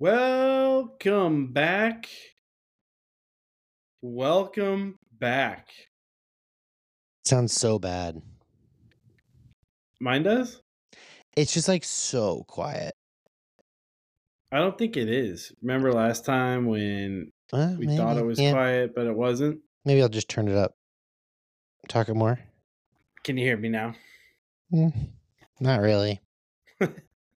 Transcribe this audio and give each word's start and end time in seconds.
Welcome 0.00 1.52
back. 1.52 2.08
Welcome 4.00 4.98
back. 5.18 5.68
Sounds 7.26 7.52
so 7.52 7.78
bad. 7.78 8.22
Mine 10.00 10.22
does? 10.22 10.62
It's 11.36 11.52
just 11.52 11.68
like 11.68 11.84
so 11.84 12.46
quiet. 12.48 12.94
I 14.50 14.56
don't 14.56 14.78
think 14.78 14.96
it 14.96 15.10
is. 15.10 15.52
Remember 15.60 15.92
last 15.92 16.24
time 16.24 16.64
when 16.64 17.30
we 17.52 17.94
thought 17.94 18.16
it 18.16 18.24
was 18.24 18.40
yeah. 18.40 18.52
quiet, 18.52 18.94
but 18.94 19.06
it 19.06 19.14
wasn't? 19.14 19.60
Maybe 19.84 20.00
I'll 20.00 20.08
just 20.08 20.30
turn 20.30 20.48
it 20.48 20.56
up. 20.56 20.72
Talk 21.88 22.08
it 22.08 22.14
more. 22.14 22.40
Can 23.22 23.36
you 23.36 23.44
hear 23.44 23.58
me 23.58 23.68
now? 23.68 23.92
Mm, 24.72 25.10
not 25.60 25.80
really. 25.80 26.22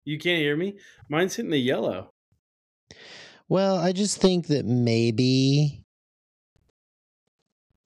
You 0.05 0.17
can't 0.17 0.41
hear 0.41 0.57
me? 0.57 0.75
Mine's 1.09 1.35
hitting 1.35 1.51
the 1.51 1.57
yellow. 1.57 2.12
Well, 3.49 3.77
I 3.77 3.91
just 3.91 4.19
think 4.19 4.47
that 4.47 4.65
maybe 4.65 5.83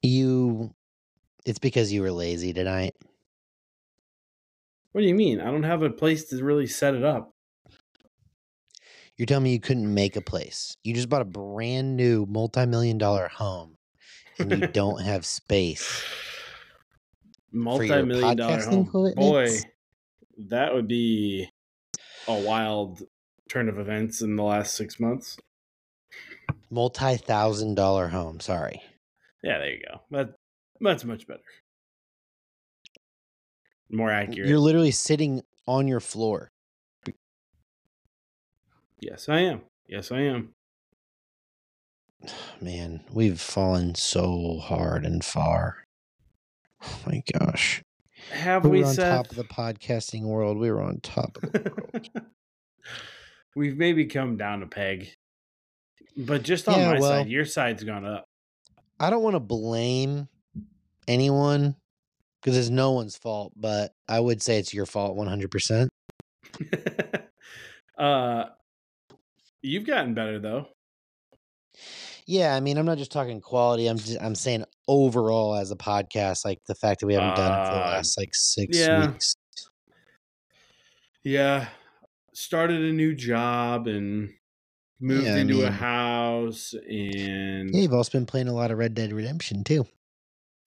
you. 0.02 0.74
It's 1.46 1.60
because 1.60 1.92
you 1.92 2.02
were 2.02 2.12
lazy 2.12 2.54
tonight. 2.54 2.96
What 4.92 5.02
do 5.02 5.08
you 5.08 5.16
mean? 5.16 5.40
I 5.40 5.46
don't 5.46 5.64
have 5.64 5.84
a 5.84 5.90
place 5.90 6.26
to 6.30 6.44
really 6.44 6.68
set 6.68 6.94
it 6.96 7.04
up. 7.04 7.32
You're 9.16 9.26
telling 9.26 9.46
me 9.46 9.54
you 9.54 9.60
couldn't 9.60 9.92
make 9.92 10.16
a 10.16 10.22
place. 10.22 10.76
You 10.84 10.94
just 10.94 11.10
bought 11.10 11.22
a 11.22 11.26
brand 11.26 11.98
new 11.98 12.26
multi-million 12.28 12.98
dollar 12.98 13.28
home, 13.28 13.78
and 14.38 14.52
you 14.52 14.68
don't 14.74 15.02
have 15.02 15.26
space. 15.26 16.04
Multi-million 17.52 18.38
dollar 18.38 18.62
home. 18.62 19.14
Boy, 19.16 19.50
that 20.50 20.74
would 20.74 20.88
be 20.88 21.50
a 22.28 22.40
wild 22.40 23.02
turn 23.50 23.70
of 23.70 23.80
events 23.80 24.22
in 24.22 24.36
the 24.36 24.44
last 24.44 24.76
six 24.76 25.00
months. 25.00 25.38
Multi-thousand 26.70 27.76
dollar 27.76 28.08
home. 28.08 28.40
Sorry. 28.40 28.82
Yeah, 29.44 29.60
there 29.60 29.72
you 29.72 29.82
go. 29.88 30.02
That 30.12 30.34
that's 30.82 31.04
much 31.06 31.28
better. 31.28 31.42
More 33.90 34.12
accurate. 34.12 34.50
You're 34.50 34.60
literally 34.60 34.92
sitting 34.92 35.44
on 35.66 35.88
your 35.88 36.00
floor. 36.00 36.52
yes, 39.00 39.30
I 39.30 39.40
am. 39.40 39.62
Yes, 39.88 40.12
I 40.12 40.22
am. 40.22 40.54
Man, 42.62 43.04
we've 43.12 43.40
fallen 43.40 43.96
so 43.96 44.60
hard 44.60 45.06
and 45.06 45.24
far. 45.24 45.86
Oh 46.84 47.00
my 47.06 47.24
gosh. 47.40 47.82
Have 48.32 48.66
We 48.66 48.70
we 48.72 48.80
were 48.82 48.88
on 48.88 48.94
said 48.96 49.10
top 49.10 49.30
of 49.30 49.38
the 49.38 49.44
podcasting 49.46 50.24
world. 50.24 50.58
We 50.58 50.72
were 50.72 50.82
on 50.82 51.00
top 51.02 51.38
of 51.42 51.52
the 51.52 51.72
world. 51.76 52.10
We've 53.56 53.78
maybe 53.78 54.06
come 54.06 54.38
down 54.38 54.62
a 54.62 54.68
peg. 54.68 55.10
But 56.18 56.44
just 56.44 56.68
on 56.68 56.80
Yeah, 56.80 56.94
my 56.94 57.00
well- 57.00 57.10
side, 57.10 57.30
your 57.30 57.46
side's 57.46 57.84
gone 57.84 58.06
up. 58.06 58.26
I 59.00 59.10
don't 59.12 59.22
want 59.22 59.36
to 59.36 59.40
blame 59.40 60.28
anyone 61.08 61.76
because 62.42 62.58
it's 62.58 62.70
no 62.70 62.92
one's 62.94 63.16
fault, 63.16 63.54
but 63.56 63.92
I 64.10 64.20
would 64.20 64.42
say 64.42 64.58
it's 64.58 64.74
your 64.74 64.88
fault 64.88 65.16
100%. 65.16 65.90
uh 67.98 68.46
you've 69.62 69.86
gotten 69.86 70.14
better 70.16 70.40
though. 70.40 70.68
Yeah, 72.26 72.56
I 72.56 72.60
mean, 72.60 72.78
I'm 72.78 72.86
not 72.86 72.98
just 72.98 73.12
talking 73.12 73.40
quality. 73.40 73.88
I'm 73.88 73.98
just, 73.98 74.18
I'm 74.22 74.36
saying 74.36 74.66
overall 74.88 75.56
as 75.56 75.72
a 75.72 75.76
podcast, 75.78 76.44
like 76.44 76.60
the 76.68 76.76
fact 76.76 77.00
that 77.02 77.06
we 77.08 77.14
haven't 77.14 77.36
done 77.36 77.52
it 77.52 77.66
for 77.68 77.74
the 77.76 77.80
Uh, 77.86 77.90
last 77.92 78.18
like 78.18 78.30
six 78.34 78.78
yeah. 78.78 79.12
weeks. 79.12 79.36
Yeah. 81.24 81.68
Started 82.34 82.82
a 82.82 82.92
new 82.92 83.14
job 83.16 83.88
and 83.88 84.34
moved 85.00 85.26
Yeah, 85.26 85.36
I 85.36 85.40
into 85.40 85.66
a 85.66 85.72
house 85.72 86.74
and 86.74 87.74
Yeah, 87.74 87.82
you've 87.82 87.94
also 87.94 88.12
been 88.12 88.26
playing 88.26 88.48
a 88.48 88.54
lot 88.54 88.72
of 88.72 88.78
Red 88.78 88.94
Dead 88.94 89.14
Redemption 89.14 89.64
too. 89.64 89.86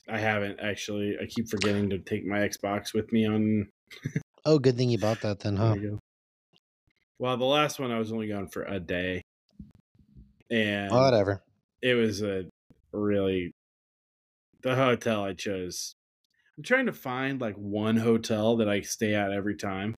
I 0.08 0.18
haven't 0.18 0.58
actually. 0.60 1.16
I 1.20 1.26
keep 1.26 1.48
forgetting 1.48 1.90
to 1.90 1.98
take 1.98 2.26
my 2.26 2.38
Xbox 2.38 2.92
with 2.94 3.12
me 3.12 3.26
on 3.26 3.68
Oh, 4.44 4.58
good 4.58 4.76
thing 4.76 4.90
you 4.90 4.98
bought 4.98 5.20
that 5.20 5.40
then, 5.40 5.56
huh? 5.56 5.74
There 5.74 5.82
you 5.82 5.90
go. 5.90 5.98
Well, 7.18 7.36
the 7.36 7.44
last 7.44 7.78
one 7.78 7.90
I 7.90 7.98
was 7.98 8.10
only 8.12 8.28
gone 8.28 8.48
for 8.48 8.62
a 8.62 8.80
day. 8.80 9.22
And 10.50 10.90
Whatever. 10.90 11.42
it 11.82 11.94
was 11.94 12.22
a 12.22 12.44
really 12.92 13.52
the 14.62 14.74
hotel 14.74 15.22
I 15.24 15.34
chose. 15.34 15.94
I'm 16.56 16.64
trying 16.64 16.86
to 16.86 16.92
find 16.92 17.40
like 17.40 17.54
one 17.56 17.96
hotel 17.96 18.56
that 18.56 18.68
I 18.68 18.80
stay 18.80 19.14
at 19.14 19.32
every 19.32 19.56
time. 19.56 19.94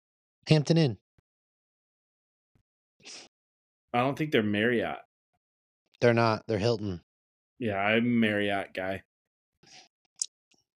Hampton 0.49 0.77
Inn. 0.77 0.99
I 3.93 4.01
don't 4.01 4.17
think 4.17 4.33
they're 4.33 4.43
Marriott. 4.43 4.99
They're 6.01 6.15
not. 6.15 6.45
They're 6.47 6.59
Hilton. 6.59 7.01
Yeah, 7.59 7.77
I'm 7.77 8.19
Marriott 8.21 8.75
guy. 8.75 9.03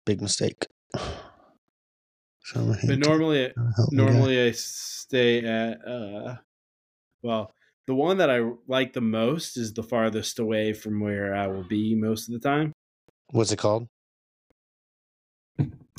Big 0.05 0.21
mistake. 0.21 0.67
So 2.45 2.75
But 2.87 2.99
normally 2.99 3.53
guy. 3.57 3.63
normally 3.93 4.49
I 4.49 4.51
stay 4.51 5.45
at 5.45 5.87
uh 5.87 6.37
well, 7.23 7.53
the 7.87 7.95
one 7.95 8.19
that 8.19 8.31
I 8.31 8.41
like 8.67 8.93
the 8.95 9.01
most 9.01 9.57
is 9.57 9.73
the 9.73 9.83
farthest 9.85 10.41
away 10.41 10.73
from 10.73 10.99
where 11.01 11.35
I 11.35 11.47
will 11.47 11.63
be 11.63 11.95
most 11.95 12.29
of 12.29 12.33
the 12.35 12.41
time. 12.49 12.73
What's 13.31 13.53
it 13.53 13.59
called? 13.59 13.87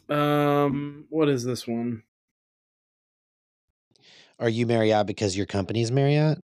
Um, 0.09 1.05
what 1.09 1.29
is 1.29 1.45
this 1.45 1.65
one? 1.65 2.03
Are 4.37 4.49
you 4.49 4.65
Marriott 4.67 5.07
because 5.07 5.37
your 5.37 5.45
company's 5.45 5.91
Marriott? 5.91 6.39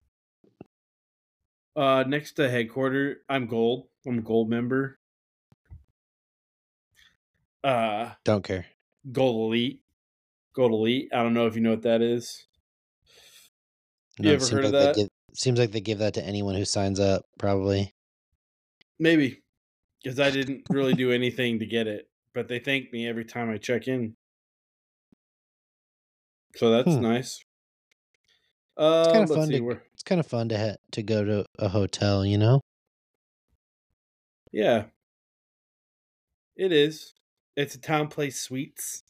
Uh, 1.75 2.03
next 2.07 2.33
to 2.33 2.49
headquarters, 2.49 3.17
I'm 3.27 3.47
gold. 3.47 3.89
I'm 4.07 4.19
a 4.19 4.21
gold 4.21 4.49
member. 4.49 4.99
Uh, 7.63 8.13
Don't 8.23 8.43
care. 8.43 8.65
gold 9.11 9.47
elite. 9.51 9.81
Gold 10.53 10.71
elite. 10.71 11.09
I 11.13 11.23
don't 11.23 11.33
know 11.33 11.47
if 11.47 11.55
you 11.55 11.61
know 11.61 11.71
what 11.71 11.81
that 11.81 12.01
is. 12.01 12.45
You 14.19 14.29
it 14.29 14.33
ever 14.35 14.39
seems 14.45 14.51
heard 14.51 14.63
like 14.65 14.71
they 14.73 14.79
that? 14.85 14.95
Give, 14.95 15.09
seems 15.33 15.59
like 15.59 15.71
they 15.71 15.81
give 15.81 15.97
that 15.99 16.13
to 16.13 16.23
anyone 16.23 16.55
who 16.55 16.63
signs 16.65 16.99
up. 16.99 17.23
Probably. 17.37 17.93
Maybe 18.99 19.43
because 20.01 20.19
I 20.19 20.31
didn't 20.31 20.63
really 20.69 20.93
do 20.93 21.11
anything 21.11 21.59
to 21.59 21.65
get 21.65 21.87
it, 21.87 22.07
but 22.33 22.47
they 22.47 22.59
thank 22.59 22.93
me 22.93 23.07
every 23.07 23.25
time 23.25 23.49
I 23.49 23.57
check 23.57 23.87
in. 23.89 24.15
So 26.55 26.69
that's 26.71 26.95
Hmm. 26.95 27.01
nice. 27.01 27.43
Kinda 28.77 29.19
let's 29.19 29.33
fun 29.33 29.47
see 29.47 29.53
to- 29.57 29.61
where. 29.61 29.83
Kind 30.05 30.19
of 30.19 30.27
fun 30.27 30.49
to 30.49 30.57
ha- 30.57 30.77
to 30.91 31.03
go 31.03 31.25
to 31.25 31.45
a 31.57 31.69
hotel. 31.69 32.25
You 32.25 32.37
know. 32.37 32.61
Yeah, 34.51 34.85
it 36.55 36.71
is. 36.71 37.13
It's 37.55 37.75
a 37.75 37.79
TownePlace 37.79 38.35
Suites. 38.35 39.03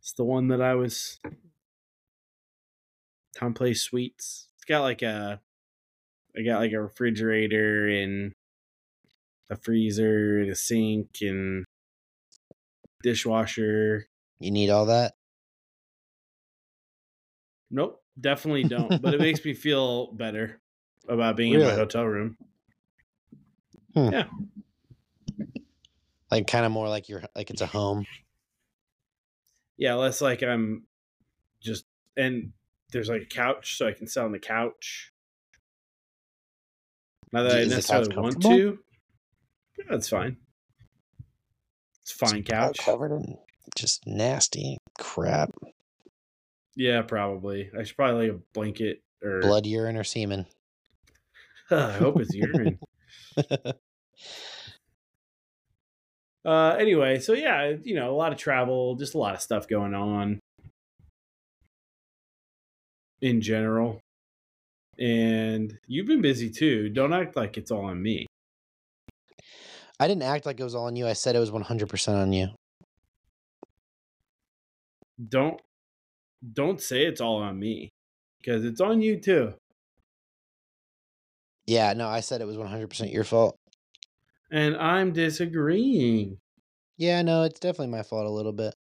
It's 0.00 0.12
the 0.12 0.24
one 0.24 0.48
that 0.48 0.60
I 0.60 0.74
was. 0.74 1.20
TownePlace 3.36 3.78
Suites. 3.78 4.48
It's 4.56 4.64
got 4.64 4.80
like 4.80 5.02
a. 5.02 5.40
I 6.36 6.42
got 6.42 6.60
like 6.60 6.72
a 6.72 6.80
refrigerator 6.80 7.86
and 7.88 8.32
a 9.50 9.56
freezer 9.56 10.40
and 10.40 10.50
a 10.50 10.54
sink 10.54 11.18
and 11.20 11.64
dishwasher. 13.02 14.06
You 14.40 14.50
need 14.50 14.70
all 14.70 14.86
that. 14.86 15.14
Nope, 17.70 18.02
definitely 18.20 18.64
don't. 18.64 19.00
but 19.02 19.14
it 19.14 19.20
makes 19.20 19.44
me 19.44 19.54
feel 19.54 20.12
better 20.12 20.60
about 21.08 21.36
being 21.36 21.52
in 21.54 21.60
my 21.60 21.72
hotel 21.74 22.04
room. 22.04 22.36
Hmm. 23.94 24.10
Yeah. 24.12 24.24
Like 26.30 26.46
kind 26.46 26.66
of 26.66 26.72
more 26.72 26.88
like 26.88 27.08
you're 27.08 27.22
like 27.36 27.50
it's 27.50 27.60
a 27.60 27.66
home. 27.66 28.06
Yeah, 29.76 29.94
less 29.94 30.20
like 30.20 30.42
I'm 30.42 30.84
just 31.60 31.84
and 32.16 32.52
there's 32.90 33.08
like 33.08 33.22
a 33.22 33.26
couch, 33.26 33.76
so 33.76 33.86
I 33.86 33.92
can 33.92 34.06
sit 34.06 34.22
on 34.22 34.32
the 34.32 34.38
couch. 34.38 35.12
Not 37.32 37.42
that 37.44 37.52
I 37.52 37.58
Is 37.60 37.68
couch 37.68 37.76
necessarily 37.76 38.16
want 38.16 38.42
to. 38.42 38.78
Yeah, 39.78 39.84
that's 39.90 40.08
fine. 40.08 40.36
It's 42.02 42.12
a 42.12 42.16
fine 42.16 42.38
It's 42.40 42.50
couch. 42.50 42.78
covered 42.78 43.12
in 43.12 43.38
just 43.76 44.06
nasty 44.06 44.78
crap, 44.98 45.50
Yeah, 46.76 47.02
probably. 47.02 47.70
I 47.78 47.84
should 47.84 47.96
probably 47.96 48.28
like 48.28 48.36
a 48.36 48.40
blanket 48.52 49.02
or 49.22 49.40
blood, 49.40 49.66
urine, 49.66 49.96
or 49.96 50.04
semen. 50.04 50.46
I 51.70 51.92
hope 51.92 52.20
it's 52.20 52.34
urine. 52.34 52.78
Uh, 56.44 56.76
anyway, 56.78 57.18
so 57.18 57.32
yeah, 57.32 57.72
you 57.82 57.94
know, 57.94 58.10
a 58.10 58.16
lot 58.16 58.30
of 58.32 58.38
travel, 58.38 58.96
just 58.96 59.14
a 59.14 59.18
lot 59.18 59.34
of 59.34 59.40
stuff 59.40 59.66
going 59.66 59.94
on 59.94 60.38
in 63.22 63.40
general. 63.40 64.00
And 64.98 65.76
you've 65.86 66.06
been 66.06 66.20
busy 66.20 66.50
too. 66.50 66.90
Don't 66.90 67.14
act 67.14 67.34
like 67.34 67.56
it's 67.56 67.70
all 67.70 67.86
on 67.86 68.02
me. 68.02 68.26
I 69.98 70.06
didn't 70.06 70.22
act 70.22 70.44
like 70.44 70.60
it 70.60 70.64
was 70.64 70.74
all 70.74 70.86
on 70.86 70.96
you. 70.96 71.06
I 71.06 71.14
said 71.14 71.34
it 71.34 71.38
was 71.38 71.50
100% 71.50 72.08
on 72.14 72.32
you. 72.32 72.48
Don't 75.28 75.60
don't 76.52 76.80
say 76.80 77.04
it's 77.04 77.20
all 77.20 77.36
on 77.36 77.58
me 77.58 77.92
because 78.38 78.64
it's 78.64 78.80
on 78.80 79.00
you 79.00 79.20
too. 79.20 79.54
Yeah, 81.66 81.92
no, 81.94 82.08
I 82.08 82.20
said 82.20 82.40
it 82.40 82.46
was 82.46 82.56
100% 82.56 83.12
your 83.12 83.24
fault. 83.24 83.56
And 84.50 84.76
I'm 84.76 85.12
disagreeing. 85.12 86.38
Yeah, 86.96 87.22
no, 87.22 87.42
it's 87.42 87.58
definitely 87.58 87.88
my 87.96 88.02
fault 88.02 88.26
a 88.26 88.30
little 88.30 88.52
bit. 88.52 88.74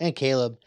And 0.00 0.14
Caleb. 0.14 0.58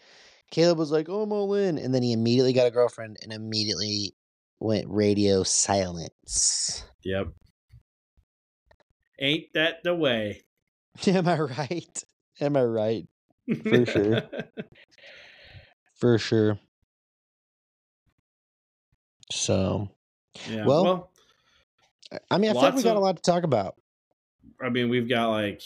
Caleb 0.50 0.78
was 0.78 0.92
like, 0.92 1.10
oh, 1.10 1.24
I'm 1.24 1.34
all 1.34 1.54
in. 1.54 1.78
And 1.78 1.94
then 1.94 2.02
he 2.02 2.14
immediately 2.14 2.54
got 2.54 2.68
a 2.68 2.72
girlfriend 2.72 3.18
and 3.22 3.34
immediately 3.34 4.16
went 4.60 4.86
radio 4.88 5.44
silence. 5.44 6.86
Yep. 7.04 7.28
Ain't 9.20 9.54
that 9.54 9.84
the 9.84 9.94
way? 9.94 10.44
Am 11.08 11.28
I 11.28 11.40
right? 11.40 12.04
Am 12.40 12.56
I 12.56 12.64
right? 12.64 13.08
For 13.64 13.86
sure. 13.86 14.22
For 15.98 16.18
sure. 16.18 16.60
So, 19.32 19.90
yeah. 20.50 20.66
Well, 20.66 20.84
Well, 20.84 21.12
I- 22.32 22.38
mean, 22.38 22.52
I 22.52 22.54
feel 22.54 22.62
like 22.62 22.76
we 22.76 22.84
got 22.84 22.96
a 22.96 23.00
lot 23.00 23.18
to 23.18 23.22
talk 23.22 23.44
about. 23.44 23.76
I 24.62 24.70
mean, 24.70 24.90
we've 24.90 25.10
got 25.10 25.30
like 25.30 25.62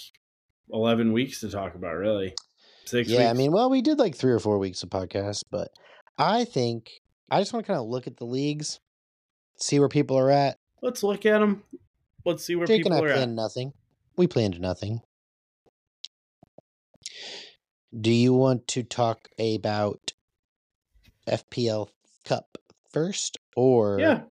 11 0.72 1.14
weeks 1.14 1.42
to 1.42 1.50
talk 1.50 1.76
about, 1.76 1.96
really. 1.96 2.34
Six 2.86 3.10
Yeah, 3.10 3.30
I 3.30 3.34
mean, 3.34 3.52
well, 3.52 3.70
we 3.70 3.82
did 3.82 4.00
like 4.00 4.16
three 4.16 4.32
or 4.32 4.40
four 4.40 4.58
weeks 4.58 4.82
of 4.84 4.90
podcasts, 4.90 5.44
but 5.50 5.70
I 6.18 6.46
think 6.46 6.90
I 7.30 7.40
just 7.40 7.54
want 7.54 7.66
to 7.66 7.72
kind 7.72 7.80
of 7.80 7.88
look 7.88 8.08
at 8.08 8.18
the 8.18 8.26
leagues, 8.26 8.80
see 9.58 9.80
where 9.80 9.90
people 9.90 10.18
are 10.18 10.32
at. 10.32 10.58
let's 10.82 11.04
look 11.04 11.26
at 11.26 11.40
them. 11.40 11.64
Let's 12.26 12.44
see 12.44 12.56
where 12.56 12.66
Jake 12.68 12.80
people 12.84 12.94
and 12.94 13.02
I 13.06 13.08
are 13.08 13.12
at. 13.12 13.16
planned 13.18 13.36
nothing. 13.36 13.74
We 14.18 14.28
planned 14.28 14.60
nothing. 14.60 15.02
Do 18.00 18.12
you 18.12 18.34
want 18.34 18.68
to 18.70 18.84
talk 18.84 19.28
about 19.40 20.14
FPL 21.28 21.88
Cup 22.26 22.58
first, 22.92 23.38
or 23.56 24.00
Yeah. 24.00 24.22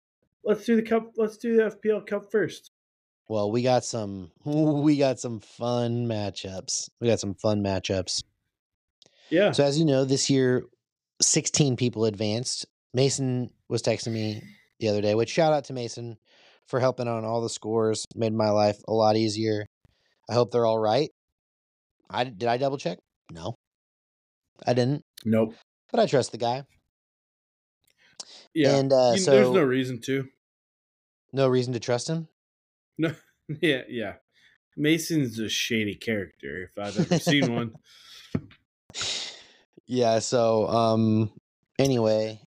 Let's 0.44 0.64
do 0.64 0.74
the 0.76 0.82
cup. 0.82 1.12
Let's 1.16 1.36
do 1.36 1.56
the 1.56 1.64
FPL 1.64 2.06
Cup 2.06 2.30
first. 2.32 2.70
Well, 3.28 3.50
we 3.52 3.62
got 3.62 3.84
some. 3.84 4.30
We 4.44 4.96
got 4.96 5.20
some 5.20 5.40
fun 5.40 6.06
matchups. 6.06 6.88
We 7.00 7.08
got 7.08 7.20
some 7.20 7.34
fun 7.34 7.62
matchups. 7.62 8.22
Yeah. 9.28 9.52
So 9.52 9.64
as 9.64 9.78
you 9.78 9.84
know, 9.84 10.04
this 10.04 10.30
year, 10.30 10.64
16 11.22 11.76
people 11.76 12.04
advanced. 12.06 12.66
Mason 12.94 13.50
was 13.68 13.82
texting 13.82 14.12
me 14.12 14.42
the 14.80 14.88
other 14.88 15.00
day, 15.02 15.14
which 15.14 15.30
shout 15.30 15.52
out 15.52 15.64
to 15.64 15.72
Mason 15.72 16.16
for 16.66 16.80
helping 16.80 17.06
on 17.06 17.24
all 17.24 17.40
the 17.42 17.48
scores. 17.50 18.04
Made 18.16 18.32
my 18.32 18.50
life 18.50 18.78
a 18.88 18.92
lot 18.92 19.16
easier. 19.16 19.66
I 20.28 20.34
hope 20.34 20.50
they're 20.50 20.66
all 20.66 20.78
right. 20.78 21.10
I 22.08 22.24
did 22.24 22.44
I 22.48 22.56
double 22.56 22.78
check? 22.78 22.98
No. 23.30 23.54
I 24.66 24.72
didn't, 24.74 25.02
Nope. 25.24 25.54
but 25.92 26.00
I 26.00 26.06
trust 26.06 26.32
the 26.32 26.38
guy. 26.38 26.64
Yeah. 28.54 28.76
And 28.76 28.92
uh, 28.92 29.12
You- 29.14 29.20
so 29.20 29.30
there's 29.32 29.50
no 29.50 29.62
reason 29.62 30.00
to. 30.02 30.28
no 31.32 31.48
reason 31.48 31.72
to 31.74 31.80
trust 31.80 32.08
him. 32.08 32.28
No. 32.98 33.14
Yeah. 33.60 33.82
Yeah. 33.88 34.14
Mason's 34.76 35.38
a 35.40 35.48
shady 35.48 35.96
character 35.96 36.62
if 36.62 36.78
I've 36.78 36.96
ever 36.98 37.18
seen 37.18 37.52
one. 37.54 37.72
Yeah, 39.86 40.20
so 40.20 40.68
um 40.68 41.32
anyway, 41.78 42.40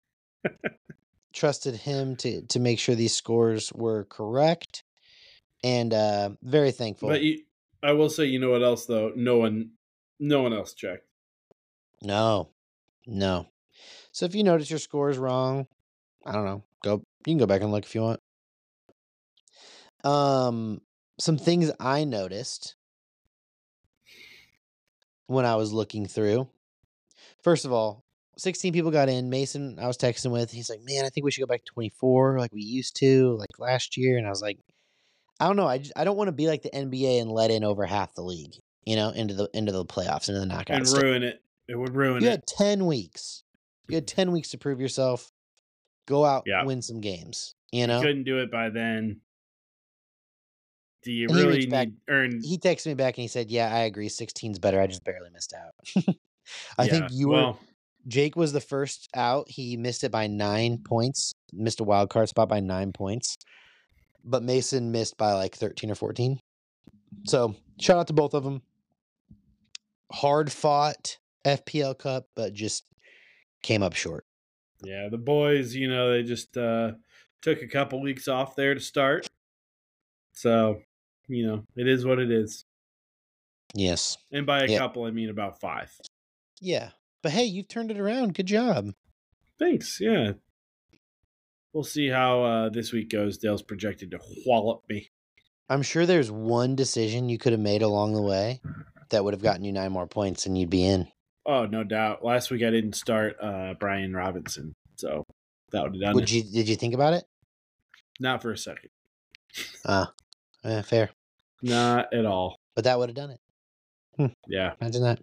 trusted 1.33 1.75
him 1.75 2.15
to 2.17 2.41
to 2.43 2.59
make 2.59 2.79
sure 2.79 2.95
these 2.95 3.13
scores 3.15 3.71
were 3.73 4.05
correct 4.05 4.83
and 5.63 5.93
uh 5.93 6.29
very 6.41 6.71
thankful. 6.71 7.09
But 7.09 7.21
you, 7.21 7.43
I 7.81 7.91
will 7.91 8.09
say, 8.09 8.25
you 8.25 8.39
know 8.39 8.51
what 8.51 8.63
else 8.63 8.85
though? 8.85 9.11
No 9.15 9.37
one, 9.37 9.71
no 10.19 10.41
one 10.41 10.53
else 10.53 10.73
checked. 10.73 11.05
no. 12.01 12.49
No. 13.05 13.47
So 14.13 14.25
if 14.25 14.33
you 14.33 14.45
notice 14.45 14.69
your 14.69 14.79
score 14.79 15.09
is 15.09 15.17
wrong, 15.17 15.67
I 16.25 16.31
don't 16.31 16.45
know, 16.45 16.63
go 16.83 17.03
you 17.25 17.31
can 17.31 17.37
go 17.37 17.45
back 17.45 17.61
and 17.61 17.71
look 17.71 17.85
if 17.85 17.95
you 17.95 18.01
want. 18.01 18.19
Um 20.03 20.81
some 21.19 21.37
things 21.37 21.71
I 21.79 22.03
noticed 22.03 22.75
when 25.27 25.45
I 25.45 25.55
was 25.55 25.71
looking 25.71 26.05
through. 26.05 26.47
First 27.41 27.65
of 27.65 27.71
all, 27.71 28.03
16 28.37 28.73
people 28.73 28.91
got 28.91 29.09
in. 29.09 29.29
Mason, 29.29 29.77
I 29.79 29.87
was 29.87 29.97
texting 29.97 30.31
with, 30.31 30.51
he's 30.51 30.69
like, 30.69 30.81
Man, 30.81 31.05
I 31.05 31.09
think 31.09 31.25
we 31.25 31.31
should 31.31 31.41
go 31.41 31.47
back 31.47 31.63
to 31.65 31.71
24 31.73 32.39
like 32.39 32.53
we 32.53 32.61
used 32.61 32.95
to, 32.97 33.35
like 33.37 33.59
last 33.59 33.97
year. 33.97 34.17
And 34.17 34.25
I 34.25 34.29
was 34.29 34.41
like, 34.41 34.59
I 35.39 35.47
don't 35.47 35.55
know. 35.55 35.67
I, 35.67 35.79
just, 35.79 35.93
I 35.95 36.03
don't 36.03 36.17
want 36.17 36.29
to 36.29 36.33
be 36.33 36.47
like 36.47 36.61
the 36.61 36.69
NBA 36.69 37.21
and 37.21 37.31
let 37.31 37.51
in 37.51 37.63
over 37.63 37.85
half 37.85 38.13
the 38.15 38.21
league, 38.21 38.55
you 38.85 38.95
know, 38.95 39.09
into 39.09 39.33
the 39.33 39.49
into 39.53 39.71
the 39.71 39.85
playoffs, 39.85 40.29
into 40.29 40.39
the 40.39 40.45
knockout. 40.45 40.77
and 40.77 41.03
ruin 41.03 41.23
it. 41.23 41.41
It 41.67 41.75
would 41.75 41.95
ruin 41.95 42.13
You 42.13 42.17
it. 42.17 42.23
You 42.23 42.29
had 42.31 42.47
10 42.47 42.85
weeks. 42.85 43.43
You 43.89 43.95
had 43.95 44.07
10 44.07 44.31
weeks 44.31 44.51
to 44.51 44.57
prove 44.57 44.79
yourself. 44.79 45.31
Go 46.05 46.25
out, 46.25 46.43
Yeah. 46.45 46.63
win 46.65 46.81
some 46.81 46.99
games, 47.01 47.55
you 47.71 47.87
know? 47.87 48.01
couldn't 48.01 48.23
do 48.23 48.39
it 48.39 48.51
by 48.51 48.69
then. 48.69 49.21
Do 51.03 51.11
you 51.11 51.27
And 51.27 51.35
really 51.37 51.57
reached 51.57 51.71
need 51.71 51.95
earn? 52.07 52.41
He 52.41 52.57
texted 52.57 52.87
me 52.87 52.93
back 52.93 53.17
and 53.17 53.23
he 53.23 53.27
said, 53.27 53.51
Yeah, 53.51 53.73
I 53.73 53.79
agree. 53.79 54.07
16's 54.09 54.59
better. 54.59 54.79
I 54.79 54.87
just 54.87 55.03
barely 55.03 55.29
missed 55.31 55.53
out. 55.53 55.73
I 56.77 56.87
think 56.87 57.03
Yeah, 57.03 57.07
you 57.11 57.29
were 57.29 57.53
Jake 58.07 58.35
was 58.35 58.51
the 58.51 58.61
first 58.61 59.07
out. 59.15 59.49
He 59.49 59.77
missed 59.77 60.03
it 60.03 60.11
by 60.11 60.27
nine 60.27 60.77
points, 60.77 61.33
missed 61.53 61.79
a 61.79 61.83
wild 61.85 62.09
card 62.09 62.29
spot 62.29 62.49
by 62.49 62.59
nine 62.59 62.91
points. 62.91 63.37
But 64.25 64.43
Mason 64.43 64.91
missed 64.91 65.17
by 65.17 65.33
like 65.33 65.55
13 65.55 65.91
or 65.91 65.95
14. 65.95 66.39
So 67.25 67.55
shout 67.79 67.97
out 67.97 68.07
to 68.07 68.13
both 68.13 68.33
of 68.33 68.43
them. 68.43 68.61
Hard 70.11 70.51
fought 70.51 71.17
FPL 71.45 71.97
Cup, 71.97 72.27
but 72.35 72.53
just 72.53 72.85
came 73.61 73.83
up 73.83 73.93
short. 73.93 74.25
Yeah, 74.83 75.07
the 75.09 75.17
boys, 75.17 75.73
you 75.75 75.87
know, 75.89 76.11
they 76.11 76.23
just 76.23 76.57
uh, 76.57 76.91
took 77.41 77.61
a 77.61 77.67
couple 77.67 78.01
weeks 78.01 78.27
off 78.27 78.55
there 78.55 78.73
to 78.73 78.79
start. 78.79 79.27
So, 80.33 80.81
you 81.27 81.45
know, 81.47 81.63
it 81.75 81.87
is 81.87 82.05
what 82.05 82.19
it 82.19 82.31
is. 82.31 82.65
Yes. 83.73 84.17
And 84.31 84.45
by 84.45 84.63
a 84.63 84.67
Yeah. 84.67 84.77
couple, 84.79 85.05
I 85.05 85.11
mean 85.11 85.29
about 85.29 85.59
five. 85.59 85.91
Yeah. 86.59 86.91
But 87.21 87.31
hey, 87.31 87.45
you've 87.45 87.67
turned 87.67 87.91
it 87.91 87.99
around. 87.99 88.33
Good 88.33 88.45
job. 88.47 88.93
Thanks. 89.57 89.99
Yeah. 89.99 90.33
We'll 91.71 91.83
see 91.83 92.07
how 92.09 92.43
uh, 92.43 92.69
this 92.69 92.91
week 92.91 93.09
goes. 93.09 93.37
Dale's 93.37 93.63
projected 93.63 94.11
to 94.11 94.19
wallop 94.45 94.83
me. 94.89 95.09
I'm 95.69 95.81
sure 95.81 96.05
there's 96.05 96.29
one 96.29 96.75
decision 96.75 97.29
you 97.29 97.37
could 97.37 97.53
have 97.53 97.61
made 97.61 97.81
along 97.81 98.13
the 98.13 98.21
way 98.21 98.61
that 99.09 99.23
would 99.23 99.33
have 99.33 99.41
gotten 99.41 99.63
you 99.63 99.71
nine 99.71 99.91
more 99.91 100.05
points 100.07 100.45
and 100.45 100.57
you'd 100.57 100.69
be 100.69 100.83
in. 100.85 101.07
Oh, 101.45 101.65
no 101.65 101.83
doubt. 101.83 102.23
Last 102.23 102.51
week 102.51 102.63
I 102.63 102.69
didn't 102.69 102.95
start 102.95 103.35
uh, 103.41 103.73
Brian 103.79 104.15
Robinson. 104.15 104.73
So 104.95 105.23
that 105.71 105.83
would 105.83 105.93
have 105.93 106.01
done 106.01 106.15
Would 106.15 106.25
it. 106.25 106.31
you 106.31 106.43
did 106.43 106.69
you 106.69 106.75
think 106.75 106.93
about 106.93 107.13
it? 107.13 107.25
Not 108.19 108.41
for 108.41 108.51
a 108.51 108.57
second. 108.57 108.89
Uh 109.83 110.05
eh, 110.63 110.81
fair. 110.83 111.09
Not 111.61 112.13
at 112.13 112.25
all. 112.25 112.55
But 112.75 112.85
that 112.85 112.97
would 112.97 113.09
have 113.09 113.15
done 113.15 113.31
it. 113.31 114.31
Yeah. 114.47 114.73
Imagine 114.79 115.03
that. 115.03 115.19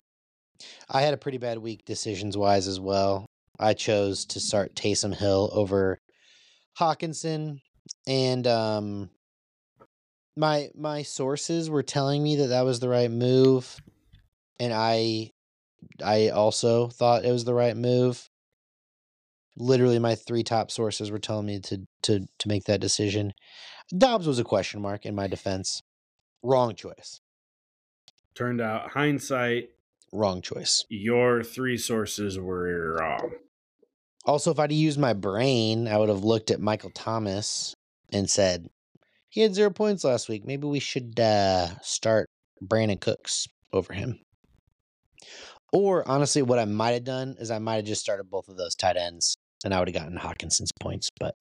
I 0.88 1.02
had 1.02 1.14
a 1.14 1.18
pretty 1.18 1.38
bad 1.38 1.59
week 1.59 1.85
decisions 1.85 2.37
wise 2.37 2.66
as 2.68 2.80
well. 2.80 3.26
I 3.59 3.75
chose 3.75 4.25
to 4.26 4.40
start 4.40 4.75
Taysom 4.75 5.14
Hill 5.14 5.50
over 5.52 5.99
Hockenson, 6.78 7.61
and 8.06 8.47
um, 8.47 9.11
my 10.37 10.71
my 10.75 11.02
sources 11.02 11.71
were 11.71 11.83
telling 11.83 12.23
me 12.23 12.37
that 12.37 12.49
that 12.49 12.64
was 12.64 12.80
the 12.80 12.88
right 12.88 13.11
move, 13.11 13.76
and 14.59 14.73
I 14.73 15.30
I 16.04 16.28
also 16.28 16.88
thought 16.88 17.25
it 17.25 17.32
was 17.32 17.44
the 17.44 17.54
right 17.54 17.76
move. 17.76 18.28
Literally, 19.56 19.99
my 19.99 20.14
three 20.14 20.42
top 20.42 20.70
sources 20.70 21.10
were 21.10 21.18
telling 21.18 21.46
me 21.46 21.60
to 21.60 21.87
to 22.02 22.26
to 22.38 22.49
make 22.49 22.64
that 22.64 22.80
decision. 22.80 23.32
Dobbs 23.96 24.26
was 24.26 24.38
a 24.38 24.44
question 24.44 24.80
mark 24.80 25.04
in 25.04 25.14
my 25.14 25.26
defense. 25.26 25.82
Wrong 26.42 26.75
choice. 26.75 27.20
Turned 28.34 28.60
out, 28.60 28.90
hindsight, 28.92 29.70
Wrong 30.12 30.40
choice. 30.40 30.84
your 30.88 31.42
three 31.42 31.76
sources 31.76 32.38
were 32.38 32.96
wrong. 32.99 33.32
Also, 34.25 34.50
if 34.50 34.58
I'd 34.58 34.72
used 34.72 34.99
my 34.99 35.12
brain, 35.12 35.88
I 35.88 35.99
would 35.99 36.08
have 36.08 36.25
looked 36.25 36.50
at 36.50 36.60
Michael 36.60 36.90
Thomas 36.90 37.75
and 38.12 38.28
said, 38.30 38.68
he 39.28 39.40
had 39.40 39.54
zero 39.54 39.70
points 39.70 40.04
last 40.04 40.28
week. 40.28 40.44
Maybe 40.44 40.66
we 40.66 40.80
should 40.80 41.18
uh, 41.18 41.78
start 41.80 42.28
Brandin 42.62 43.00
Cooks 43.00 43.46
over 43.72 43.92
him. 43.92 44.20
Or 45.73 46.07
honestly, 46.09 46.43
what 46.43 46.59
I 46.59 46.65
might 46.65 46.93
have 46.93 47.05
done 47.05 47.37
is 47.39 47.50
I 47.50 47.59
might 47.59 47.77
have 47.77 47.85
just 47.85 48.00
started 48.00 48.31
both 48.31 48.49
of 48.49 48.57
those 48.57 48.75
tight 48.75 48.97
ends 48.97 49.37
and 49.65 49.73
I 49.75 49.79
would 49.79 49.89
have 49.89 49.95
gotten 49.95 50.19
Hockenson's 50.19 50.73
points. 50.81 51.11
But 51.19 51.35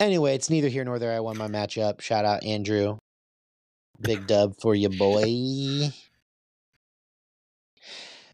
anyway, 0.00 0.34
it's 0.34 0.50
neither 0.50 0.68
here 0.68 0.84
nor 0.84 0.98
there. 0.98 1.12
I 1.12 1.20
won 1.20 1.36
my 1.38 1.48
matchup. 1.48 2.00
Shout 2.00 2.24
out 2.24 2.44
Andrew. 2.44 2.98
Big 4.00 4.26
dub 4.26 4.54
for 4.60 4.74
you, 4.74 4.88
boy. 4.88 5.22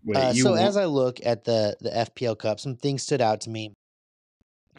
Wait, 0.04 0.16
Uh, 0.16 0.32
you 0.34 0.42
so 0.42 0.50
won- 0.52 0.58
as 0.60 0.76
I 0.76 0.86
look 0.86 1.18
at 1.24 1.44
the 1.44 1.76
the 1.80 1.90
FPL 1.96 2.36
Cup, 2.38 2.58
some 2.58 2.76
things 2.76 3.02
stood 3.02 3.20
out 3.20 3.42
to 3.42 3.50
me. 3.50 3.72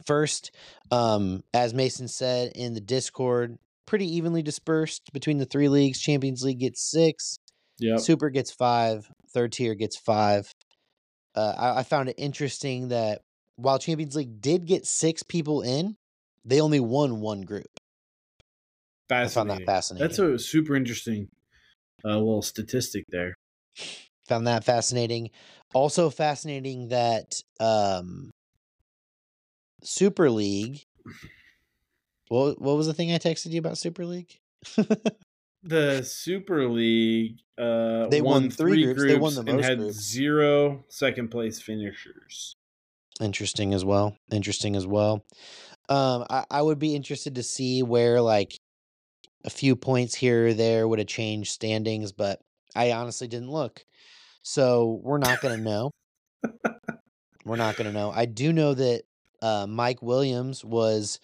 First, 0.06 0.52
um, 0.92 1.44
as 1.54 1.74
Mason 1.74 2.08
said 2.08 2.52
in 2.56 2.74
the 2.74 2.82
Discord, 2.82 3.58
pretty 3.86 4.08
evenly 4.16 4.42
dispersed 4.42 5.04
between 5.14 5.38
the 5.38 5.46
three 5.46 5.70
leagues. 5.70 6.00
Champions 6.00 6.44
League 6.44 6.60
gets 6.60 6.82
six, 6.82 7.38
yep. 7.80 8.00
Super 8.00 8.30
gets 8.30 8.52
five, 8.52 9.08
third 9.34 9.52
tier 9.52 9.76
gets 9.76 9.98
five. 9.98 10.54
Uh, 11.36 11.54
I, 11.58 11.80
I 11.80 11.84
found 11.84 12.10
it 12.10 12.16
interesting 12.18 12.90
that 12.90 13.22
while 13.56 13.80
Champions 13.80 14.16
League 14.16 14.42
did 14.42 14.66
get 14.66 14.86
six 14.86 15.24
people 15.24 15.62
in, 15.62 15.96
they 16.46 16.62
only 16.62 16.80
won 16.80 17.20
one 17.22 17.42
group. 17.42 17.80
fascinating. 19.10 19.26
I 19.26 19.34
found 19.34 19.50
that 19.50 19.66
fascinating. 19.66 20.08
That's 20.08 20.20
a 20.20 20.40
super 20.40 20.76
interesting 20.76 21.28
uh, 22.06 22.18
little 22.18 22.42
statistic 22.42 23.06
there. 23.10 23.36
found 24.28 24.48
that 24.48 24.64
fascinating. 24.64 25.32
Also 25.74 26.10
fascinating 26.10 26.90
that 26.90 27.42
um 27.60 28.32
Super 29.84 30.30
League. 30.30 30.84
What 32.30 32.62
what 32.62 32.78
was 32.78 32.88
the 32.88 32.94
thing 32.94 33.12
I 33.12 33.18
texted 33.18 33.52
you 33.52 33.60
about 33.60 33.78
Super 33.78 34.06
League? 34.06 34.40
The 35.64 36.04
Super 36.04 36.68
League 36.68 37.40
uh, 37.58 38.08
They 38.08 38.22
won 38.22 38.50
three 38.50 38.84
groups. 38.84 39.04
They 39.04 39.18
won 39.18 39.34
the 39.36 39.42
and 39.42 39.56
most 39.56 39.66
had 39.66 39.78
groups. 39.78 39.96
zero 39.96 40.84
second 40.90 41.30
place 41.30 41.62
finishers. 41.62 42.56
Interesting 43.22 43.74
as 43.74 43.86
well. 43.86 44.18
Interesting 44.32 44.76
as 44.76 44.86
well. 44.88 45.24
Um, 45.90 46.26
I, 46.30 46.46
I 46.50 46.62
would 46.62 46.80
be 46.80 46.96
interested 46.96 47.36
to 47.36 47.44
see 47.44 47.84
where 47.84 48.20
like 48.22 48.58
a 49.46 49.50
few 49.50 49.76
points 49.76 50.16
here 50.16 50.48
or 50.48 50.54
there 50.54 50.88
would 50.88 51.00
have 51.00 51.08
changed 51.08 51.52
standings, 51.52 52.12
but 52.12 52.40
I 52.76 52.92
honestly 52.94 53.28
didn't 53.28 53.52
look. 53.52 53.86
So 54.42 55.00
we're 55.04 55.18
not 55.20 55.42
gonna 55.42 55.58
know. 55.58 55.92
we're 57.46 57.56
not 57.58 57.76
gonna 57.76 57.92
know. 57.92 58.12
I 58.12 58.26
do 58.26 58.52
know 58.52 58.74
that 58.74 59.04
uh, 59.42 59.68
Mike 59.68 60.02
Williams 60.02 60.64
was 60.66 61.20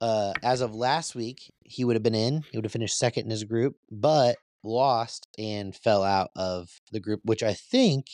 uh, 0.00 0.32
as 0.42 0.60
of 0.60 0.74
last 0.74 1.14
week, 1.14 1.52
he 1.64 1.84
would 1.84 1.96
have 1.96 2.02
been 2.02 2.14
in. 2.14 2.42
He 2.50 2.56
would 2.56 2.64
have 2.64 2.72
finished 2.72 2.98
second 2.98 3.24
in 3.24 3.30
his 3.30 3.44
group, 3.44 3.76
but 3.90 4.36
lost 4.62 5.26
and 5.38 5.74
fell 5.74 6.02
out 6.02 6.30
of 6.36 6.80
the 6.92 7.00
group, 7.00 7.20
which 7.24 7.42
I 7.42 7.54
think 7.54 8.06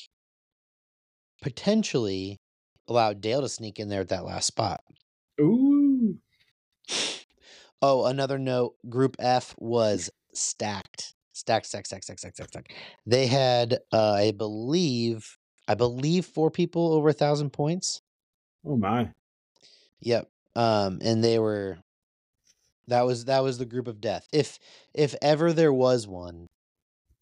potentially 1.43 2.41
allowed 2.89 3.21
Dale 3.21 3.43
to 3.43 3.49
sneak 3.49 3.79
in 3.79 3.89
there 3.89 4.01
at 4.01 4.09
that 4.09 4.25
last 4.25 4.47
spot. 4.47 4.81
Ooh. 5.41 6.19
Oh, 7.83 8.07
another 8.07 8.39
note: 8.39 8.75
Group 8.89 9.17
F 9.19 9.55
was 9.59 10.11
stacked, 10.33 11.15
stacked, 11.33 11.67
stacked, 11.67 11.87
stacked, 11.87 12.05
stacked, 12.05 12.21
stacked, 12.21 12.37
stacked. 12.37 12.51
stacked. 12.51 12.73
They 13.05 13.27
had, 13.27 13.79
uh, 13.93 14.13
I 14.15 14.33
believe, 14.33 15.37
I 15.69 15.75
believe 15.75 16.25
four 16.25 16.51
people 16.51 16.95
over 16.95 17.11
a 17.11 17.13
thousand 17.13 17.51
points. 17.51 18.01
Oh 18.65 18.77
my. 18.77 19.11
Yep. 20.01 20.29
Um, 20.57 20.99
and 21.03 21.23
they 21.23 21.39
were. 21.39 21.79
That 22.89 23.03
was 23.03 23.27
that 23.27 23.43
was 23.43 23.59
the 23.59 23.67
group 23.67 23.89
of 23.89 24.01
death. 24.01 24.27
If 24.33 24.59
if 24.95 25.15
ever 25.21 25.53
there 25.53 25.73
was 25.73 26.07
one, 26.07 26.47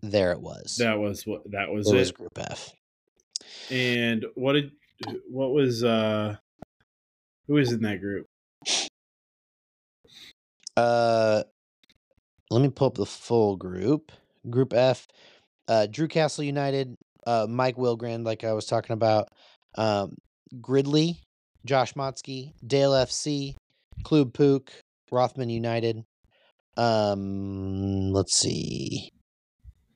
there 0.02 0.32
it 0.32 0.40
was. 0.40 0.76
That 0.78 0.98
was 0.98 1.26
what 1.26 1.50
that 1.50 1.70
was 1.70 1.88
it 1.88 1.94
it. 1.94 1.98
was 1.98 2.12
Group 2.12 2.38
F. 2.38 2.70
And 3.70 4.24
what 4.34 4.52
did 4.52 4.72
what 5.30 5.52
was 5.52 5.82
uh 5.82 6.36
who 7.46 7.54
was 7.54 7.72
in 7.72 7.82
that 7.82 8.00
group? 8.00 8.26
Uh, 10.76 11.44
let 12.50 12.62
me 12.62 12.68
pull 12.68 12.88
up 12.88 12.94
the 12.94 13.06
full 13.06 13.56
group. 13.56 14.12
Group 14.50 14.74
F, 14.74 15.08
uh, 15.68 15.86
Drew 15.86 16.08
Castle 16.08 16.44
United, 16.44 16.96
uh, 17.26 17.46
Mike 17.48 17.76
Wilgrand, 17.76 18.24
like 18.26 18.44
I 18.44 18.52
was 18.52 18.66
talking 18.66 18.92
about, 18.92 19.28
um, 19.76 20.16
Gridley, 20.60 21.20
Josh 21.64 21.94
Motsky, 21.94 22.52
Dale 22.66 22.92
FC, 22.92 23.54
Klub 24.02 24.32
Pook, 24.32 24.70
Rothman 25.10 25.48
United. 25.50 26.04
Um, 26.76 28.10
let's 28.12 28.36
see. 28.36 29.10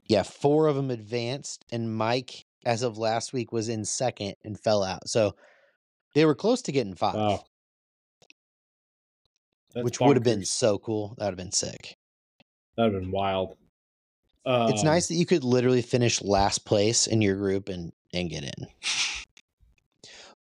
Yeah, 0.07 0.23
four 0.23 0.69
of 0.69 0.77
them 0.77 0.91
advanced, 0.91 1.65
and 1.71 1.95
Mike, 1.95 2.45
as 2.65 2.83
of 2.83 2.97
last 2.97 3.33
week, 3.33 3.53
was 3.53 3.69
in 3.69 3.85
second 3.85 4.35
and 4.45 4.59
fell 4.59 4.83
out. 4.83 5.09
So 5.09 5.35
they 6.15 6.25
were 6.25 6.35
close 6.35 6.63
to 6.63 6.73
getting 6.73 6.95
five, 6.95 7.15
Wow. 7.15 7.45
Which 9.75 10.01
would 10.01 10.17
have 10.17 10.25
been 10.25 10.45
so 10.47 10.79
cool. 10.79 11.15
That 11.19 11.27
would 11.27 11.33
have 11.33 11.37
been 11.37 11.53
sick. 11.53 11.97
That'd 12.77 12.95
have 12.95 13.03
been 13.03 13.11
wild. 13.13 13.57
it's 14.47 14.81
Um, 14.81 14.87
nice 14.87 15.09
that 15.09 15.15
you 15.15 15.27
could 15.27 15.45
literally 15.45 15.83
finish 15.83 16.23
last 16.23 16.65
place 16.65 17.07
in 17.07 17.21
your 17.21 17.37
group 17.37 17.69
and 17.69 17.93
and 18.15 18.31
get 18.31 18.45
in. 18.45 18.67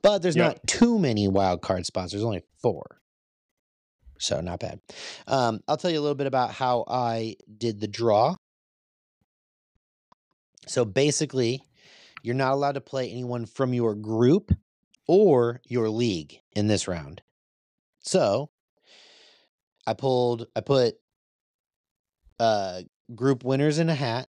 But 0.02 0.22
there's 0.22 0.36
Yep. 0.36 0.46
not 0.46 0.66
too 0.66 0.98
many 0.98 1.28
wild 1.28 1.60
card 1.62 1.86
spots. 1.86 2.12
There's 2.12 2.24
only 2.24 2.42
four. 2.62 3.00
So 4.20 4.40
not 4.40 4.60
bad. 4.60 4.80
Um, 5.26 5.60
I'll 5.68 5.76
tell 5.76 5.90
you 5.90 5.98
a 5.98 6.02
little 6.02 6.14
bit 6.16 6.26
about 6.26 6.52
how 6.52 6.84
I 6.88 7.36
did 7.56 7.80
the 7.80 7.88
draw. 7.88 8.34
So 10.66 10.84
basically, 10.84 11.62
you're 12.22 12.34
not 12.34 12.52
allowed 12.52 12.72
to 12.72 12.80
play 12.80 13.10
anyone 13.10 13.46
from 13.46 13.72
your 13.72 13.94
group 13.94 14.52
or 15.06 15.60
your 15.64 15.88
league 15.88 16.40
in 16.52 16.66
this 16.66 16.86
round. 16.88 17.22
So 18.00 18.50
I 19.86 19.94
pulled 19.94 20.46
I 20.54 20.60
put 20.60 20.96
uh 22.38 22.82
group 23.14 23.44
winners 23.44 23.78
in 23.78 23.88
a 23.88 23.94
hat 23.94 24.28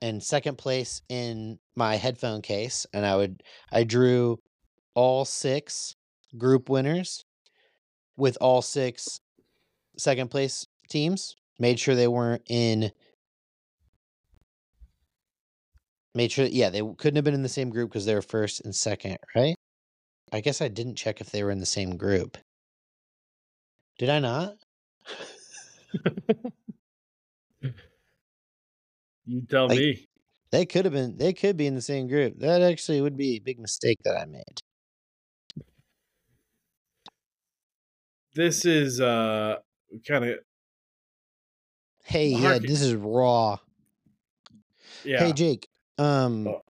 and 0.00 0.22
second 0.22 0.56
place 0.58 1.02
in 1.08 1.58
my 1.74 1.96
headphone 1.96 2.42
case 2.42 2.86
and 2.92 3.04
I 3.04 3.16
would 3.16 3.42
I 3.72 3.84
drew 3.84 4.38
all 4.94 5.24
six 5.24 5.94
group 6.38 6.68
winners 6.68 7.24
with 8.16 8.36
all 8.40 8.62
six 8.62 9.20
second 9.96 10.30
place 10.30 10.66
teams 10.88 11.36
made 11.58 11.78
sure 11.78 11.94
they 11.94 12.08
weren't 12.08 12.42
in 12.48 12.90
made 16.14 16.30
sure 16.32 16.46
yeah 16.46 16.70
they 16.70 16.80
couldn't 16.98 17.16
have 17.16 17.24
been 17.24 17.34
in 17.34 17.42
the 17.42 17.48
same 17.48 17.70
group 17.70 17.90
because 17.90 18.06
they 18.06 18.14
were 18.14 18.22
first 18.22 18.60
and 18.64 18.74
second 18.74 19.16
right? 19.34 19.54
I 20.32 20.40
guess 20.40 20.60
i 20.60 20.68
didn't 20.68 20.96
check 20.96 21.20
if 21.20 21.30
they 21.30 21.42
were 21.44 21.50
in 21.50 21.60
the 21.60 21.66
same 21.66 21.96
group. 21.96 22.36
Did 23.98 24.10
i 24.10 24.18
not? 24.18 24.56
You 29.26 29.40
tell 29.48 29.68
Like- 29.68 29.78
me. 29.78 30.06
they 30.50 30.66
could 30.66 30.84
have 30.84 30.92
been 30.92 31.16
they 31.16 31.32
could 31.32 31.56
be 31.56 31.66
in 31.66 31.74
the 31.74 31.80
same 31.82 32.08
group. 32.08 32.38
That 32.40 32.60
actually 32.62 33.00
would 33.00 33.16
be 33.16 33.36
a 33.36 33.38
big 33.38 33.58
mistake 33.58 33.98
that 34.04 34.16
i 34.16 34.24
made 34.26 34.60
This 38.34 38.64
is 38.64 39.00
uh 39.00 39.56
kind 40.06 40.24
of 40.24 40.38
hey 42.04 42.28
yeah 42.28 42.58
this 42.58 42.82
is 42.82 42.94
raw 42.94 43.58
yeah. 45.04 45.18
Hey 45.18 45.32
Jake, 45.32 45.68
um 45.98 46.48
Oh. 46.48 46.62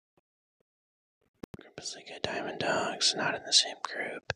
Group 1.60 1.80
is 1.80 1.96
like 1.96 2.10
a 2.16 2.20
Diamond 2.20 2.60
Dogs, 2.60 3.14
not 3.16 3.36
in 3.36 3.44
the 3.46 3.54
same 3.54 3.76
group. 3.84 4.34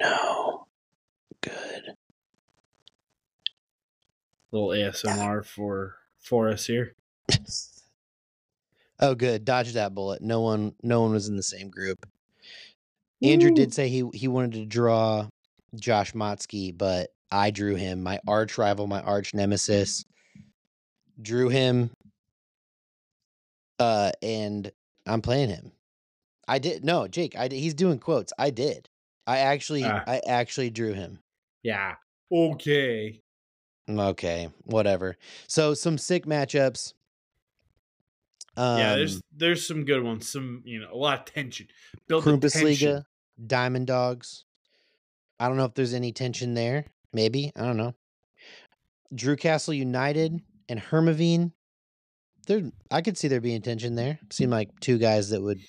No. 0.00 0.66
Good. 1.40 1.96
little 4.52 4.68
ASMR 4.68 5.44
for 5.44 5.96
for 6.20 6.48
us 6.48 6.66
here. 6.66 6.94
oh 9.00 9.14
good. 9.14 9.44
Dodge 9.44 9.72
that 9.72 9.94
bullet. 9.94 10.22
No 10.22 10.40
one 10.40 10.74
no 10.82 11.02
one 11.02 11.12
was 11.12 11.28
in 11.28 11.36
the 11.36 11.42
same 11.42 11.68
group. 11.68 12.06
Andrew 13.22 13.50
did 13.50 13.74
say 13.74 13.88
he 13.88 14.04
he 14.14 14.28
wanted 14.28 14.52
to 14.52 14.66
draw 14.66 15.28
Josh 15.74 16.12
Motsky, 16.12 16.76
but 16.76 17.10
I 17.30 17.50
drew 17.50 17.74
him, 17.74 18.02
my 18.02 18.20
arch 18.26 18.56
rival, 18.56 18.86
my 18.86 19.00
arch 19.00 19.34
nemesis. 19.34 20.04
Drew 21.20 21.48
him 21.48 21.90
uh 23.78 24.12
and 24.22 24.70
I'm 25.06 25.22
playing 25.22 25.48
him. 25.50 25.72
I 26.48 26.58
did 26.58 26.84
no, 26.84 27.08
Jake, 27.08 27.36
I 27.36 27.48
did, 27.48 27.58
he's 27.58 27.74
doing 27.74 27.98
quotes. 27.98 28.32
I 28.38 28.50
did. 28.50 28.88
I 29.26 29.38
actually 29.38 29.84
Ah. 29.84 30.04
I 30.06 30.20
actually 30.26 30.70
drew 30.70 30.92
him. 30.92 31.18
Yeah. 31.62 31.96
Okay. 32.30 33.22
Okay, 33.88 34.48
whatever. 34.64 35.16
So 35.46 35.74
some 35.74 35.96
sick 35.98 36.26
matchups. 36.26 36.94
Um, 38.56 38.78
yeah, 38.78 38.96
there's 38.96 39.20
there's 39.36 39.66
some 39.66 39.84
good 39.84 40.02
ones. 40.02 40.28
Some 40.28 40.62
you 40.64 40.80
know 40.80 40.92
a 40.92 40.96
lot 40.96 41.20
of 41.20 41.24
tension. 41.34 41.68
Build 42.08 42.24
the 42.24 42.30
tension. 42.32 42.50
Krumpusliga, 42.62 43.04
Diamond 43.46 43.86
Dogs. 43.86 44.45
I 45.38 45.48
don't 45.48 45.56
know 45.56 45.64
if 45.64 45.74
there's 45.74 45.94
any 45.94 46.12
tension 46.12 46.54
there. 46.54 46.86
Maybe 47.12 47.52
I 47.56 47.62
don't 47.62 47.76
know. 47.76 47.94
Drew 49.14 49.36
Castle 49.36 49.74
United 49.74 50.40
and 50.68 50.80
Hermavine. 50.80 51.52
There, 52.46 52.70
I 52.90 53.02
could 53.02 53.18
see 53.18 53.28
there 53.28 53.40
being 53.40 53.60
tension 53.62 53.94
there. 53.94 54.18
Seem 54.30 54.50
like 54.50 54.70
two 54.80 54.98
guys 54.98 55.30
that 55.30 55.42
would 55.42 55.60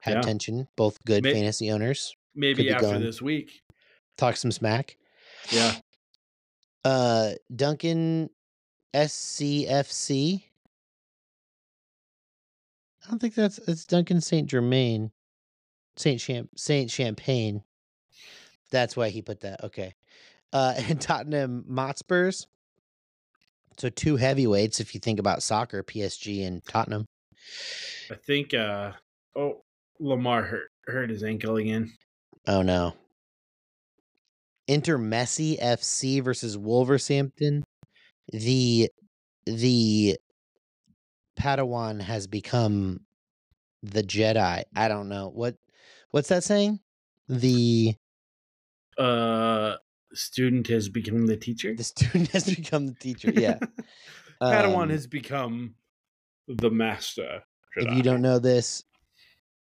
have 0.00 0.16
Yeah. 0.16 0.20
tension. 0.22 0.68
Both 0.76 1.02
good 1.04 1.22
May- 1.24 1.32
fantasy 1.32 1.70
owners. 1.70 2.14
Maybe 2.34 2.70
after 2.70 2.86
going. 2.86 3.00
this 3.02 3.20
week. 3.22 3.62
Talk 4.16 4.36
some 4.36 4.52
smack. 4.52 4.96
Yeah. 5.50 5.78
Uh, 6.84 7.32
Duncan 7.54 8.30
SCFC. 8.94 10.44
I 13.04 13.10
don't 13.10 13.18
think 13.18 13.34
that's 13.34 13.58
it's 13.58 13.84
Duncan 13.84 14.20
Saint 14.20 14.48
Germain, 14.48 15.12
Saint 15.96 16.20
Champ 16.20 16.50
Saint 16.56 16.90
Champagne. 16.90 17.62
That's 18.72 18.96
why 18.96 19.10
he 19.10 19.22
put 19.22 19.42
that. 19.42 19.62
Okay, 19.62 19.94
uh, 20.52 20.74
and 20.88 21.00
Tottenham 21.00 21.64
Hotspurs. 21.72 22.48
So 23.78 23.88
two 23.88 24.16
heavyweights, 24.16 24.80
if 24.80 24.94
you 24.94 25.00
think 25.00 25.18
about 25.18 25.42
soccer, 25.42 25.82
PSG 25.82 26.46
and 26.46 26.62
Tottenham. 26.64 27.06
I 28.10 28.14
think 28.14 28.52
uh 28.54 28.92
oh 29.36 29.62
Lamar 29.98 30.42
hurt 30.42 30.70
hurt 30.86 31.10
his 31.10 31.22
ankle 31.22 31.56
again. 31.56 31.92
Oh 32.46 32.62
no. 32.62 32.94
Inter 34.68 34.98
Messi 34.98 35.60
FC 35.60 36.22
versus 36.22 36.56
Wolverhampton. 36.56 37.64
the 38.32 38.90
the 39.46 40.18
Padawan 41.38 42.00
has 42.00 42.26
become 42.26 43.00
the 43.82 44.02
Jedi. 44.02 44.62
I 44.76 44.88
don't 44.88 45.08
know 45.08 45.30
what 45.34 45.56
what's 46.10 46.28
that 46.28 46.44
saying. 46.44 46.80
The 47.28 47.94
Uh, 48.98 49.76
student 50.12 50.66
has 50.68 50.88
become 50.88 51.26
the 51.26 51.36
teacher. 51.36 51.74
the 51.74 51.84
student 51.84 52.28
has 52.32 52.44
become 52.54 52.86
the 52.86 52.94
teacher. 52.94 53.30
Yeah. 53.34 53.58
Padawan 54.42 54.84
Um, 54.84 54.90
has 54.90 55.06
become 55.06 55.74
the 56.48 56.70
master. 56.70 57.42
if 57.76 57.94
you 57.96 58.02
don't 58.02 58.22
know 58.22 58.38
this, 58.38 58.82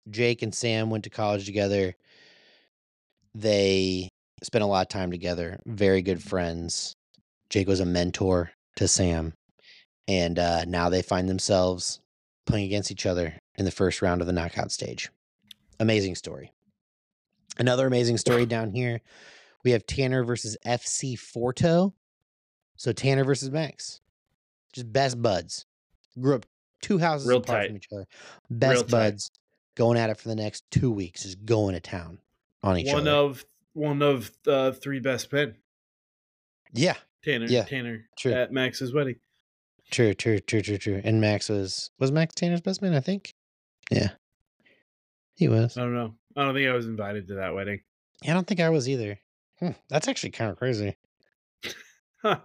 Jake 0.09 0.43
and 0.43 0.55
Sam 0.55 0.91
went 0.91 1.05
to 1.05 1.11
college 1.11 1.45
together. 1.45 1.95
They 3.35 4.09
spent 4.43 4.62
a 4.65 4.67
lot 4.67 4.83
of 4.83 4.89
time 4.89 5.11
together, 5.11 5.61
very 5.67 6.03
good 6.03 6.23
friends. 6.23 6.95
Jake 7.50 7.69
was 7.69 7.81
a 7.81 7.85
mentor 7.87 8.50
to 8.77 8.89
Sam. 8.89 9.35
And 10.09 10.39
uh, 10.39 10.65
now 10.67 10.89
they 10.89 11.03
find 11.03 11.29
themselves 11.29 12.00
playing 12.47 12.67
against 12.67 12.91
each 12.91 13.07
other 13.07 13.35
in 13.57 13.65
the 13.65 13.71
first 13.71 14.03
round 14.03 14.21
of 14.21 14.27
the 14.27 14.33
knockout 14.33 14.73
stage. 14.73 15.11
Amazing 15.79 16.15
story. 16.17 16.53
Another 17.61 17.87
amazing 17.87 18.17
story 18.17 18.47
down 18.47 18.73
here. 18.73 19.02
We 19.64 19.73
have 19.73 19.85
Tanner 19.87 20.25
versus 20.25 20.57
FC 20.67 21.17
Forto. 21.19 21.93
So 22.76 22.90
Tanner 22.93 23.23
versus 23.23 23.50
Max. 23.50 24.00
Just 24.73 24.90
best 24.93 25.21
buds. 25.21 25.67
Grew 26.19 26.37
up 26.37 26.47
two 26.81 26.99
houses 26.99 27.29
Real 27.29 27.37
apart 27.38 27.61
tight. 27.61 27.67
from 27.69 27.76
each 27.76 27.88
other. 27.93 28.07
Best 28.49 28.73
Real 28.73 28.83
tight. 28.85 28.90
buds 28.90 29.31
going 29.76 29.99
at 29.99 30.09
it 30.09 30.17
for 30.19 30.29
the 30.29 30.35
next 30.35 30.64
two 30.71 30.90
weeks, 30.90 31.23
just 31.25 31.45
going 31.45 31.75
to 31.75 31.81
town 31.81 32.19
on 32.62 32.79
each 32.79 32.90
one 32.93 33.07
other. 33.07 33.11
of 33.11 33.45
one 33.75 34.00
of 34.02 34.31
the 34.45 34.76
three 34.83 34.99
best 34.99 35.31
men. 35.33 35.57
yeah, 36.73 36.97
Tanner. 37.23 37.47
Yeah, 37.47 37.64
Tanner 37.64 38.07
true. 38.19 38.33
at 38.33 38.52
Max's 38.52 38.93
wedding. 38.95 39.17
true, 39.90 40.14
true, 40.14 40.38
true, 40.40 40.62
true, 40.62 40.79
true. 40.79 41.00
And 41.05 41.21
Max 41.21 41.50
was 41.50 41.90
was 41.99 42.11
Max 42.11 42.35
Tanner's 42.35 42.62
best 42.62 42.81
man, 42.81 42.95
I 42.95 43.00
think. 43.00 43.35
Yeah, 43.90 44.11
he 45.35 45.47
was. 45.49 45.76
I 45.76 45.83
don't 45.83 45.95
know. 45.95 46.14
I 46.37 46.44
don't 46.44 46.54
think 46.54 46.68
I 46.68 46.72
was 46.72 46.87
invited 46.87 47.28
to 47.28 47.34
that 47.34 47.54
wedding. 47.54 47.80
Yeah, 48.22 48.32
I 48.32 48.34
don't 48.34 48.46
think 48.46 48.60
I 48.60 48.68
was 48.70 48.88
either. 48.88 49.18
Hmm, 49.58 49.70
that's 49.88 50.08
actually 50.08 50.30
kind 50.30 50.50
of 50.50 50.56
crazy. 50.56 50.96
Huh. 52.22 52.38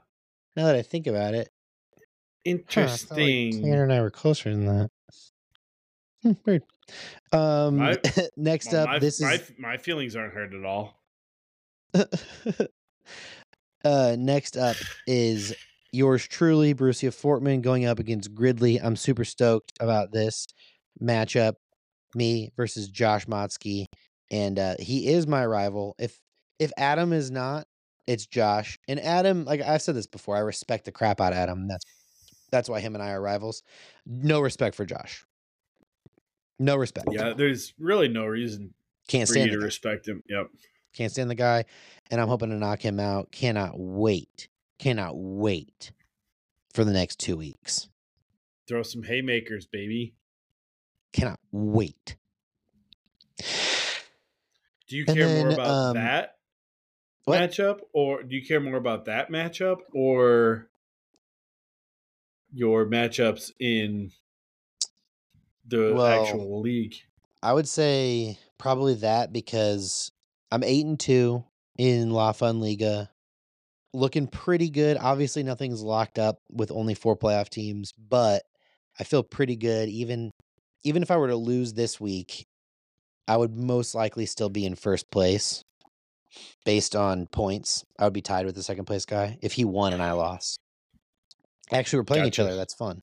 Now 0.55 0.65
that 0.67 0.75
I 0.75 0.81
think 0.81 1.07
about 1.07 1.33
it, 1.33 1.49
Huh, 1.97 2.01
I 2.01 2.51
like 2.51 2.59
Interesting. 2.59 3.63
Tanner 3.63 3.83
and 3.83 3.93
I 3.93 4.01
were 4.01 4.11
closer 4.11 4.51
than 4.51 4.65
that. 4.65 4.89
Hmm, 6.21 6.31
weird. 6.45 6.63
Um, 7.31 7.77
My- 7.77 7.97
next 8.37 8.71
Well, 8.71 8.83
up, 8.83 8.87
my, 8.89 8.99
this 8.99 9.19
my, 9.21 9.33
is 9.33 9.51
my 9.57 9.77
feelings 9.77 10.15
aren't 10.15 10.33
hurt 10.33 10.53
at 10.53 10.63
all. 10.63 11.01
uh, 13.83 14.15
next 14.17 14.57
up 14.57 14.75
is 15.07 15.53
yours 15.91 16.27
truly, 16.27 16.73
Borussia 16.73 17.09
Fortman, 17.09 17.61
going 17.61 17.85
up 17.85 17.99
against 17.99 18.33
Gridley. 18.35 18.77
I'm 18.77 18.95
super 18.95 19.25
stoked 19.25 19.73
about 19.79 20.11
this 20.11 20.47
matchup. 21.01 21.53
Me 22.15 22.51
versus 22.55 22.87
Josh 22.87 23.25
Motzky, 23.25 23.85
and 24.31 24.57
uh, 24.57 24.75
he 24.79 25.07
is 25.07 25.27
my 25.27 25.45
rival. 25.45 25.95
If 25.99 26.19
if 26.59 26.71
Adam 26.77 27.13
is 27.13 27.31
not, 27.31 27.67
it's 28.07 28.25
Josh. 28.25 28.77
And 28.87 28.99
Adam, 28.99 29.45
like 29.45 29.61
I've 29.61 29.81
said 29.81 29.95
this 29.95 30.07
before, 30.07 30.35
I 30.35 30.39
respect 30.39 30.85
the 30.85 30.91
crap 30.91 31.19
out 31.21 31.33
of 31.33 31.37
Adam. 31.37 31.67
That's 31.67 31.85
that's 32.51 32.69
why 32.69 32.79
him 32.79 32.95
and 32.95 33.03
I 33.03 33.11
are 33.11 33.21
rivals. 33.21 33.63
No 34.05 34.39
respect 34.41 34.75
for 34.75 34.85
Josh. 34.85 35.25
No 36.59 36.75
respect. 36.77 37.07
Yeah, 37.11 37.33
there's 37.33 37.73
really 37.77 38.07
no 38.07 38.25
reason 38.25 38.73
can't 39.07 39.27
for 39.27 39.33
stand 39.33 39.47
you 39.47 39.55
to 39.55 39.59
guy. 39.59 39.65
respect 39.65 40.07
him. 40.07 40.23
Yep. 40.29 40.47
Can't 40.93 41.11
stand 41.11 41.29
the 41.29 41.35
guy, 41.35 41.65
and 42.09 42.21
I'm 42.21 42.29
hoping 42.29 42.49
to 42.49 42.55
knock 42.55 42.81
him 42.81 42.99
out. 42.99 43.31
Cannot 43.31 43.73
wait. 43.77 44.47
Cannot 44.79 45.13
wait 45.15 45.91
for 46.73 46.85
the 46.85 46.93
next 46.93 47.19
two 47.19 47.35
weeks. 47.35 47.89
Throw 48.67 48.83
some 48.83 49.03
haymakers, 49.03 49.65
baby. 49.65 50.15
Cannot 51.15 51.39
wait. 51.53 52.17
Do 54.87 54.97
you 54.97 55.05
And 55.07 55.15
care 55.17 55.29
more 55.29 55.47
about 55.49 55.67
um, 55.67 55.93
that 55.93 56.35
what? 57.23 57.39
matchup, 57.39 57.79
or 57.93 58.21
do 58.23 58.35
you 58.35 58.45
care 58.45 58.59
more 58.59 58.75
about 58.75 59.05
that 59.05 59.31
matchup, 59.31 59.77
or 59.93 60.67
your 62.51 62.85
matchups 62.85 63.53
in 63.61 64.11
the 65.65 65.93
Well, 65.95 66.05
actual 66.05 66.59
league? 66.59 66.95
I 67.41 67.53
would 67.53 67.69
say 67.69 68.37
probably 68.57 68.95
that 68.95 69.31
because 69.31 70.11
I'm 70.51 70.63
eight 70.63 70.85
and 70.85 70.99
two 70.99 71.45
in 71.77 72.11
La 72.11 72.33
Fun 72.33 72.59
Liga, 72.59 73.09
looking 73.93 74.27
pretty 74.27 74.69
good. 74.69 74.97
Obviously, 74.97 75.43
nothing's 75.43 75.81
locked 75.81 76.19
up 76.19 76.39
with 76.51 76.71
only 76.71 76.93
four 76.93 77.15
playoff 77.15 77.47
teams, 77.47 77.93
but 77.93 78.43
I 78.99 79.05
feel 79.05 79.23
pretty 79.23 79.55
good. 79.55 79.87
Even 79.87 80.31
even 80.85 81.01
if 81.01 81.09
I 81.11 81.17
were 81.17 81.27
to 81.27 81.35
lose 81.35 81.73
this 81.73 81.99
week, 81.99 82.45
I 83.27 83.35
would 83.35 83.57
most 83.57 83.95
likely 83.95 84.27
still 84.27 84.49
be 84.49 84.65
in 84.65 84.75
first 84.75 85.09
place 85.09 85.63
based 86.63 86.95
on 86.95 87.25
points. 87.25 87.83
I 87.99 88.03
would 88.03 88.13
be 88.13 88.21
tied 88.21 88.45
with 88.45 88.55
the 88.55 88.63
second 88.63 88.85
place 88.85 89.03
guy 89.05 89.39
if 89.41 89.53
he 89.53 89.65
won 89.65 89.93
and 89.93 90.01
I 90.03 90.11
lost. 90.11 90.59
Actually, 91.71 91.99
we're 91.99 92.05
playing 92.05 92.25
each 92.25 92.37
other. 92.39 92.55
That's 92.55 92.75
fun. 92.75 93.01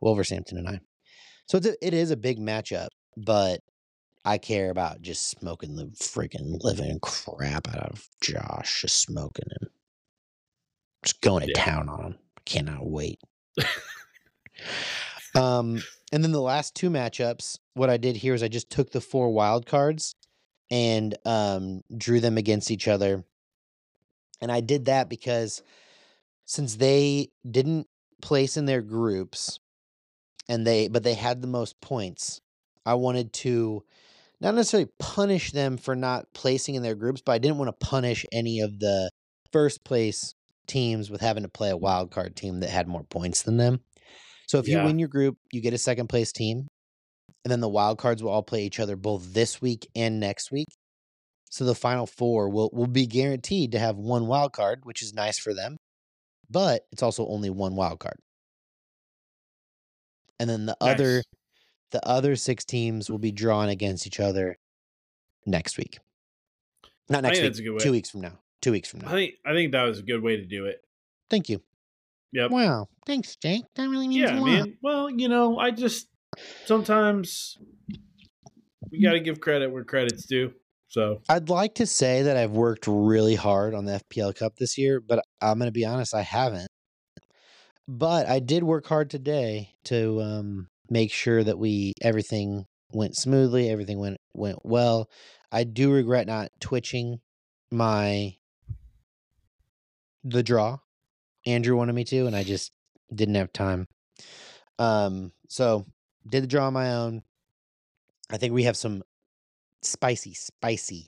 Wolverhampton 0.00 0.58
and 0.58 0.68
I. 0.68 0.80
So 1.46 1.56
it's 1.56 1.66
a, 1.66 1.86
it 1.86 1.94
is 1.94 2.10
a 2.10 2.16
big 2.18 2.38
matchup, 2.38 2.88
but 3.16 3.60
I 4.26 4.36
care 4.36 4.70
about 4.70 5.00
just 5.00 5.30
smoking 5.30 5.74
the 5.74 5.86
freaking 5.86 6.62
living 6.62 6.98
crap 7.00 7.66
out 7.68 7.92
of 7.92 8.06
Josh, 8.20 8.82
just 8.82 9.00
smoking 9.00 9.46
him, 9.62 9.70
just 11.02 11.22
going 11.22 11.46
to 11.46 11.52
Yeah. 11.52 11.64
town 11.64 11.88
on 11.88 12.04
him. 12.04 12.18
Cannot 12.44 12.86
wait. 12.86 13.18
um, 15.36 15.82
and 16.12 16.22
then 16.22 16.32
the 16.32 16.40
last 16.40 16.74
two 16.74 16.90
matchups, 16.90 17.58
what 17.74 17.90
I 17.90 17.96
did 17.96 18.16
here 18.16 18.34
is 18.34 18.42
I 18.42 18.48
just 18.48 18.70
took 18.70 18.90
the 18.90 19.00
four 19.00 19.30
wild 19.30 19.66
cards 19.66 20.14
and 20.70 21.16
um, 21.24 21.82
drew 21.96 22.20
them 22.20 22.38
against 22.38 22.70
each 22.70 22.88
other. 22.88 23.24
And 24.40 24.50
I 24.50 24.60
did 24.60 24.86
that 24.86 25.08
because 25.08 25.62
since 26.44 26.76
they 26.76 27.30
didn't 27.48 27.86
place 28.22 28.56
in 28.56 28.66
their 28.66 28.82
groups 28.82 29.58
and 30.48 30.66
they 30.66 30.88
but 30.88 31.02
they 31.02 31.14
had 31.14 31.40
the 31.42 31.48
most 31.48 31.80
points, 31.80 32.40
I 32.84 32.94
wanted 32.94 33.32
to 33.34 33.82
not 34.40 34.54
necessarily 34.54 34.90
punish 34.98 35.52
them 35.52 35.76
for 35.76 35.96
not 35.96 36.32
placing 36.34 36.74
in 36.74 36.82
their 36.82 36.94
groups, 36.94 37.22
but 37.24 37.32
I 37.32 37.38
didn't 37.38 37.58
want 37.58 37.68
to 37.68 37.86
punish 37.86 38.26
any 38.32 38.60
of 38.60 38.78
the 38.78 39.10
first 39.52 39.84
place 39.84 40.34
teams 40.66 41.10
with 41.10 41.20
having 41.20 41.42
to 41.42 41.48
play 41.48 41.70
a 41.70 41.76
wild 41.76 42.10
card 42.10 42.36
team 42.36 42.60
that 42.60 42.70
had 42.70 42.88
more 42.88 43.04
points 43.04 43.42
than 43.42 43.56
them. 43.56 43.80
So 44.46 44.58
if 44.58 44.68
you 44.68 44.78
win 44.82 44.98
your 44.98 45.08
group, 45.08 45.36
you 45.52 45.60
get 45.60 45.74
a 45.74 45.78
second 45.78 46.08
place 46.08 46.32
team, 46.32 46.68
and 47.44 47.50
then 47.50 47.60
the 47.60 47.68
wild 47.68 47.98
cards 47.98 48.22
will 48.22 48.30
all 48.30 48.42
play 48.42 48.64
each 48.64 48.80
other 48.80 48.96
both 48.96 49.34
this 49.34 49.60
week 49.60 49.88
and 49.94 50.20
next 50.20 50.50
week. 50.50 50.68
So 51.50 51.64
the 51.64 51.74
final 51.74 52.06
four 52.06 52.48
will 52.48 52.70
will 52.72 52.86
be 52.86 53.06
guaranteed 53.06 53.72
to 53.72 53.78
have 53.78 53.96
one 53.96 54.26
wild 54.26 54.52
card, 54.52 54.80
which 54.84 55.02
is 55.02 55.12
nice 55.12 55.38
for 55.38 55.54
them, 55.54 55.76
but 56.50 56.82
it's 56.92 57.02
also 57.02 57.26
only 57.26 57.50
one 57.50 57.76
wild 57.76 58.00
card. 58.00 58.18
And 60.38 60.50
then 60.50 60.66
the 60.66 60.76
other 60.80 61.22
the 61.92 62.06
other 62.06 62.36
six 62.36 62.64
teams 62.64 63.10
will 63.10 63.18
be 63.18 63.32
drawn 63.32 63.68
against 63.68 64.06
each 64.06 64.20
other 64.20 64.56
next 65.46 65.78
week. 65.78 65.98
Not 67.08 67.22
next 67.22 67.38
week. 67.38 67.44
that's 67.46 67.58
a 67.58 67.62
good 67.62 67.72
way. 67.72 67.78
Two 67.78 67.92
weeks 67.92 68.10
from 68.10 68.20
now. 68.22 68.38
Two 68.60 68.72
weeks 68.72 68.88
from 68.88 69.00
now. 69.00 69.08
I 69.08 69.12
think 69.12 69.34
I 69.44 69.52
think 69.52 69.72
that 69.72 69.84
was 69.84 69.98
a 70.00 70.02
good 70.02 70.22
way 70.22 70.36
to 70.36 70.44
do 70.44 70.66
it. 70.66 70.80
Thank 71.30 71.48
you. 71.48 71.62
Yep. 72.36 72.50
Wow. 72.50 72.88
Thanks, 73.06 73.34
Jake. 73.36 73.64
That 73.76 73.88
really 73.88 74.08
means 74.08 74.30
Yeah, 74.30 74.38
a 74.38 74.40
lot. 74.40 74.46
man. 74.46 74.78
Well, 74.82 75.08
you 75.08 75.26
know, 75.26 75.58
I 75.58 75.70
just 75.70 76.08
sometimes 76.66 77.56
we 78.92 79.02
got 79.02 79.12
to 79.12 79.20
give 79.20 79.40
credit 79.40 79.72
where 79.72 79.84
credit's 79.84 80.26
due. 80.26 80.52
So 80.88 81.22
I'd 81.30 81.48
like 81.48 81.76
to 81.76 81.86
say 81.86 82.20
that 82.22 82.36
I've 82.36 82.50
worked 82.50 82.86
really 82.86 83.36
hard 83.36 83.72
on 83.72 83.86
the 83.86 84.02
FPL 84.12 84.36
Cup 84.36 84.56
this 84.56 84.76
year, 84.76 85.00
but 85.00 85.24
I'm 85.40 85.58
going 85.58 85.68
to 85.68 85.72
be 85.72 85.86
honest, 85.86 86.14
I 86.14 86.20
haven't. 86.20 86.68
But 87.88 88.28
I 88.28 88.40
did 88.40 88.62
work 88.64 88.86
hard 88.86 89.08
today 89.08 89.70
to 89.84 90.20
um, 90.20 90.68
make 90.90 91.10
sure 91.10 91.42
that 91.42 91.58
we 91.58 91.94
everything 92.02 92.66
went 92.92 93.16
smoothly, 93.16 93.70
everything 93.70 93.98
went 93.98 94.18
went 94.34 94.58
well. 94.62 95.08
I 95.50 95.64
do 95.64 95.90
regret 95.90 96.26
not 96.26 96.50
twitching 96.60 97.20
my 97.72 98.34
the 100.22 100.42
draw. 100.42 100.80
Andrew 101.46 101.76
wanted 101.76 101.94
me 101.94 102.04
to, 102.04 102.26
and 102.26 102.34
I 102.36 102.42
just 102.42 102.72
didn't 103.14 103.36
have 103.36 103.52
time. 103.52 103.86
Um, 104.78 105.32
so 105.48 105.86
did 106.28 106.42
the 106.42 106.46
draw 106.48 106.66
on 106.66 106.72
my 106.72 106.92
own. 106.92 107.22
I 108.30 108.36
think 108.36 108.52
we 108.52 108.64
have 108.64 108.76
some 108.76 109.02
spicy, 109.82 110.34
spicy 110.34 111.06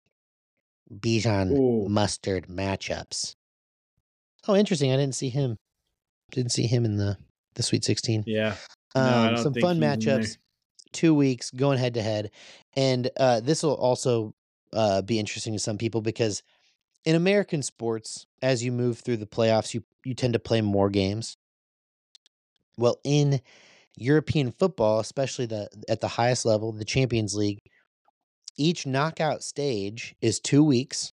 Bijan 0.92 1.50
Ooh. 1.58 1.88
mustard 1.88 2.46
matchups. 2.46 3.34
Oh, 4.46 4.54
interesting. 4.54 4.92
I 4.92 4.96
didn't 4.96 5.16
see 5.16 5.28
him. 5.28 5.56
Didn't 6.30 6.52
see 6.52 6.66
him 6.66 6.84
in 6.84 6.96
the 6.96 7.18
the 7.54 7.62
Sweet 7.62 7.84
16. 7.84 8.22
yeah, 8.26 8.54
No, 8.94 9.02
Um, 9.02 9.36
some 9.36 9.54
fun 9.54 9.76
he's 9.76 9.84
in 9.84 10.00
there. 10.00 10.20
matchups. 10.20 10.38
Two 10.92 11.12
weeks 11.14 11.50
going 11.50 11.76
head 11.78 11.94
to 11.94 12.02
head, 12.02 12.30
and 12.74 13.10
uh, 13.18 13.40
this 13.40 13.62
will 13.62 13.74
also 13.74 14.34
uh, 14.72 15.02
be 15.02 15.18
interesting 15.18 15.52
to 15.52 15.58
some 15.58 15.76
people 15.76 16.00
because 16.00 16.42
in 17.04 17.14
American 17.14 17.62
sports, 17.62 18.26
as 18.42 18.62
you 18.62 18.72
move 18.72 18.98
through 18.98 19.18
the 19.18 19.26
playoffs, 19.26 19.74
you, 19.74 19.84
you 20.04 20.14
tend 20.14 20.32
to 20.34 20.38
play 20.38 20.60
more 20.60 20.90
games. 20.90 21.36
Well, 22.76 23.00
in 23.04 23.40
European 23.96 24.52
football, 24.52 25.00
especially 25.00 25.46
the 25.46 25.68
at 25.88 26.00
the 26.00 26.08
highest 26.08 26.44
level, 26.44 26.72
the 26.72 26.84
Champions 26.84 27.34
League, 27.34 27.58
each 28.56 28.86
knockout 28.86 29.42
stage 29.42 30.14
is 30.20 30.38
two 30.40 30.62
weeks 30.62 31.12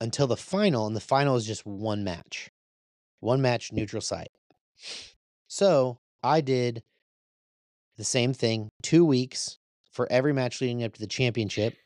until 0.00 0.26
the 0.26 0.36
final, 0.36 0.86
and 0.86 0.96
the 0.96 1.00
final 1.00 1.36
is 1.36 1.46
just 1.46 1.64
one 1.64 2.04
match. 2.04 2.50
One 3.20 3.40
match 3.40 3.70
mm. 3.70 3.76
neutral 3.76 4.02
site. 4.02 4.32
So 5.48 5.98
I 6.22 6.40
did 6.40 6.82
the 7.96 8.04
same 8.04 8.34
thing, 8.34 8.68
two 8.82 9.04
weeks 9.04 9.58
for 9.92 10.10
every 10.10 10.32
match 10.32 10.60
leading 10.60 10.82
up 10.82 10.94
to 10.94 11.00
the 11.00 11.06
championship. 11.06 11.76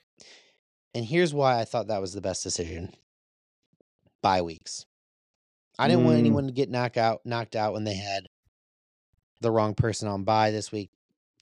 And 0.94 1.04
here's 1.04 1.34
why 1.34 1.60
I 1.60 1.64
thought 1.64 1.88
that 1.88 2.00
was 2.00 2.14
the 2.14 2.20
best 2.20 2.42
decision. 2.42 2.94
Bye 4.22 4.42
weeks. 4.42 4.84
I 5.78 5.88
didn't 5.88 6.04
want 6.04 6.16
Mm. 6.16 6.20
anyone 6.20 6.46
to 6.46 6.52
get 6.52 6.70
knocked 6.70 6.96
out 6.96 7.20
knocked 7.24 7.54
out 7.56 7.72
when 7.72 7.84
they 7.84 7.94
had 7.94 8.26
the 9.40 9.50
wrong 9.50 9.74
person 9.74 10.08
on 10.08 10.24
bye 10.24 10.50
this 10.50 10.72
week. 10.72 10.90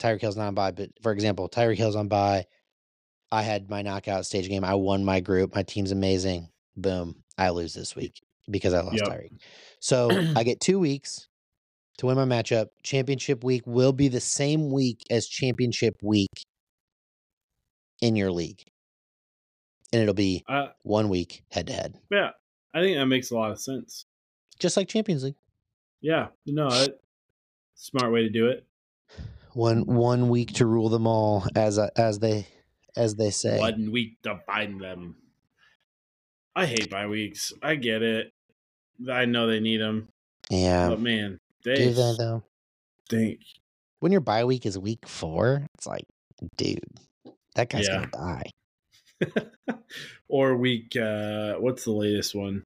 Tyreek 0.00 0.20
Hill's 0.20 0.36
not 0.36 0.48
on 0.48 0.54
bye, 0.54 0.72
but 0.72 0.90
for 1.02 1.12
example, 1.12 1.48
Tyreek 1.48 1.76
Hill's 1.76 1.94
on 1.96 2.08
bye. 2.08 2.44
I 3.30 3.42
had 3.42 3.70
my 3.70 3.82
knockout 3.82 4.26
stage 4.26 4.48
game. 4.48 4.64
I 4.64 4.74
won 4.74 5.04
my 5.04 5.20
group. 5.20 5.54
My 5.54 5.62
team's 5.62 5.92
amazing. 5.92 6.48
Boom. 6.76 7.22
I 7.38 7.50
lose 7.50 7.72
this 7.74 7.94
week 7.96 8.20
because 8.50 8.74
I 8.74 8.80
lost 8.80 8.96
Yep. 8.96 9.06
Tyreek. 9.08 9.40
So 9.80 10.10
I 10.36 10.42
get 10.44 10.60
two 10.60 10.78
weeks 10.80 11.28
to 11.98 12.06
win 12.06 12.16
my 12.16 12.24
matchup. 12.24 12.66
Championship 12.82 13.44
week 13.44 13.62
will 13.66 13.92
be 13.92 14.08
the 14.08 14.20
same 14.20 14.70
week 14.72 15.00
as 15.10 15.28
championship 15.28 15.94
week 16.02 16.30
in 18.02 18.16
your 18.16 18.32
league. 18.32 18.62
And 19.92 20.02
it'll 20.02 20.14
be 20.14 20.42
Uh, 20.48 20.66
one 20.82 21.08
week 21.08 21.44
head 21.52 21.68
to 21.68 21.72
head. 21.72 22.00
yeah, 22.10 22.30
I 22.74 22.80
think 22.80 22.96
that 22.98 23.06
makes 23.06 23.30
a 23.30 23.34
lot 23.36 23.52
of 23.52 23.60
sense. 23.60 24.04
Just 24.58 24.76
like 24.76 24.88
Champions 24.88 25.22
League. 25.24 25.36
Yeah, 26.00 26.28
no, 26.46 26.68
it, 26.68 27.00
smart 27.76 28.12
way 28.12 28.22
to 28.22 28.28
do 28.30 28.48
it. 28.48 28.66
One 29.52 29.86
one 29.86 30.28
week 30.28 30.54
to 30.54 30.66
rule 30.66 30.88
them 30.88 31.06
all 31.06 31.46
as 31.54 31.78
uh, 31.78 31.88
as 31.96 32.18
they 32.18 32.46
as 32.96 33.14
they 33.14 33.30
say. 33.30 33.58
One 33.58 33.90
week 33.92 34.20
to 34.24 34.40
find 34.46 34.80
them. 34.80 35.16
I 36.56 36.66
hate 36.66 36.90
bye 36.90 37.06
weeks. 37.06 37.52
I 37.62 37.76
get 37.76 38.02
it. 38.02 38.32
I 39.10 39.24
know 39.24 39.46
they 39.46 39.60
need 39.60 39.80
them, 39.80 40.08
Yeah. 40.50 40.88
but 40.88 41.00
man, 41.00 41.38
they 41.64 41.74
Do 41.76 41.92
they 41.92 42.14
though? 42.18 42.42
stink. 43.06 43.40
When 44.00 44.12
your 44.12 44.20
bye 44.20 44.44
week 44.44 44.66
is 44.66 44.78
week 44.78 45.08
four, 45.08 45.66
it's 45.74 45.86
like, 45.86 46.04
dude, 46.56 46.80
that 47.54 47.70
guy's 47.70 47.86
Yeah. 47.88 47.94
gonna 48.06 48.10
die. 48.12 48.50
or 50.28 50.56
week. 50.56 50.96
uh 50.96 51.54
What's 51.54 51.84
the 51.84 51.92
latest 51.92 52.34
one? 52.34 52.62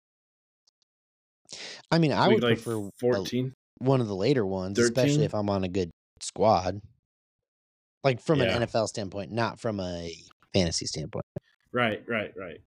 I 1.90 1.98
mean, 1.98 2.12
I 2.12 2.28
week 2.28 2.36
would 2.36 2.42
like 2.44 2.62
prefer 2.62 2.86
a- 2.86 2.90
fourteen. 3.00 3.52
one 3.78 4.00
of 4.00 4.08
the 4.08 4.16
later 4.16 4.44
ones, 4.44 4.78
especially 4.78 5.24
if 5.24 5.34
I'm 5.34 5.48
on 5.50 5.64
a 5.64 5.68
good 5.68 5.90
squad. 6.20 6.80
Like 8.04 8.20
from 8.20 8.40
Yeah. 8.40 8.56
an 8.56 8.62
NFL 8.62 8.88
standpoint, 8.88 9.32
not 9.32 9.58
from 9.60 9.80
a 9.80 10.14
fantasy 10.54 10.86
standpoint. 10.86 11.24
Right, 11.72 12.02
right, 12.06 12.32
right. 12.36 12.60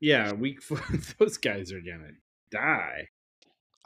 Yeah, 0.00 0.32
week 0.32 0.62
four. 0.62 0.80
Those 1.18 1.36
guys 1.38 1.72
are 1.72 1.80
gonna 1.80 2.10
die. 2.50 3.08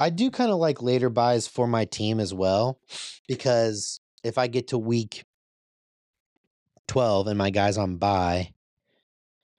I 0.00 0.11
do 0.11 0.31
kind 0.31 0.50
of 0.50 0.59
like 0.59 0.83
later 0.83 1.11
byes 1.11 1.46
for 1.46 1.66
my 1.66 1.85
team 1.85 2.18
as 2.18 2.35
well, 2.35 2.78
because 3.28 4.00
if 4.24 4.37
I 4.38 4.46
get 4.48 4.68
to 4.68 4.78
week 4.78 5.22
12 6.88 7.28
and 7.28 7.38
my 7.38 7.50
guy's 7.50 7.78
on 7.78 7.96
bye 7.98 8.50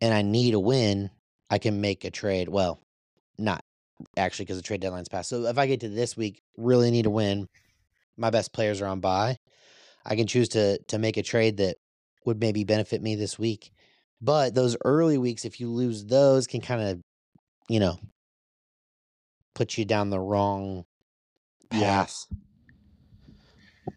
and 0.03 0.13
I 0.13 0.21
need 0.21 0.53
a 0.53 0.59
win, 0.59 1.09
I 1.49 1.59
can 1.59 1.79
make 1.79 2.03
a 2.03 2.11
trade. 2.11 2.49
Well, 2.49 2.81
not 3.37 3.63
actually 4.17 4.43
because 4.43 4.57
the 4.57 4.63
trade 4.63 4.81
deadline's 4.81 5.07
passed. 5.07 5.29
So 5.29 5.45
if 5.45 5.57
I 5.57 5.65
get 5.65 5.79
to 5.79 5.89
this 5.89 6.17
week, 6.17 6.41
really 6.57 6.91
need 6.91 7.05
a 7.05 7.09
win, 7.09 7.47
my 8.17 8.29
best 8.29 8.51
players 8.51 8.81
are 8.81 8.87
on 8.87 8.99
bye, 8.99 9.37
I 10.05 10.17
can 10.17 10.27
choose 10.27 10.49
to 10.49 10.77
to 10.89 10.99
make 10.99 11.15
a 11.15 11.23
trade 11.23 11.55
that 11.57 11.77
would 12.25 12.41
maybe 12.41 12.65
benefit 12.65 13.01
me 13.01 13.15
this 13.15 13.39
week. 13.39 13.71
But 14.21 14.53
those 14.53 14.75
early 14.83 15.17
weeks, 15.17 15.45
if 15.45 15.61
you 15.61 15.69
lose 15.69 16.03
those, 16.03 16.47
can 16.47 16.59
kind 16.59 16.81
of, 16.81 17.01
you 17.69 17.79
know, 17.79 17.97
put 19.55 19.77
you 19.77 19.85
down 19.85 20.09
the 20.09 20.19
wrong 20.19 20.83
path. 21.69 22.25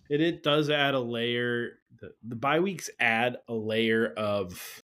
It 0.09 0.21
it 0.21 0.45
does 0.45 0.71
add 0.71 0.95
a 0.95 1.01
layer. 1.01 1.81
The, 2.01 2.13
the 2.23 2.37
bye 2.37 2.61
weeks 2.61 2.91
add 3.01 3.39
a 3.49 3.55
layer 3.55 4.07
of, 4.17 4.85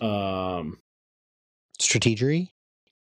um, 0.00 0.78
Strategery? 1.80 2.50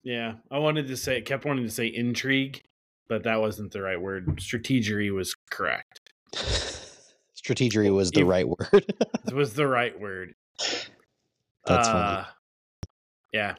yeah. 0.03 0.33
I 0.51 0.59
wanted 0.59 0.87
to 0.87 0.97
say, 0.97 1.21
kept 1.21 1.45
wanting 1.45 1.65
to 1.65 1.71
say 1.71 1.87
intrigue, 1.87 2.61
but 3.09 3.23
that 3.23 3.41
wasn't 3.41 3.71
the 3.71 3.81
right 3.81 3.99
word. 3.99 4.27
Strategery 4.37 5.13
was 5.13 5.35
correct. 5.49 6.01
Strategery 6.33 7.93
was 7.93 8.11
the 8.11 8.23
right 8.23 8.47
word. 8.47 8.85
It 9.27 9.33
was 9.33 9.53
the 9.53 9.67
right 9.67 9.99
word. 9.99 10.33
That's 11.65 11.87
funny. 11.87 12.17
Uh, 12.19 12.25
Yeah, 13.33 13.55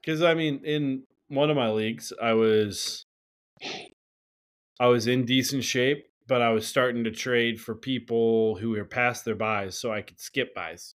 because 0.00 0.22
I 0.22 0.34
mean, 0.34 0.60
in 0.64 1.04
one 1.28 1.50
of 1.50 1.56
my 1.56 1.70
leagues, 1.70 2.12
I 2.20 2.34
was, 2.34 3.06
I 4.78 4.86
was 4.86 5.06
in 5.06 5.24
decent 5.24 5.64
shape, 5.64 6.06
but 6.28 6.42
I 6.42 6.50
was 6.50 6.66
starting 6.66 7.04
to 7.04 7.10
trade 7.10 7.60
for 7.60 7.74
people 7.74 8.56
who 8.56 8.70
were 8.70 8.84
past 8.84 9.24
their 9.24 9.34
byes, 9.34 9.78
so 9.78 9.92
I 9.92 10.02
could 10.02 10.20
skip 10.20 10.54
byes, 10.54 10.94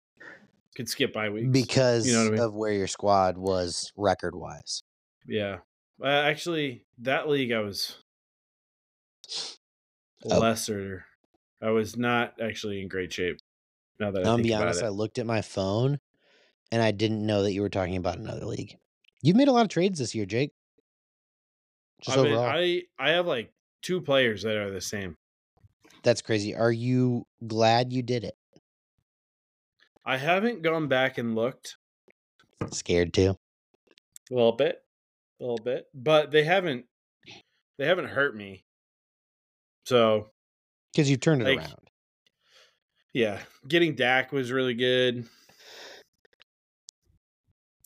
could 0.76 0.90
skip 0.90 1.14
bye 1.14 1.30
weeks 1.30 1.52
because 1.52 2.06
you 2.06 2.14
know 2.14 2.28
I 2.28 2.32
mean? 2.32 2.48
of 2.48 2.56
where 2.56 2.72
your 2.74 2.88
squad 2.88 3.38
was 3.38 3.92
record 3.96 4.36
wise. 4.36 4.82
Yeah, 5.26 5.60
uh, 6.02 6.06
actually, 6.08 6.86
that 7.00 7.30
league 7.30 7.52
I 7.52 7.60
was 7.60 8.04
Oh. 10.26 10.40
lesser. 10.40 11.06
I 11.62 11.70
was 11.70 11.96
not 11.96 12.42
actually 12.42 12.82
in 12.82 12.88
great 12.88 13.14
shape. 13.14 13.38
Now 14.00 14.12
that 14.12 14.24
I 14.24 14.30
I'll 14.30 14.36
think 14.36 14.48
be 14.48 14.54
honest, 14.54 14.82
it. 14.82 14.86
I 14.86 14.90
looked 14.90 15.20
at 15.20 15.26
my 15.26 15.42
phone 15.42 16.00
and 16.72 16.82
I 16.82 16.92
didn't 16.92 17.26
know 17.26 17.44
that 17.44 17.54
you 17.54 17.62
were 17.62 17.70
talking 17.70 17.98
about 17.98 18.18
another 18.18 18.46
league. 18.46 18.78
You've 19.22 19.38
made 19.38 19.50
a 19.50 19.52
lot 19.54 19.64
of 19.64 19.70
trades 19.70 20.00
this 20.00 20.16
year, 20.16 20.26
Jake. 20.26 20.54
Just 22.02 22.18
I 22.18 22.22
mean, 22.22 22.34
overall. 22.34 22.48
I 22.48 22.84
I 23.00 23.12
have 23.12 23.26
like 23.28 23.54
two 23.82 24.02
players 24.02 24.44
that 24.44 24.58
are 24.58 24.72
the 24.72 24.82
same. 24.82 25.18
That's 26.04 26.22
crazy. 26.22 26.56
Are 26.56 26.72
you 26.72 27.28
glad 27.48 27.92
you 27.94 28.02
did 28.04 28.24
it? 28.24 28.36
I 30.06 30.18
haven't 30.18 30.62
gone 30.64 30.88
back 30.88 31.18
and 31.18 31.36
looked 31.36 31.78
Scared 32.72 33.14
too? 33.14 33.36
a 34.32 34.34
little 34.34 34.52
bit, 34.54 34.78
a 35.40 35.44
little 35.44 35.58
bit, 35.64 35.86
but 35.94 36.32
they 36.32 36.44
haven't 36.44 36.86
they 37.78 37.86
haven't 37.86 38.08
hurt 38.08 38.36
me. 38.36 38.64
So 39.86 40.32
Because 40.94 41.10
you 41.10 41.18
turned 41.18 41.42
it 41.42 41.46
Like- 41.46 41.60
around. 41.60 41.76
yeah, 43.14 43.42
getting 43.68 43.96
Dak 43.96 44.32
was 44.32 44.52
really 44.52 44.74
good. 44.74 45.28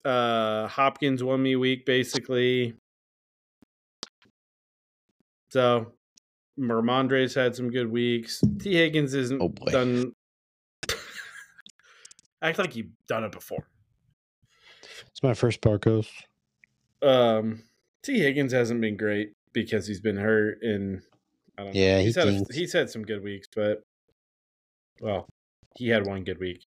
Uh, 0.04 0.68
Hopkins 0.68 1.24
won 1.24 1.42
me 1.42 1.54
a 1.54 1.60
week 1.60 1.86
basically. 1.86 2.76
So, 5.50 5.94
Mermondre's 6.60 7.34
had 7.34 7.56
some 7.56 7.70
good 7.72 7.90
weeks. 7.90 8.42
T. 8.60 8.74
Higgins 8.74 9.14
isn't 9.14 9.42
Oh, 9.42 9.50
done. 9.72 10.14
Act 12.42 12.60
like 12.60 12.76
you've 12.76 12.92
done 13.08 13.24
it 13.24 13.32
before. 13.32 13.68
It's 15.08 15.24
my 15.24 15.34
first 15.34 15.62
Barcos. 15.62 16.10
Um, 17.02 17.64
T. 18.04 18.20
Higgins 18.20 18.54
hasn't 18.54 18.82
been 18.82 18.98
great 18.98 19.34
because 19.54 19.88
he's 19.88 20.02
been 20.02 20.18
hurt, 20.18 20.62
and 20.62 21.02
I 21.58 21.64
don't 21.64 21.74
know. 21.74 21.80
Yeah, 21.80 22.00
he 22.00 22.06
he's 22.06 22.16
had 22.16 22.28
a, 22.28 22.46
he's 22.54 22.74
had 22.74 22.90
some 22.90 23.04
good 23.04 23.24
weeks, 23.24 23.48
but 23.56 23.84
well, 25.02 25.28
he 25.76 25.90
had 25.90 26.06
one 26.06 26.24
good 26.24 26.40
week. 26.40 26.66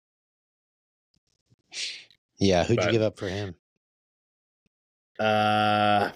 Yeah, 2.37 2.63
who'd 2.63 2.83
you 2.83 2.91
give 2.91 3.01
up 3.01 3.17
for 3.17 3.27
him? 3.27 3.55
Uh, 5.19 6.11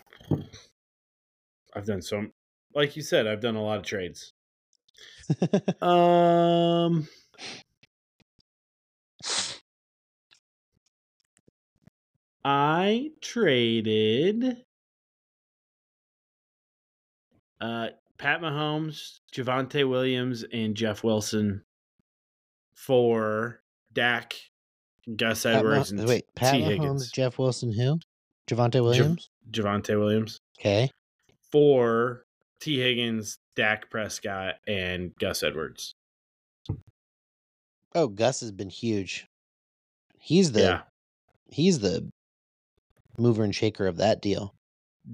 I've 1.73 1.85
done 1.85 2.01
some, 2.01 2.33
like 2.73 2.95
you 2.95 3.01
said, 3.01 3.27
I've 3.27 3.41
done 3.41 3.55
a 3.55 3.63
lot 3.63 3.77
of 3.77 3.85
trades. 3.85 4.33
Um, 5.81 7.07
I 12.49 13.09
traded 13.19 14.63
uh 17.59 17.87
Pat 18.17 18.39
Mahomes, 18.39 19.19
Javonte 19.35 19.87
Williams, 19.87 20.45
and 20.53 20.73
Jeff 20.73 21.03
Wilson 21.03 21.63
for 22.73 23.59
Dak, 23.91 24.33
Gus 25.13 25.43
Pat 25.43 25.55
Edwards, 25.57 25.91
and 25.91 26.07
wait, 26.07 26.23
Pat 26.35 26.53
T. 26.53 26.61
Mahomes, 26.61 26.67
Higgins. 26.67 27.11
Jeff 27.11 27.37
Wilson, 27.37 27.73
who? 27.73 27.99
Javonte 28.49 28.81
Williams. 28.81 29.29
Javonte 29.51 29.99
Williams 29.99 30.39
okay. 30.57 30.89
for 31.51 32.23
T. 32.61 32.79
Higgins, 32.79 33.39
Dak 33.57 33.89
Prescott, 33.91 34.55
and 34.65 35.13
Gus 35.19 35.43
Edwards. 35.43 35.95
Oh, 37.93 38.07
Gus 38.07 38.39
has 38.39 38.53
been 38.53 38.69
huge. 38.69 39.27
He's 40.17 40.53
the 40.53 40.61
yeah, 40.61 40.81
he's 41.49 41.79
the 41.79 42.09
mover 43.17 43.43
and 43.43 43.55
shaker 43.55 43.87
of 43.87 43.97
that 43.97 44.21
deal. 44.21 44.53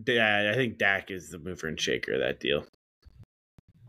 Yeah, 0.07 0.51
I 0.51 0.55
think 0.55 0.77
Dak 0.77 1.11
is 1.11 1.29
the 1.29 1.39
mover 1.39 1.67
and 1.67 1.79
shaker 1.79 2.13
of 2.13 2.19
that 2.21 2.39
deal. 2.39 2.65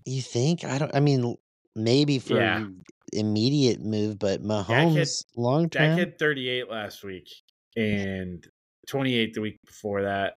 You 0.05 0.21
think? 0.21 0.65
I 0.65 0.79
don't. 0.79 0.95
I 0.95 1.01
mean, 1.01 1.37
maybe 1.75 2.19
for 2.19 2.37
Yeah. 2.37 2.67
immediate 3.13 3.81
move, 3.81 4.19
but 4.19 4.43
Mahomes 4.43 5.25
long 5.37 5.71
term. 5.71 5.97
Dak 5.97 5.99
had 5.99 6.19
38 6.19 6.69
last 6.71 7.03
week 7.05 7.29
mm. 7.77 8.05
and 8.05 8.47
28 8.87 9.35
the 9.35 9.41
week 9.41 9.59
before 9.65 10.03
that. 10.03 10.35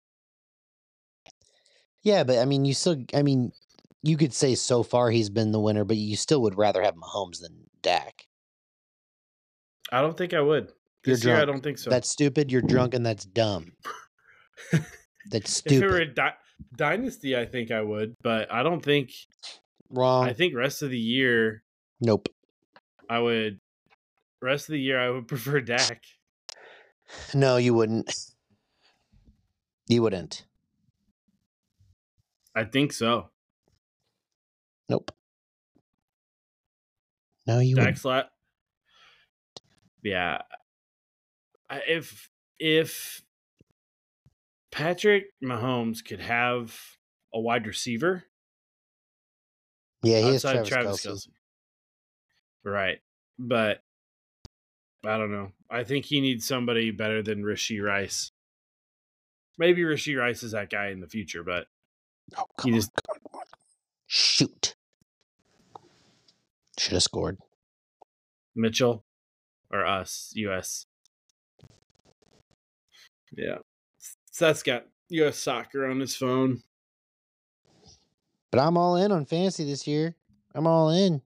Yeah, 2.04 2.24
but 2.24 2.38
I 2.38 2.46
mean, 2.46 2.64
you 2.64 2.74
still. 2.74 3.04
I 3.14 3.22
mean, 3.22 3.52
you 4.04 4.16
could 4.16 4.34
say 4.34 4.56
so 4.56 4.84
far 4.84 5.10
he's 5.10 5.30
been 5.30 5.52
the 5.52 5.60
winner, 5.60 5.84
but 5.84 5.98
you 5.98 6.16
still 6.16 6.42
would 6.44 6.58
rather 6.58 6.82
have 6.82 6.96
Mahomes 6.96 7.42
than 7.42 7.66
Dak. 7.82 8.26
I 9.92 10.02
don't 10.02 10.18
think 10.18 10.34
I 10.34 10.42
would. 10.42 10.72
You're 11.08 11.16
This 11.16 11.24
year, 11.24 11.38
I 11.38 11.46
don't 11.46 11.62
think 11.64 11.78
so. 11.78 11.90
That's 11.90 12.10
stupid. 12.10 12.52
You're 12.52 12.62
drunk, 12.62 12.94
and 12.94 13.06
that's 13.06 13.26
dumb. 13.26 13.72
That's 15.30 15.52
stupid. 15.52 15.78
if 15.78 15.84
it 15.84 15.92
were 15.92 16.00
a 16.00 16.14
di- 16.14 16.38
dynasty, 16.78 17.36
I 17.38 17.46
think 17.46 17.70
I 17.70 17.82
would, 17.82 18.16
but 18.24 18.52
I 18.52 18.64
don't 18.64 18.84
think. 18.84 19.12
Wrong. 19.90 20.26
I 20.26 20.32
think 20.34 20.56
rest 20.56 20.82
of 20.84 20.90
the 20.90 21.00
year, 21.00 21.64
nope. 22.00 22.30
I 23.10 23.20
would. 23.20 23.60
Rest 24.42 24.70
of 24.70 24.74
the 24.74 24.80
year, 24.80 25.00
I 25.00 25.10
would 25.10 25.28
prefer 25.30 25.60
Dak. 25.60 26.02
No, 27.34 27.58
you 27.58 27.74
wouldn't. 27.74 28.14
You 29.88 30.02
wouldn't. 30.02 30.46
I 32.56 32.64
think 32.64 32.92
so. 32.92 33.30
Nope. 34.90 35.12
No, 37.46 37.60
you 37.60 37.76
wouldn't. 37.76 38.04
La 38.04 38.24
Yeah. 40.04 40.42
If 41.70 42.30
if 42.60 43.22
Patrick 44.72 45.26
Mahomes 45.44 46.04
could 46.04 46.20
have 46.20 46.80
a 47.34 47.40
wide 47.40 47.68
receiver 47.68 48.24
Yeah, 50.04 50.20
he 50.22 50.36
outside 50.36 50.66
Travis, 50.66 50.70
Travis 50.70 51.00
Kelce. 51.02 51.04
Kelsey. 51.04 51.32
Right. 52.64 53.00
But 53.40 53.82
I 55.06 55.18
don't 55.18 55.32
know. 55.32 55.52
I 55.70 55.84
think 55.84 56.06
he 56.06 56.22
needs 56.22 56.48
somebody 56.48 56.92
better 56.92 57.22
than 57.22 57.44
Rashee 57.44 57.82
Rice. 57.84 58.32
Maybe 59.58 59.82
Rashee 59.82 60.18
Rice 60.18 60.44
is 60.44 60.52
that 60.52 60.70
guy 60.70 60.88
in 60.90 61.00
the 61.00 61.08
future, 61.08 61.44
but 61.44 61.68
Oh, 62.38 62.46
he 62.64 62.72
just 62.72 62.92
on, 63.10 63.16
on. 63.34 63.46
Shoot. 64.06 64.76
Should 66.78 66.94
have 66.94 67.04
scored. 67.04 67.38
Mitchell 68.56 69.06
or 69.72 69.86
us, 69.86 70.32
US. 70.36 70.86
Yeah. 73.36 73.58
Seth's 74.32 74.64
got 74.64 74.86
US 75.10 75.38
soccer 75.38 75.86
on 75.88 76.00
his 76.00 76.16
phone. 76.16 76.62
But 78.52 78.60
I'm 78.60 78.78
all 78.78 78.96
in 78.96 79.12
on 79.12 79.26
fantasy 79.26 79.66
this 79.66 79.88
year. 79.88 80.16
I'm 80.56 80.68
all 80.68 80.90
in. 80.90 81.22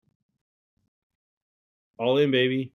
All 1.97 2.17
in, 2.17 2.31
baby. 2.31 2.71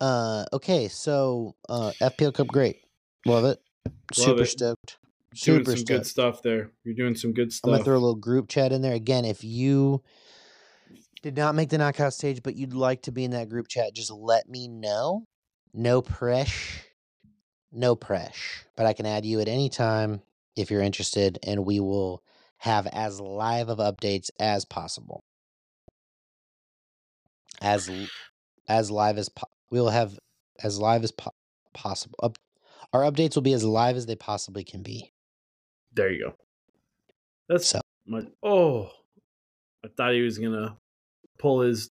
Uh, 0.00 0.44
okay, 0.52 0.88
so 0.88 1.54
uh, 1.68 1.92
FPL 2.00 2.34
Cup, 2.34 2.48
great, 2.48 2.78
love 3.24 3.44
it, 3.44 3.60
super 4.12 4.42
it. 4.42 4.46
stoked, 4.46 4.98
Doing 5.32 5.64
super 5.64 5.76
some 5.76 5.84
good 5.84 6.06
stuff 6.06 6.42
there. 6.42 6.72
You're 6.82 6.94
doing 6.94 7.14
some 7.14 7.32
good 7.32 7.52
stuff. 7.52 7.68
I'm 7.68 7.74
gonna 7.74 7.84
throw 7.84 7.94
a 7.94 7.98
little 7.98 8.14
group 8.16 8.48
chat 8.48 8.72
in 8.72 8.82
there 8.82 8.94
again. 8.94 9.24
If 9.24 9.44
you 9.44 10.02
did 11.22 11.36
not 11.36 11.54
make 11.54 11.68
the 11.68 11.78
knockout 11.78 12.14
stage, 12.14 12.42
but 12.42 12.56
you'd 12.56 12.74
like 12.74 13.02
to 13.02 13.12
be 13.12 13.24
in 13.24 13.30
that 13.30 13.48
group 13.48 13.68
chat, 13.68 13.94
just 13.94 14.10
let 14.10 14.48
me 14.48 14.66
know. 14.66 15.24
No 15.72 16.02
press, 16.02 16.52
no 17.72 17.96
press. 17.96 18.36
But 18.76 18.86
I 18.86 18.92
can 18.92 19.06
add 19.06 19.24
you 19.24 19.40
at 19.40 19.48
any 19.48 19.68
time 19.68 20.22
if 20.56 20.70
you're 20.70 20.82
interested, 20.82 21.38
and 21.42 21.64
we 21.64 21.80
will 21.80 22.22
have 22.58 22.86
as 22.86 23.20
live 23.20 23.68
of 23.68 23.78
updates 23.78 24.30
as 24.38 24.64
possible. 24.64 25.24
As 27.60 27.90
as 28.68 28.90
live 28.90 29.18
as 29.18 29.28
po- 29.28 29.48
we 29.70 29.80
will 29.80 29.90
have 29.90 30.18
as 30.62 30.78
live 30.78 31.02
as 31.04 31.12
po- 31.12 31.34
possible. 31.72 32.18
Up, 32.22 32.36
our 32.92 33.02
updates 33.02 33.34
will 33.34 33.42
be 33.42 33.52
as 33.52 33.64
live 33.64 33.96
as 33.96 34.06
they 34.06 34.16
possibly 34.16 34.64
can 34.64 34.82
be. 34.82 35.12
there 35.92 36.10
you 36.10 36.24
go. 36.24 36.34
That's 37.48 37.66
So 37.68 37.80
my 38.06 38.22
oh. 38.42 38.90
I 39.84 39.88
thought 39.96 40.12
he 40.12 40.22
was 40.22 40.38
gonna 40.38 40.76
pull 41.38 41.60
his 41.62 41.90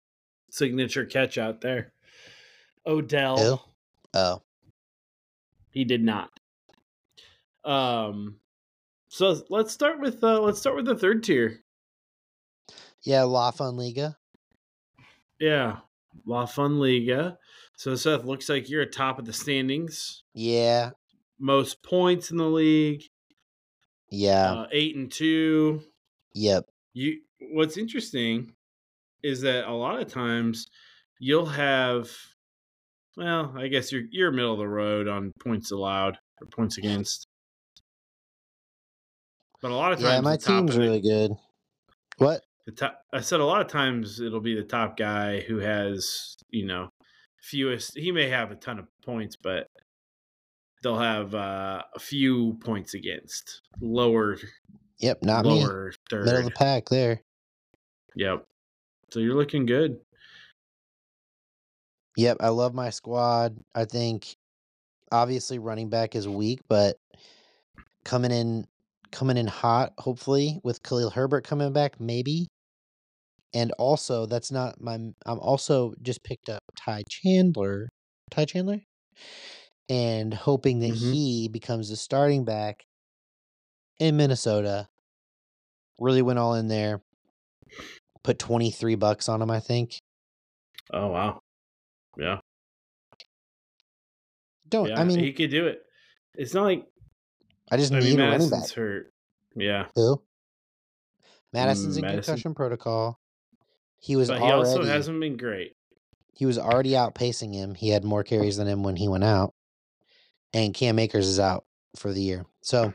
signature 0.52 1.06
catch 1.06 1.38
out 1.38 1.62
there. 1.62 1.92
Odell. 2.86 3.38
Who? 3.38 3.60
oh, 4.20 4.42
He 5.80 5.86
did 5.86 6.04
not. 6.04 6.30
Um 7.64 8.42
so 9.08 9.42
let's 9.50 9.72
start 9.72 10.02
with 10.02 10.22
uh 10.22 10.42
let's 10.42 10.60
start 10.60 10.76
with 10.76 10.84
the 10.84 10.98
third 10.98 11.24
tier. 11.24 11.64
yeah, 13.04 13.24
La 13.24 13.50
Fun 13.52 13.78
Liga. 13.78 14.18
Yeah. 15.40 15.78
La 16.26 16.46
Fun 16.46 16.80
Liga. 16.82 17.38
So 17.78 17.96
Seth 17.96 18.26
looks 18.26 18.50
like 18.50 18.70
you're 18.70 18.82
at 18.82 18.92
top 18.92 19.20
of 19.20 19.26
the 19.26 19.32
standings. 19.32 20.26
Yeah, 20.34 20.90
Most 21.40 21.82
points 21.82 22.30
in 22.30 22.36
the 22.36 22.44
league. 22.50 23.04
yeah, 24.10 24.52
Uh, 24.52 24.68
eight 24.74 24.98
and 24.98 25.10
two. 25.10 25.82
yep. 26.34 26.66
You 26.92 27.22
what's 27.54 27.78
interesting 27.78 28.54
is 29.24 29.40
that 29.44 29.66
a 29.70 29.72
lot 29.74 30.02
of 30.02 30.12
times 30.12 30.68
you'll 31.20 31.46
have 31.46 32.12
well, 33.18 33.54
I 33.58 33.68
guess 33.68 33.92
you're 33.92 34.04
you're 34.12 34.32
middle 34.32 34.54
of 34.54 34.60
the 34.60 34.68
road 34.68 35.08
on 35.08 35.34
points 35.40 35.72
allowed 35.72 36.18
or 36.42 36.48
points 36.48 36.78
against. 36.78 37.28
But 39.62 39.72
a 39.72 39.76
lot 39.76 39.92
of 39.92 40.00
times 40.00 40.10
Yeah, 40.14 40.22
my 40.22 40.38
team's 40.38 40.78
really 40.78 41.02
good. 41.02 41.32
What? 42.18 42.42
the 42.66 42.72
top, 42.76 43.02
I 43.12 43.22
said 43.22 43.40
a 43.40 43.46
lot 43.46 43.62
of 43.62 43.68
times 43.68 44.20
it'll 44.20 44.40
be 44.40 44.56
the 44.56 44.64
top 44.64 44.96
guy 44.96 45.42
who 45.42 45.58
has, 45.58 46.36
you 46.50 46.66
know, 46.66 46.90
fewest 47.42 47.98
he 47.98 48.12
may 48.12 48.30
have 48.30 48.52
a 48.52 48.56
ton 48.56 48.80
of 48.80 48.88
points, 49.04 49.36
but 49.36 49.68
they'll 50.84 51.00
have 51.00 51.34
uh, 51.34 51.82
a 51.96 52.00
few 52.00 52.58
points 52.64 52.94
against. 52.94 53.62
Lower 53.82 54.38
Yep, 55.00 55.20
not 55.24 55.46
me. 55.46 55.64
lower 55.64 55.94
third. 56.10 56.26
Middle 56.26 56.40
of 56.40 56.46
the 56.46 56.52
pack 56.52 56.90
there. 56.90 57.22
Yep. 58.16 58.44
So 59.12 59.20
you're 59.20 59.36
looking 59.36 59.66
good. 59.66 59.98
Yep, 62.20 62.38
I 62.42 62.50
love 62.50 62.74
my 62.74 62.90
squad. 62.90 63.56
I 63.74 63.86
think 63.86 64.36
obviously 65.10 65.58
running 65.58 65.88
back 65.90 66.16
is 66.16 66.28
weak, 66.28 66.60
but 66.68 66.98
coming 68.04 68.30
in 68.32 68.68
coming 69.14 69.38
in 69.38 69.48
hot, 69.48 69.94
hopefully, 69.98 70.60
with 70.62 70.84
Khalil 70.84 71.12
Herbert 71.12 71.46
coming 71.46 71.72
back, 71.72 71.98
maybe. 72.02 72.48
And 73.54 73.72
also, 73.80 74.26
that's 74.26 74.52
not 74.52 74.82
my 74.82 74.96
I'm 74.96 75.40
also 75.40 75.94
just 76.02 76.22
picked 76.26 76.50
up 76.50 76.62
Ty 76.76 77.04
Chandler. 77.10 77.88
Ty 78.32 78.44
Chandler? 78.44 78.82
And 79.88 80.34
hoping 80.34 80.80
that 80.80 80.92
Mhm. 80.92 81.14
he 81.14 81.48
becomes 81.48 81.90
the 81.90 81.96
starting 81.96 82.44
back 82.44 82.84
in 83.98 84.18
Minnesota. 84.18 84.90
Really 86.02 86.22
went 86.22 86.38
all 86.38 86.56
in 86.56 86.68
there. 86.68 87.02
Put 88.24 88.40
23 88.40 88.96
bucks 88.96 89.30
on 89.30 89.42
him, 89.42 89.50
I 89.50 89.62
think. 89.62 90.02
Oh 90.94 91.08
wow. 91.08 91.40
Yeah. 92.20 92.40
Don't 94.68 94.90
Yeah. 94.90 95.00
I 95.00 95.04
mean 95.04 95.20
he 95.20 95.34
could 95.34 95.50
do 95.50 95.68
it. 95.68 95.82
It's 96.36 96.54
not 96.54 96.64
like 96.66 96.86
I 97.72 97.78
just 97.78 97.92
I 97.94 98.00
need 98.00 98.06
mean 98.12 98.20
a 98.20 98.24
running 98.24 98.50
Mattison's 98.50 98.70
back. 98.70 98.76
hurt. 98.78 99.14
Yeah. 99.56 99.86
Who? 99.96 100.22
Mattison's 101.54 101.98
in 101.98 102.02
Mattison. 102.02 102.24
concussion 102.34 102.54
protocol. 102.56 103.20
He 104.00 104.16
was 104.16 104.28
But 104.30 104.38
he 104.40 104.44
already 104.44 104.70
also 104.70 104.84
hasn't 104.84 105.20
been 105.20 105.38
great. 105.38 105.76
he 106.34 106.46
was 106.46 106.58
already 106.58 106.92
outpacing 106.92 107.54
him. 107.54 107.76
He 107.76 107.90
had 107.90 108.04
more 108.04 108.24
carries 108.24 108.58
than 108.58 108.68
him 108.68 108.84
when 108.84 108.96
he 108.96 109.08
went 109.08 109.24
out. 109.24 109.54
And 110.54 110.74
Cam 110.74 110.98
Akers 111.00 111.28
is 111.28 111.40
out 111.40 111.66
for 111.96 112.14
the 112.14 112.22
year. 112.22 112.46
So 112.62 112.94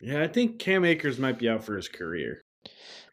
Yeah, 0.00 0.22
I 0.22 0.28
think 0.28 0.58
Cam 0.58 0.84
Akers 0.84 1.18
might 1.18 1.38
be 1.38 1.48
out 1.48 1.64
for 1.64 1.76
his 1.76 1.88
career. 1.88 2.44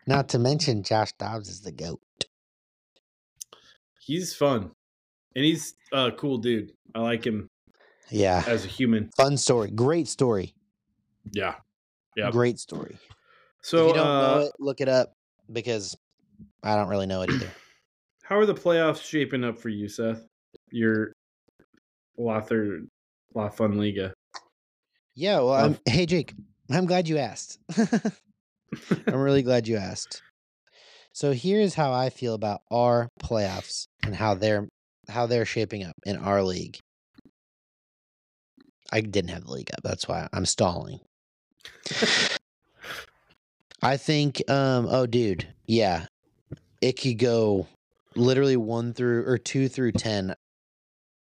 not 0.08 0.30
to 0.30 0.40
mention 0.40 0.82
Josh 0.84 1.12
Dobbs 1.20 1.48
is 1.50 1.62
the 1.62 1.72
goat. 1.72 2.02
He's 4.00 4.34
fun. 4.34 4.72
And 5.36 5.46
he's 5.46 5.74
a 5.94 6.12
cool 6.12 6.38
dude. 6.38 6.72
I 6.94 7.00
like 7.00 7.26
him 7.26 7.48
Yeah. 8.10 8.44
as 8.48 8.66
a 8.66 8.68
human. 8.68 9.10
Fun 9.16 9.38
story. 9.38 9.72
Great 9.72 10.08
story. 10.08 10.54
Yeah. 11.32 11.56
Yep. 12.18 12.32
Great 12.32 12.60
story. 12.60 12.98
So 13.62 13.78
if 13.84 13.88
you 13.90 13.94
don't 14.02 14.08
uh, 14.08 14.22
know 14.22 14.40
it, 14.46 14.52
look 14.60 14.82
it 14.82 14.90
up 14.90 15.14
because 15.52 15.96
I 16.64 16.76
don't 16.76 16.90
really 16.90 17.06
know 17.06 17.22
it 17.22 17.30
either. 17.30 17.50
how 18.24 18.38
are 18.38 18.46
the 18.46 18.54
playoffs 18.56 19.02
shaping 19.04 19.44
up 19.44 19.58
for 19.60 19.70
you, 19.70 19.88
Seth? 19.88 20.26
Your 20.72 21.14
Lother 22.18 22.82
La 23.34 23.50
Fun 23.50 23.78
Liga. 23.78 24.14
Yeah, 25.16 25.38
well, 25.38 25.48
Well, 25.48 25.66
I'm, 25.66 25.80
hey 25.86 26.06
Jake, 26.06 26.34
I'm 26.70 26.86
glad 26.86 27.08
you 27.08 27.18
asked. 27.18 27.60
I'm 27.78 29.16
really 29.16 29.44
glad 29.44 29.68
you 29.68 29.78
asked. 29.78 30.22
So 31.14 31.34
here's 31.34 31.74
how 31.76 31.92
I 31.92 32.10
feel 32.10 32.34
about 32.34 32.62
our 32.72 33.10
playoffs 33.22 33.86
and 34.04 34.16
how 34.16 34.34
they're 34.34 34.68
how 35.12 35.26
they're 35.26 35.46
shaping 35.46 35.84
up 35.84 35.96
in 36.06 36.18
our 36.18 36.44
league. 36.44 36.80
I 38.92 39.02
didn't 39.02 39.30
have 39.32 39.46
the 39.46 39.52
league 39.52 39.72
up. 39.74 39.82
That's 39.84 40.08
why 40.08 40.28
I'm 40.34 40.46
stalling. 40.46 41.00
I 43.82 43.98
think 43.98 44.50
um 44.50 44.88
oh 44.90 45.06
dude, 45.06 45.48
yeah. 45.66 46.06
It 46.82 47.00
could 47.00 47.20
go 47.20 47.68
literally 48.16 48.58
1 48.58 48.94
through 48.94 49.26
or 49.26 49.38
2 49.38 49.68
through 49.68 49.94
10. 49.94 50.36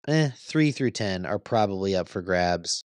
Eh, 0.08 0.30
3 0.36 0.72
through 0.72 0.92
10 0.92 1.26
are 1.26 1.40
probably 1.40 1.96
up 1.96 2.10
for 2.10 2.22
grabs. 2.22 2.84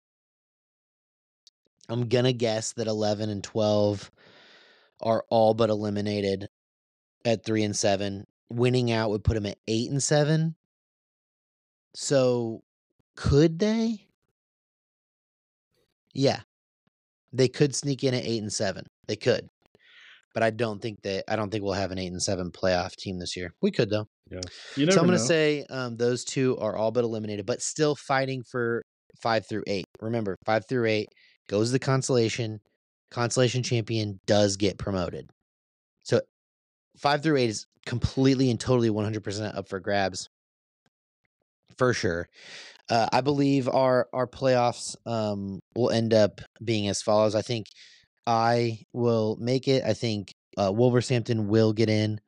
I'm 1.89 2.09
going 2.09 2.27
to 2.27 2.33
guess 2.33 2.75
that 2.75 2.87
11 2.87 3.31
and 3.31 3.43
12 3.43 4.11
are 5.01 5.25
all 5.31 5.55
but 5.55 5.71
eliminated 5.71 6.49
at 7.25 7.45
3 7.45 7.65
and 7.65 7.77
7. 7.77 8.27
Winning 8.51 8.93
out 8.93 9.11
would 9.11 9.25
put 9.25 9.35
them 9.35 9.47
at 9.47 9.59
8 9.67 9.91
and 9.91 10.03
7. 10.03 10.55
So 11.95 12.63
could 13.17 13.59
they? 13.59 14.07
Yeah. 16.15 16.41
They 17.33 17.49
could 17.49 17.75
sneak 17.75 18.05
in 18.05 18.15
at 18.15 18.25
8 18.25 18.43
and 18.43 18.53
7. 18.53 18.85
They 19.07 19.17
could. 19.17 19.49
But 20.35 20.43
I 20.43 20.51
don't 20.51 20.81
think 20.81 21.03
that 21.03 21.25
I 21.29 21.37
don't 21.37 21.51
think 21.51 21.65
we'll 21.65 21.73
have 21.73 21.91
an 21.91 21.99
8 21.99 22.07
and 22.13 22.23
7 22.23 22.51
playoff 22.53 22.95
team 22.97 23.19
this 23.19 23.37
year. 23.37 23.53
We 23.61 23.71
could 23.71 23.91
though. 23.91 24.07
You 24.77 24.91
So 24.93 25.01
I'm 25.01 25.07
going 25.07 25.17
know. 25.17 25.23
to 25.23 25.27
say 25.27 25.65
um, 25.71 25.97
those 25.97 26.25
two 26.25 26.57
are 26.59 26.77
all 26.77 26.91
but 26.91 27.05
eliminated, 27.05 27.47
but 27.47 27.63
still 27.63 27.95
fighting 27.95 28.43
for 28.43 28.83
5 29.21 29.49
through 29.49 29.65
8. 29.67 29.85
Remember, 30.01 30.37
5 30.45 30.69
through 30.69 30.87
8 30.87 31.09
goes 31.49 31.73
the 31.73 31.79
consolation. 31.79 32.61
Consolation 33.11 33.63
champion 33.63 34.21
does 34.27 34.57
get 34.57 34.79
promoted. 34.79 35.31
So 36.05 36.21
5 36.99 37.23
through 37.23 37.39
8 37.39 37.49
is 37.49 37.67
completely 37.87 38.51
and 38.51 38.61
totally 38.61 38.91
100% 38.91 39.57
up 39.57 39.69
for 39.69 39.81
grabs. 39.81 40.29
For 41.79 41.95
sure. 41.95 42.29
Uh, 42.91 43.09
I 43.13 43.21
believe 43.21 43.69
our 43.69 44.09
our 44.13 44.27
playoffs 44.27 44.97
um, 45.07 45.61
will 45.77 45.91
end 45.91 46.15
up 46.15 46.41
being 46.65 46.89
as 46.89 47.03
follows. 47.03 47.35
I 47.35 47.43
think 47.43 47.67
I 48.27 48.81
will 48.93 49.37
make 49.41 49.69
it. 49.69 49.85
I 49.85 49.95
think 49.95 50.33
uh, 50.59 50.73
Wolverhampton 50.73 51.49
will 51.49 51.73
get 51.73 51.89
in. 51.89 52.21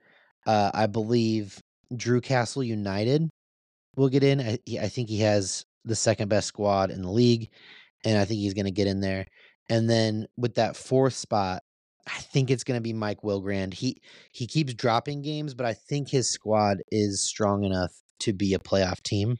Uh, 0.47 0.71
I 0.73 0.87
believe 0.87 1.59
Drew 1.97 2.21
Castle 2.21 2.63
United 2.63 3.29
will 3.97 4.09
get 4.09 4.23
in. 4.23 4.41
I, 4.41 4.59
I 4.81 4.89
think 4.89 5.09
he 5.09 5.21
has 5.21 5.65
the 5.85 5.97
second 5.97 6.29
best 6.29 6.49
squad 6.49 6.91
in 6.91 7.03
the 7.03 7.11
league, 7.11 7.51
and 8.05 8.19
I 8.19 8.25
think 8.25 8.41
he's 8.41 8.55
going 8.55 8.67
to 8.67 8.71
get 8.71 8.87
in 8.87 9.01
there. 9.01 9.27
And 9.69 9.89
then 9.89 10.27
with 10.37 10.55
that 10.57 10.77
fourth 10.77 11.15
spot, 11.15 11.63
I 12.07 12.19
think 12.21 12.51
it's 12.51 12.65
going 12.65 12.79
to 12.79 12.83
be 12.83 12.93
Mike 12.93 13.23
Wilgrand. 13.23 13.75
He 13.75 14.01
he 14.33 14.47
keeps 14.47 14.75
dropping 14.75 15.23
games, 15.23 15.55
but 15.55 15.67
I 15.67 15.75
think 15.75 16.09
his 16.11 16.29
squad 16.29 16.79
is 16.91 17.23
strong 17.23 17.65
enough 17.65 17.93
to 18.21 18.33
be 18.33 18.55
a 18.55 18.59
playoff 18.59 19.03
team. 19.03 19.37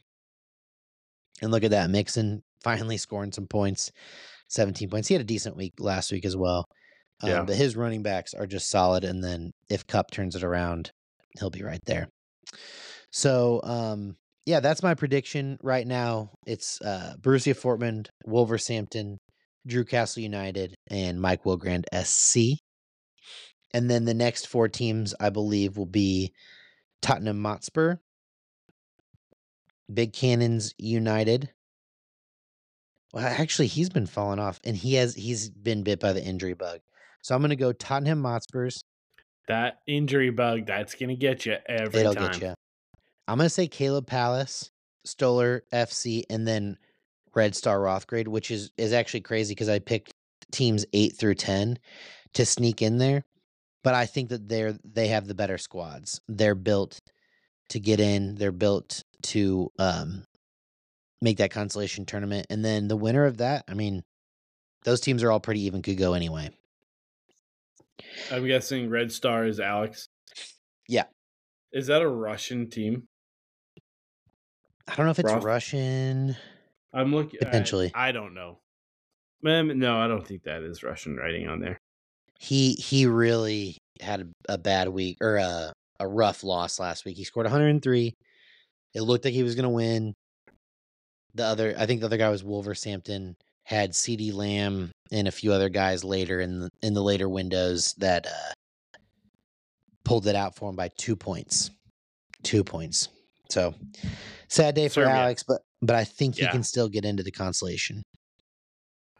And 1.41 1.51
look 1.51 1.63
at 1.63 1.71
that, 1.71 1.89
Mixon 1.89 2.43
finally 2.63 2.97
scoring 2.97 3.31
some 3.31 3.47
points, 3.47 3.91
17 4.49 4.89
points. 4.89 5.07
He 5.07 5.13
had 5.13 5.21
a 5.21 5.25
decent 5.25 5.57
week 5.57 5.73
last 5.79 6.11
week 6.11 6.25
as 6.25 6.37
well. 6.37 6.65
Um, 7.23 7.29
Yeah. 7.29 7.43
But 7.43 7.55
his 7.55 7.75
running 7.75 8.03
backs 8.03 8.33
are 8.33 8.47
just 8.47 8.69
solid. 8.69 9.03
And 9.03 9.23
then 9.23 9.51
if 9.69 9.87
Kupp 9.87 10.11
turns 10.11 10.35
it 10.35 10.43
around, 10.43 10.91
he'll 11.39 11.49
be 11.49 11.63
right 11.63 11.83
there. 11.85 12.07
So, 13.11 13.61
um, 13.63 14.15
yeah, 14.45 14.59
that's 14.59 14.83
my 14.83 14.95
prediction 14.95 15.57
right 15.61 15.85
now. 15.85 16.31
It's 16.45 16.81
uh, 16.81 17.15
Borussia 17.19 17.53
Fortman, 17.53 18.07
Wolverhampton, 18.25 19.19
Drew 19.67 19.85
Castle 19.85 20.23
United, 20.23 20.75
and 20.89 21.21
Mike 21.21 21.43
Wilgrand 21.43 21.85
SC. 21.93 22.59
And 23.73 23.89
then 23.89 24.05
the 24.05 24.13
next 24.13 24.47
four 24.47 24.67
teams, 24.67 25.13
I 25.19 25.29
believe, 25.29 25.77
will 25.77 25.85
be 25.85 26.33
Tottenham 27.01 27.43
Hotspur, 27.43 27.97
Big 29.93 30.13
Cannons 30.13 30.73
United. 30.77 31.49
Well, 33.13 33.25
actually, 33.25 33.67
he's 33.67 33.89
been 33.89 34.05
falling 34.07 34.39
off, 34.39 34.59
and 34.63 34.75
he 34.75 34.93
has 34.95 35.15
he's 35.15 35.49
been 35.49 35.83
bit 35.83 35.99
by 35.99 36.13
the 36.13 36.23
injury 36.23 36.53
bug. 36.53 36.79
So 37.21 37.35
I'm 37.35 37.41
going 37.41 37.49
to 37.49 37.55
go 37.55 37.73
Tottenham 37.73 38.23
Hotspurs. 38.23 38.83
that 39.47 39.79
injury 39.87 40.29
bug, 40.29 40.65
that's 40.65 40.95
gonna 40.95 41.15
get 41.15 41.45
you 41.45 41.57
every 41.67 41.99
It'll 41.99 42.15
time. 42.15 42.31
get 42.31 42.41
you. 42.41 42.53
I'm 43.27 43.37
going 43.37 43.45
to 43.45 43.49
say 43.49 43.67
Caleb 43.67 44.07
Palace, 44.07 44.71
Stoller 45.05 45.63
FC, 45.73 46.23
and 46.29 46.47
then 46.47 46.77
Red 47.35 47.55
Star 47.55 47.79
Rothgrade, 47.79 48.27
which 48.27 48.49
is 48.51 48.71
is 48.77 48.93
actually 48.93 49.21
crazy 49.21 49.53
because 49.53 49.69
I 49.69 49.79
picked 49.79 50.13
teams 50.51 50.85
eight 50.93 51.17
through 51.17 51.35
ten 51.35 51.77
to 52.33 52.45
sneak 52.45 52.81
in 52.81 52.97
there, 52.97 53.23
but 53.83 53.93
I 53.93 54.05
think 54.05 54.29
that 54.29 54.47
they're 54.47 54.77
they 54.85 55.07
have 55.09 55.27
the 55.27 55.35
better 55.35 55.57
squads. 55.57 56.21
They're 56.27 56.55
built 56.55 57.01
to 57.71 57.79
get 57.79 57.99
in. 57.99 58.35
They're 58.35 58.51
built 58.51 59.03
to 59.23 59.69
um, 59.79 60.23
make 61.21 61.37
that 61.37 61.51
consolation 61.51 62.05
tournament, 62.05 62.47
and 62.49 62.63
then 62.63 62.87
the 62.87 62.95
winner 62.95 63.25
of 63.25 63.37
that, 63.37 63.65
I 63.67 63.73
mean, 63.73 64.03
those 64.83 65.01
teams 65.01 65.23
are 65.23 65.31
all 65.31 65.39
pretty 65.39 65.61
even. 65.61 65.81
Could 65.81 65.97
go 65.97 66.13
anyway. 66.13 66.49
I'm 68.31 68.45
guessing 68.47 68.89
Red 68.89 69.11
Star 69.11 69.45
is 69.45 69.59
Alex. 69.59 70.07
Yeah. 70.87 71.05
Is 71.71 71.87
that 71.87 72.01
a 72.01 72.09
Russian 72.09 72.69
team? 72.69 73.03
I 74.87 74.95
don't 74.95 75.05
know 75.05 75.11
if 75.11 75.19
it's 75.19 75.31
Roth- 75.31 75.43
Russian. 75.43 76.35
I'm 76.93 77.13
looking 77.13 77.39
Potentially. 77.39 77.91
I, 77.93 78.09
I 78.09 78.11
don't 78.11 78.33
know. 78.33 78.57
Man, 79.41 79.79
no, 79.79 79.97
I 79.97 80.07
don't 80.07 80.27
think 80.27 80.43
that 80.43 80.63
is 80.63 80.83
Russian 80.83 81.15
writing 81.15 81.47
on 81.47 81.59
there. 81.61 81.79
he 82.39 82.73
he 82.73 83.05
really 83.05 83.77
had 84.01 84.21
a, 84.21 84.53
a 84.53 84.57
bad 84.57 84.89
week 84.89 85.17
or 85.21 85.37
a 85.37 85.73
a 86.01 86.07
rough 86.07 86.43
loss 86.43 86.79
last 86.79 87.05
week. 87.05 87.15
He 87.17 87.23
scored 87.23 87.45
103. 87.45 88.13
It 88.93 89.01
looked 89.01 89.23
like 89.23 89.33
he 89.33 89.43
was 89.43 89.55
going 89.55 89.63
to 89.63 89.69
win. 89.69 90.13
The 91.35 91.43
other, 91.45 91.75
I 91.77 91.85
think 91.85 92.01
the 92.01 92.07
other 92.07 92.17
guy 92.17 92.29
was 92.29 92.43
Wolverhampton. 92.43 93.35
Had 93.63 93.91
CeeDee 93.91 94.33
Lamb 94.33 94.91
and 95.11 95.27
a 95.27 95.31
few 95.31 95.53
other 95.53 95.69
guys 95.69 96.03
later 96.03 96.41
in 96.41 96.59
the 96.59 96.69
in 96.81 96.93
the 96.93 97.03
later 97.03 97.29
windows 97.29 97.93
that 97.99 98.25
uh, 98.27 98.97
pulled 100.03 100.27
it 100.27 100.35
out 100.35 100.55
for 100.55 100.69
him 100.69 100.75
by 100.75 100.89
two 100.97 101.15
points. 101.15 101.69
Two 102.43 102.63
points. 102.63 103.07
So 103.49 103.75
sad 104.49 104.75
day 104.75 104.89
for. 104.89 105.03
Alex, 105.05 105.43
but 105.47 105.61
but 105.81 105.95
I 105.95 106.03
think 106.03 106.35
he 106.35 106.41
Yeah. 106.41 106.51
can 106.51 106.63
still 106.63 106.89
get 106.89 107.05
into 107.05 107.23
the 107.23 107.31
consolation 107.31 108.01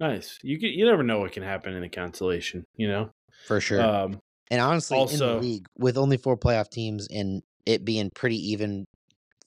Nice. 0.02 0.39
You 0.41 0.60
can, 0.60 0.70
you 0.70 0.86
never 0.86 1.04
know 1.04 1.20
what 1.20 1.32
can 1.32 1.44
happen 1.44 1.74
in 1.76 1.82
the 1.84 1.89
consolation, 1.89 2.63
you 2.76 2.88
know? 2.88 3.12
for 3.46 3.62
sure. 3.62 3.80
Um, 3.82 4.20
And 4.51 4.61
honestly, 4.61 4.99
in 4.99 5.17
the 5.17 5.35
league, 5.37 5.65
with 5.79 5.97
only 5.97 6.17
four 6.17 6.37
playoff 6.37 6.69
teams 6.69 7.07
and 7.09 7.41
it 7.65 7.83
being 7.85 8.11
pretty 8.13 8.35
even 8.51 8.85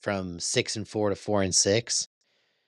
from 0.00 0.40
six 0.40 0.74
and 0.76 0.88
four 0.88 1.10
to 1.10 1.14
four 1.14 1.42
and 1.42 1.54
six, 1.54 2.06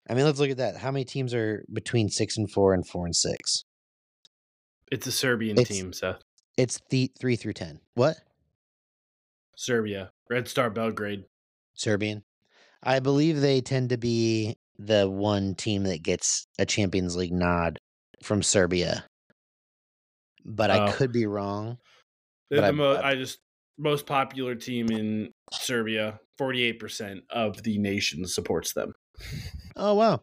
I 0.08 0.14
mean, 0.14 0.24
let's 0.26 0.38
look 0.38 0.50
at 0.50 0.58
that. 0.58 0.76
How 0.76 0.90
many 0.90 1.04
teams 1.04 1.32
are 1.34 1.64
between 1.72 2.08
six 2.10 2.36
and 2.36 2.48
four 2.50 2.74
and 2.74 2.86
four 2.86 3.04
and 3.06 3.16
six? 3.16 3.64
it's 4.92 5.06
a 5.06 5.12
Serbian 5.12 5.58
It's- 5.58 5.68
team, 5.76 5.92
Seth. 5.92 6.22
It's 6.56 6.80
the 6.90 7.10
three 7.20 7.36
through 7.36 7.52
ten. 7.54 7.80
What 7.94 8.16
Serbia. 9.56 10.10
Red 10.30 10.48
Star 10.48 10.70
Belgrade. 10.70 11.24
Serbian? 11.74 12.22
I 12.82 13.00
believe 13.00 13.40
they 13.40 13.60
tend 13.60 13.90
to 13.90 13.96
be 13.98 14.56
the 14.78 15.08
one 15.10 15.54
team 15.54 15.82
that 15.84 16.02
gets 16.02 16.46
a 16.58 16.64
Champions 16.66 17.16
League 17.16 17.32
nod 17.32 17.78
from 18.22 18.42
Serbia, 18.42 19.04
but 20.44 20.70
I 20.70 20.88
Oh. 20.88 20.92
could 20.92 21.12
be 21.12 21.26
wrong. 21.26 21.78
They're 22.50 22.60
the 22.60 22.66
I- 22.68 22.72
mo- 22.72 23.00
I- 23.02 23.14
just 23.14 23.38
most 23.78 24.06
popular 24.06 24.54
team 24.54 24.90
in 24.90 25.30
Serbia. 25.52 26.20
Forty-eight 26.36 26.78
percent 26.78 27.24
of 27.30 27.62
the 27.62 27.78
nation 27.78 28.24
supports 28.26 28.72
them. 28.72 28.92
Oh 29.76 29.94
wow, 29.94 30.22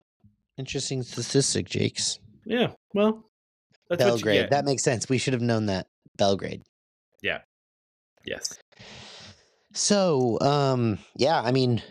interesting 0.58 1.04
statistic, 1.04 1.68
Jakes. 1.68 2.20
Yeah, 2.46 2.72
well, 2.94 3.30
that's 3.90 4.02
what 4.02 4.08
you 4.08 4.16
Belgrade. 4.18 4.40
get. 4.44 4.50
That 4.52 4.66
makes 4.66 4.84
sense. 4.84 5.10
We 5.10 5.18
should 5.18 5.34
have 5.34 5.42
known 5.42 5.66
that. 5.66 5.88
Belgrade. 6.18 6.62
Yeah. 7.22 7.40
Yes, 8.26 8.58
So, 9.74 10.40
um, 10.42 11.00
yeah, 11.18 11.42
I 11.42 11.52
mean, 11.52 11.84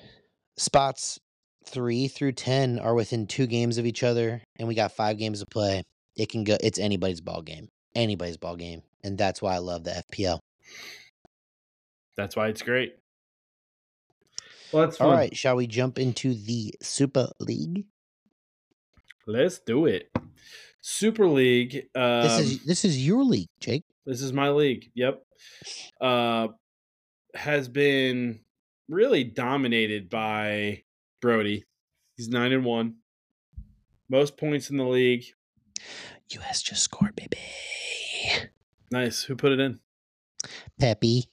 spots 0.56 1.19
three 1.67 2.09
through 2.09 2.33
ten 2.33 2.79
are 2.79 2.94
within 2.94 3.27
two 3.27 3.46
games 3.46 3.79
of 3.79 3.87
each 3.87 4.02
other, 4.02 4.42
and 4.59 4.67
we 4.67 4.75
got 4.75 4.92
five 4.92 5.19
games 5.19 5.40
to 5.40 5.46
play. 5.46 5.83
It 6.17 6.29
can 6.31 6.44
go. 6.44 6.56
It's 6.61 6.79
anybody's 6.79 7.21
ball 7.21 7.42
game. 7.42 7.69
Anybody's 7.95 8.37
ball 8.37 8.57
game, 8.57 8.83
and 9.03 9.17
that's 9.17 9.40
why 9.40 9.55
I 9.55 9.59
love 9.59 9.85
the 9.85 10.03
FPL. 10.13 10.40
that's 12.17 12.35
why 12.37 12.49
it's 12.49 12.63
great. 12.63 12.97
Well, 14.73 14.85
that's 14.87 15.01
All 15.01 15.11
fun. 15.11 15.19
right, 15.19 15.37
shall 15.37 15.57
we 15.57 15.67
jump 15.67 15.99
into 15.99 16.35
the 16.35 16.75
Super 16.83 17.29
League? 17.40 17.87
Let's 19.27 19.59
do 19.61 19.87
it. 19.87 20.11
Super 20.81 21.29
League. 21.29 21.87
Um, 21.95 22.23
This 22.23 22.38
is 22.40 22.65
this 22.65 22.85
is 22.85 23.07
your 23.07 23.23
league, 23.25 23.49
Jake. 23.61 23.85
This 24.05 24.21
is 24.21 24.33
my 24.33 24.51
league. 24.51 24.90
Yep. 24.95 25.23
Uh 26.01 26.49
has 27.35 27.69
been 27.69 28.40
really 28.88 29.25
dominated 29.25 30.09
by 30.11 30.83
Brody. 31.21 31.65
He's 32.17 32.29
9 32.29 32.53
and 32.53 32.65
1. 32.65 32.95
Most 34.09 34.37
points 34.37 34.71
in 34.71 34.77
the 34.77 34.85
league. 34.85 35.25
U.S. 36.31 36.62
just 36.62 36.83
scored, 36.83 37.14
baby. 37.16 37.38
Nice. 38.90 39.22
Who 39.25 39.37
put 39.37 39.52
it 39.52 39.60
in? 39.60 39.81
Pepi. 40.79 41.29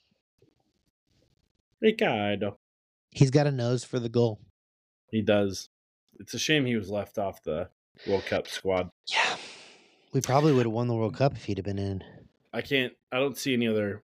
Ricardo. 1.81 2.57
He's 3.11 3.31
got 3.31 3.47
a 3.47 3.51
nose 3.51 3.83
for 3.83 3.99
the 3.99 4.09
goal. 4.09 4.39
He 5.09 5.21
does. 5.21 5.69
It's 6.19 6.33
a 6.33 6.39
shame 6.39 6.65
he 6.65 6.75
was 6.75 6.89
left 6.89 7.17
off 7.17 7.43
the 7.43 7.69
World 8.07 8.25
Cup 8.25 8.47
squad. 8.47 8.89
Yeah. 9.07 9.35
We 10.13 10.21
probably 10.21 10.53
would 10.53 10.65
have 10.65 10.73
won 10.73 10.87
the 10.87 10.93
World 10.95 11.15
Cup 11.17 11.33
if 11.35 11.45
he'd 11.45 11.57
have 11.57 11.65
been 11.65 11.79
in. 11.79 12.03
I 12.53 12.61
can't. 12.61 12.93
I 13.11 13.17
don't 13.19 13.37
see 13.37 13.53
any 13.53 13.67
other 13.67 14.03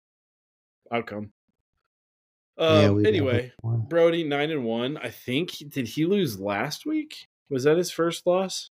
outcome. 0.93 1.33
Yeah, 2.59 2.67
Um. 2.87 2.95
we'd 2.97 3.07
anyway. 3.07 3.53
Brody 3.63 4.25
nine 4.25 4.51
and 4.51 4.65
one. 4.65 4.97
I 4.97 5.11
think 5.11 5.53
did 5.71 5.89
he 5.89 6.07
lose 6.07 6.41
last 6.41 6.87
week? 6.87 7.29
Was 7.51 7.65
that 7.65 7.77
his 7.79 7.91
first 7.91 8.27
loss? 8.27 8.71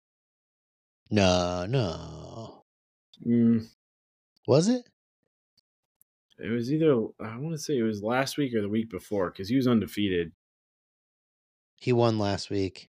No, 1.11 1.67
no. 1.67 2.65
Mm, 3.27 3.67
Was 4.47 4.69
it? 4.69 4.89
it 6.39 6.49
was 6.49 6.73
either 6.73 6.93
I 7.21 7.37
want 7.37 7.53
to 7.53 7.59
say 7.59 7.77
it 7.77 7.83
was 7.83 8.03
last 8.03 8.39
week 8.39 8.55
or 8.55 8.63
the 8.63 8.69
week 8.69 8.89
before 8.91 9.31
because 9.31 9.49
he 9.49 9.57
was 9.57 9.67
undefeated. 9.67 10.33
He 11.77 11.93
won 11.93 12.19
last 12.19 12.51
week. 12.51 12.89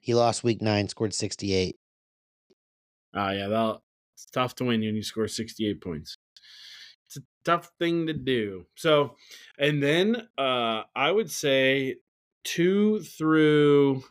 He 0.00 0.14
lost 0.14 0.42
week 0.42 0.60
nine, 0.62 0.88
scored 0.88 1.14
68. 1.14 1.76
Ah, 3.14 3.30
yeah, 3.30 3.48
that 3.48 3.80
it's 4.14 4.26
tough 4.26 4.54
to 4.56 4.64
win 4.64 4.80
when 4.80 4.94
you 4.96 5.02
score 5.02 5.28
sixty 5.28 5.66
eight 5.66 5.80
points. 5.82 6.16
It's 7.06 7.18
a 7.18 7.22
tough 7.44 7.70
thing 7.78 8.06
to 8.06 8.14
do. 8.14 8.66
So, 8.76 9.16
and 9.58 9.82
then 9.82 10.28
uh 10.38 10.82
I 10.94 11.10
would 11.10 11.30
say 11.30 11.96
two 12.44 13.00
through. 13.00 14.04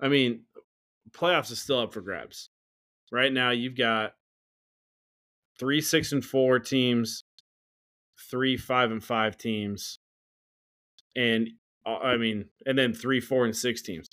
I 0.00 0.08
mean, 0.08 0.42
playoffs 1.12 1.50
is 1.50 1.62
still 1.62 1.78
up 1.78 1.92
for 1.92 2.00
grabs. 2.00 2.50
Right 3.12 3.32
now, 3.32 3.50
you've 3.50 3.76
got 3.76 4.12
three 5.58 5.80
six 5.80 6.12
and 6.12 6.24
four 6.24 6.58
teams, 6.58 7.24
three 8.30 8.56
five 8.56 8.90
and 8.90 9.02
five 9.02 9.38
teams, 9.38 9.98
and 11.14 11.48
uh, 11.86 11.98
I 11.98 12.16
mean, 12.16 12.46
and 12.66 12.76
then 12.76 12.94
three 12.94 13.20
four 13.20 13.44
and 13.44 13.56
six 13.56 13.82
teams. 13.82 14.08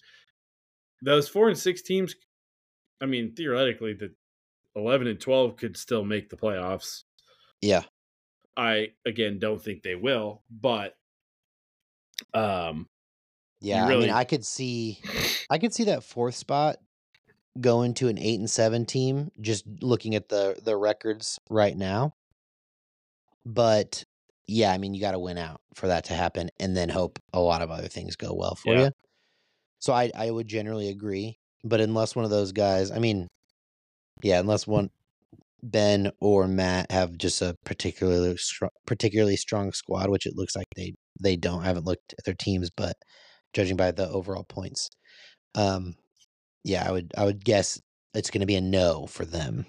Those 1.01 1.27
four 1.27 1.49
and 1.49 1.57
six 1.57 1.81
teams, 1.81 2.15
I 3.01 3.05
mean, 3.07 3.33
theoretically, 3.35 3.93
the 3.93 4.13
eleven 4.75 5.07
and 5.07 5.19
twelve 5.19 5.57
could 5.57 5.77
still 5.77 6.03
make 6.03 6.29
the 6.29 6.37
playoffs. 6.37 7.03
Yeah. 7.61 7.83
I 8.57 8.89
again 9.05 9.39
don't 9.39 9.61
think 9.61 9.81
they 9.81 9.95
will, 9.95 10.43
but 10.49 10.93
um, 12.33 12.87
Yeah. 13.61 13.85
I 13.85 13.95
mean, 13.97 14.09
I 14.09 14.23
could 14.23 14.45
see 14.45 14.99
I 15.49 15.57
could 15.57 15.73
see 15.73 15.85
that 15.85 16.03
fourth 16.03 16.35
spot 16.35 16.77
going 17.59 17.93
to 17.95 18.07
an 18.07 18.17
eight 18.17 18.39
and 18.39 18.49
seven 18.49 18.85
team, 18.85 19.29
just 19.39 19.65
looking 19.81 20.15
at 20.15 20.29
the 20.29 20.59
the 20.63 20.75
records 20.75 21.39
right 21.49 21.77
now. 21.77 22.15
But 23.45 24.03
yeah, 24.47 24.71
I 24.71 24.77
mean, 24.77 24.93
you 24.93 25.01
got 25.01 25.11
to 25.11 25.19
win 25.19 25.37
out 25.37 25.61
for 25.75 25.87
that 25.87 26.05
to 26.05 26.13
happen, 26.13 26.49
and 26.59 26.75
then 26.75 26.89
hope 26.89 27.19
a 27.33 27.39
lot 27.39 27.61
of 27.61 27.71
other 27.71 27.87
things 27.87 28.15
go 28.15 28.33
well 28.33 28.55
for 28.55 28.73
Yeah. 28.73 28.85
you. 28.85 28.91
So 29.79 29.93
I 29.93 30.11
I 30.15 30.29
would 30.31 30.47
generally 30.47 30.89
agree, 30.89 31.37
but 31.63 31.81
unless 31.81 32.15
one 32.15 32.25
of 32.25 32.31
those 32.31 32.51
guys, 32.51 32.91
I 32.91 32.99
mean, 32.99 33.27
yeah, 34.23 34.39
unless 34.39 34.67
one 34.67 34.89
Ben 35.63 36.11
or 36.19 36.47
Matt 36.47 36.91
have 36.91 37.17
just 37.17 37.41
a 37.41 37.55
particularly 37.65 38.35
strong, 38.37 38.71
particularly 38.87 39.37
strong 39.37 39.71
squad, 39.73 40.09
which 40.09 40.25
it 40.25 40.35
looks 40.35 40.55
like 40.55 40.67
they 40.75 40.93
they 41.19 41.35
don't. 41.35 41.61
I 41.63 41.65
haven't 41.67 41.85
looked 41.85 42.13
at 42.17 42.25
their 42.25 42.35
teams, 42.35 42.69
but 42.75 42.95
judging 43.53 43.77
by 43.77 43.91
the 43.91 44.09
overall 44.09 44.43
points, 44.43 44.89
um, 45.55 45.95
yeah, 46.63 46.87
I 46.87 46.91
would 46.91 47.13
I 47.17 47.25
would 47.25 47.45
guess 47.45 47.81
it's 48.13 48.31
going 48.31 48.41
to 48.41 48.47
be 48.47 48.55
a 48.55 48.61
no 48.61 49.07
for 49.07 49.25
them. 49.25 49.65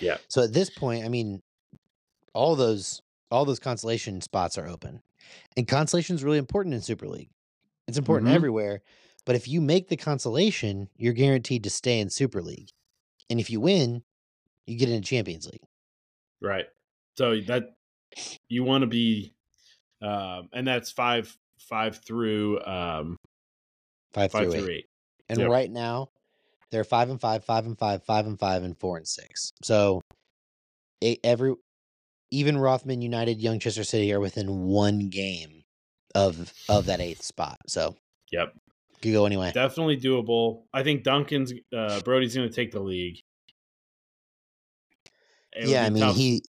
Yeah. 0.00 0.18
So 0.28 0.42
at 0.42 0.52
this 0.52 0.70
point, 0.70 1.04
I 1.04 1.08
mean, 1.08 1.40
all 2.34 2.56
those 2.56 3.02
all 3.30 3.44
those 3.44 3.60
consolation 3.60 4.20
spots 4.20 4.58
are 4.58 4.68
open, 4.68 5.02
and 5.56 5.68
consolation 5.68 6.16
is 6.16 6.24
really 6.24 6.38
important 6.38 6.74
in 6.74 6.80
Super 6.82 7.08
League. 7.08 7.30
It's 7.88 7.98
important 7.98 8.30
Mhm. 8.30 8.34
everywhere, 8.34 8.82
but 9.26 9.36
if 9.36 9.48
you 9.48 9.60
make 9.60 9.88
the 9.88 9.96
consolation, 9.96 10.88
you're 10.96 11.14
guaranteed 11.14 11.64
to 11.64 11.70
stay 11.70 12.00
in 12.00 12.10
Super 12.10 12.42
League, 12.42 12.70
and 13.30 13.40
if 13.40 13.50
you 13.50 13.60
win, 13.60 14.04
you 14.66 14.78
get 14.78 14.90
into 14.90 15.08
Champions 15.08 15.46
League. 15.46 15.62
right. 16.40 16.66
So 17.16 17.40
that 17.42 17.76
you 18.48 18.64
want 18.64 18.82
to 18.82 18.86
be, 18.88 19.34
um, 20.02 20.50
and 20.52 20.66
that's 20.66 20.92
five 20.92 21.36
five 21.58 22.00
through 22.04 22.60
um 22.64 23.16
Five, 24.12 24.32
five 24.32 24.42
through, 24.44 24.52
through 24.52 24.70
eight. 24.70 24.76
eight. 24.78 24.86
And 25.28 25.38
Yep. 25.40 25.50
right 25.50 25.70
now, 25.70 26.08
they're 26.70 26.84
five 26.84 27.10
and 27.10 27.20
five, 27.20 27.44
five 27.44 27.66
and 27.66 27.78
five, 27.78 28.02
five 28.04 28.26
and 28.26 28.38
five, 28.38 28.62
and 28.62 28.78
four 28.78 28.96
and 28.96 29.06
six. 29.06 29.52
So, 29.62 30.00
it, 31.00 31.18
every 31.22 31.54
even 32.30 32.56
Rothman 32.58 33.02
United, 33.02 33.40
Young 33.40 33.58
Chester 33.58 33.84
City 33.84 34.12
are 34.12 34.20
within 34.20 34.62
one 34.62 35.10
game 35.10 35.64
of 36.14 36.52
of 36.68 36.86
that 36.86 37.00
eighth 37.00 37.22
spot. 37.22 37.58
So, 37.66 37.96
Yep. 38.32 38.54
could 39.02 39.12
go 39.12 39.26
anyway. 39.26 39.52
Definitely 39.52 39.98
doable. 39.98 40.62
I 40.72 40.82
think 40.82 41.02
Duncan's 41.02 41.52
uh, 41.76 42.00
Brody's 42.00 42.34
going 42.34 42.48
to 42.48 42.54
take 42.54 42.72
the 42.72 42.80
league. 42.80 43.18
It 45.52 45.68
yeah, 45.68 45.84
I 45.84 45.90
mean 45.90 46.14
he 46.14 46.42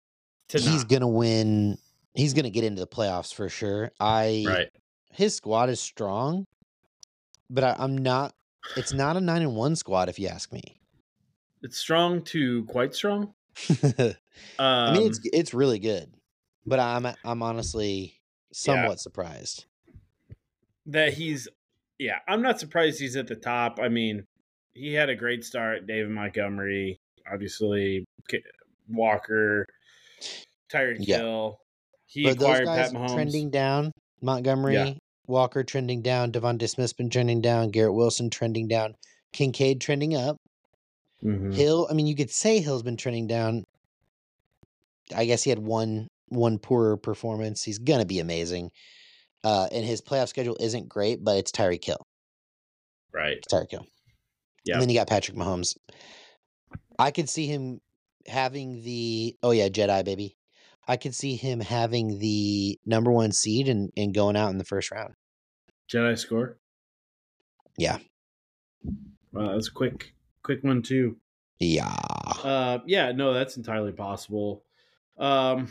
to 0.49 0.60
he's 0.60 0.82
not. 0.84 0.89
gonna 0.89 1.08
win. 1.08 1.78
He's 2.14 2.34
gonna 2.34 2.49
get 2.49 2.64
into 2.64 2.80
the 2.80 2.88
playoffs 2.88 3.34
for 3.34 3.49
sure. 3.49 3.91
I 3.99 4.43
right. 4.45 4.70
His 5.12 5.36
squad 5.36 5.70
is 5.70 5.80
strong, 5.80 6.45
but 7.49 7.64
I, 7.64 7.76
I'm 7.78 7.97
not. 7.97 8.34
It's 8.76 8.93
not 8.93 9.18
a 9.18 9.22
nine 9.22 9.41
and 9.41 9.55
one 9.55 9.76
squad, 9.76 10.08
if 10.10 10.20
you 10.20 10.28
ask 10.28 10.51
me. 10.51 10.80
It's 11.62 11.78
strong 11.78 12.24
to 12.26 12.66
quite 12.66 12.93
strong. 12.95 13.34
I 13.84 14.16
Um, 14.60 14.93
mean, 14.93 15.08
it's 15.08 15.20
it's 15.34 15.53
really 15.53 15.80
good, 15.80 16.14
but 16.66 16.80
I'm 16.80 17.05
I'm 17.24 17.43
honestly 17.43 18.22
somewhat 18.53 18.99
surprised. 18.99 19.66
that 20.86 21.14
he's 21.14 21.47
yeah 21.99 22.20
i'm 22.28 22.41
not 22.41 22.60
surprised 22.60 22.99
he's 22.99 23.16
at 23.16 23.28
the 23.28 23.36
top 23.36 23.80
i 23.82 23.89
mean 23.89 24.26
he 24.74 24.93
had 24.93 25.10
a 25.10 25.16
great 25.16 25.43
start 25.43 25.88
david 25.88 26.12
montgomery 26.12 26.97
obviously 27.32 28.05
walker 28.88 29.66
tyreek 30.70 31.03
Yeah. 31.03 31.18
hill 31.18 31.60
he 32.05 32.24
but 32.24 32.38
acquired 32.38 32.68
pat 32.74 32.93
mahomes 32.93 33.14
trending 33.14 33.49
down. 33.49 33.91
Montgomery, 34.22 34.74
Walker 35.28 35.63
trending 35.63 36.01
down. 36.01 36.32
DeVonta 36.32 36.70
Smith's 36.70 36.93
been 36.93 37.09
trending 37.09 37.41
down. 37.41 37.70
Garrett 37.72 37.93
Wilson 37.93 38.30
trending 38.30 38.68
down. 38.68 38.95
Kincaid 39.34 39.82
trending 39.82 40.15
up. 40.15 40.38
Mhm. 41.24 41.53
Hill. 41.53 41.88
I 41.89 41.93
mean, 41.93 42.07
you 42.07 42.15
could 42.15 42.30
say 42.32 42.59
Hill's 42.59 42.84
been 42.84 42.97
trending 42.97 43.28
down. 43.28 43.63
I 45.15 45.26
guess 45.26 45.43
he 45.43 45.49
had 45.49 45.59
one 45.59 46.07
one 46.30 46.59
poorer 46.59 46.97
performance. 46.97 47.63
He's 47.63 47.80
gonna 47.80 48.05
be 48.05 48.20
amazing. 48.20 48.72
Uh, 49.43 49.68
and 49.72 49.86
his 49.86 50.01
playoff 50.01 50.28
schedule 50.28 50.57
isn't 50.59 50.89
great, 50.89 51.24
but 51.24 51.38
it's 51.38 51.51
Tyreek 51.51 51.82
Kill. 51.82 52.05
right 53.13 53.38
It's 53.38 53.51
Tyreek 53.53 53.72
Hill. 53.72 53.86
Yeah. 54.65 54.76
And 54.76 54.82
then 54.82 54.89
you 54.89 54.95
got 54.95 55.07
Patrick 55.07 55.38
Mahomes. 55.38 55.78
I 56.99 57.11
could 57.11 57.30
see 57.30 57.47
him 57.47 57.80
having 58.28 58.84
the 58.84 59.36
oh 59.43 59.51
yeah, 59.51 59.70
Jedi 59.70 60.03
baby. 60.05 60.36
I 60.88 60.97
could 60.97 61.13
see 61.15 61.35
him 61.35 61.59
having 61.59 62.19
the 62.19 62.79
number 62.85 63.11
one 63.11 63.31
seed 63.31 63.67
and, 63.67 63.91
and 63.97 64.13
going 64.13 64.35
out 64.38 64.51
in 64.51 64.57
the 64.57 64.63
first 64.63 64.89
round. 64.91 65.13
jedi 65.91 66.17
score 66.17 66.57
Yeah. 67.77 67.97
wow 69.31 69.51
that's 69.53 69.67
a 69.67 69.71
quick 69.71 70.13
quick 70.43 70.63
one 70.63 70.81
too 70.81 71.17
Yeah. 71.59 71.93
uh 72.43 72.79
yeah 72.85 73.11
no 73.11 73.33
that's 73.33 73.57
entirely 73.57 73.91
possible 73.91 74.63
um 75.17 75.69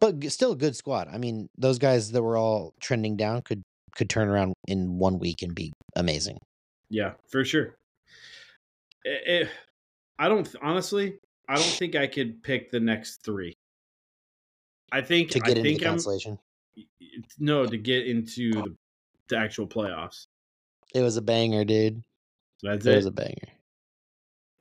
But 0.00 0.22
still 0.30 0.52
a 0.52 0.56
good 0.56 0.76
squad. 0.76 1.08
I 1.12 1.18
mean, 1.18 1.48
those 1.58 1.78
guys 1.78 2.12
that 2.12 2.22
were 2.22 2.36
all 2.36 2.74
trending 2.80 3.16
down 3.16 3.42
could 3.42 3.62
could 3.96 4.08
turn 4.10 4.28
around 4.28 4.54
in 4.68 4.98
one 4.98 5.18
week 5.18 5.42
and 5.42 5.54
be 5.54 5.72
amazing. 5.96 6.38
Yeah, 6.88 7.14
for 7.28 7.44
sure. 7.44 7.76
It, 9.04 9.22
it- 9.46 9.48
I 10.20 10.28
don't 10.28 10.48
honestly. 10.62 11.18
I 11.48 11.54
don't 11.54 11.64
think 11.78 11.94
I 11.96 12.06
could 12.08 12.42
pick 12.42 12.70
the 12.70 12.80
next 12.80 13.24
three. 13.24 13.56
I 14.92 15.00
think 15.02 15.30
To 15.30 15.40
get 15.40 15.50
into 15.58 15.62
think 15.62 15.80
the 15.80 15.86
I'm 15.86 15.92
consolation. 15.94 16.38
no 17.38 17.66
to 17.66 17.76
get 17.76 18.06
into 18.06 18.50
the, 18.52 18.76
the 19.28 19.36
actual 19.36 19.66
playoffs. 19.66 20.26
It 20.94 21.02
was 21.02 21.16
a 21.16 21.22
banger, 21.22 21.64
dude. 21.64 22.02
That's 22.62 22.86
It 22.86 22.92
it. 22.92 22.96
was 22.96 23.06
a 23.06 23.10
banger. 23.10 23.48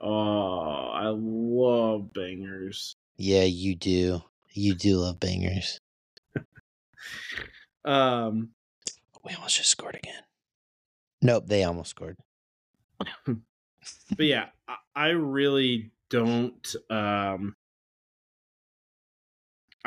oh, 0.02 0.90
I 0.94 1.08
love 1.16 2.12
bangers. 2.14 2.96
Yeah, 3.18 3.44
you 3.44 3.76
do. 3.76 4.22
You 4.52 4.76
do 4.76 4.98
love 4.98 5.20
bangers. 5.20 5.80
Um, 7.86 8.50
We 9.24 9.34
almost 9.34 9.56
just 9.58 9.70
scored 9.70 9.96
again. 9.96 10.24
Nope, 11.22 11.46
they 11.48 11.64
almost 11.64 11.92
scored. 11.92 12.18
but 13.26 13.40
yeah, 14.20 14.48
I, 14.68 14.76
I 14.96 15.08
really 15.10 15.92
don't. 16.10 16.76
Um, 16.90 17.56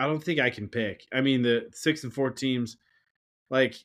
I 0.00 0.06
don't 0.06 0.24
think 0.24 0.40
I 0.40 0.48
can 0.48 0.66
pick. 0.66 1.06
I 1.12 1.20
mean, 1.20 1.42
the 1.42 1.68
six 1.74 2.04
and 2.04 2.14
four 2.14 2.30
teams, 2.30 2.78
like, 3.50 3.76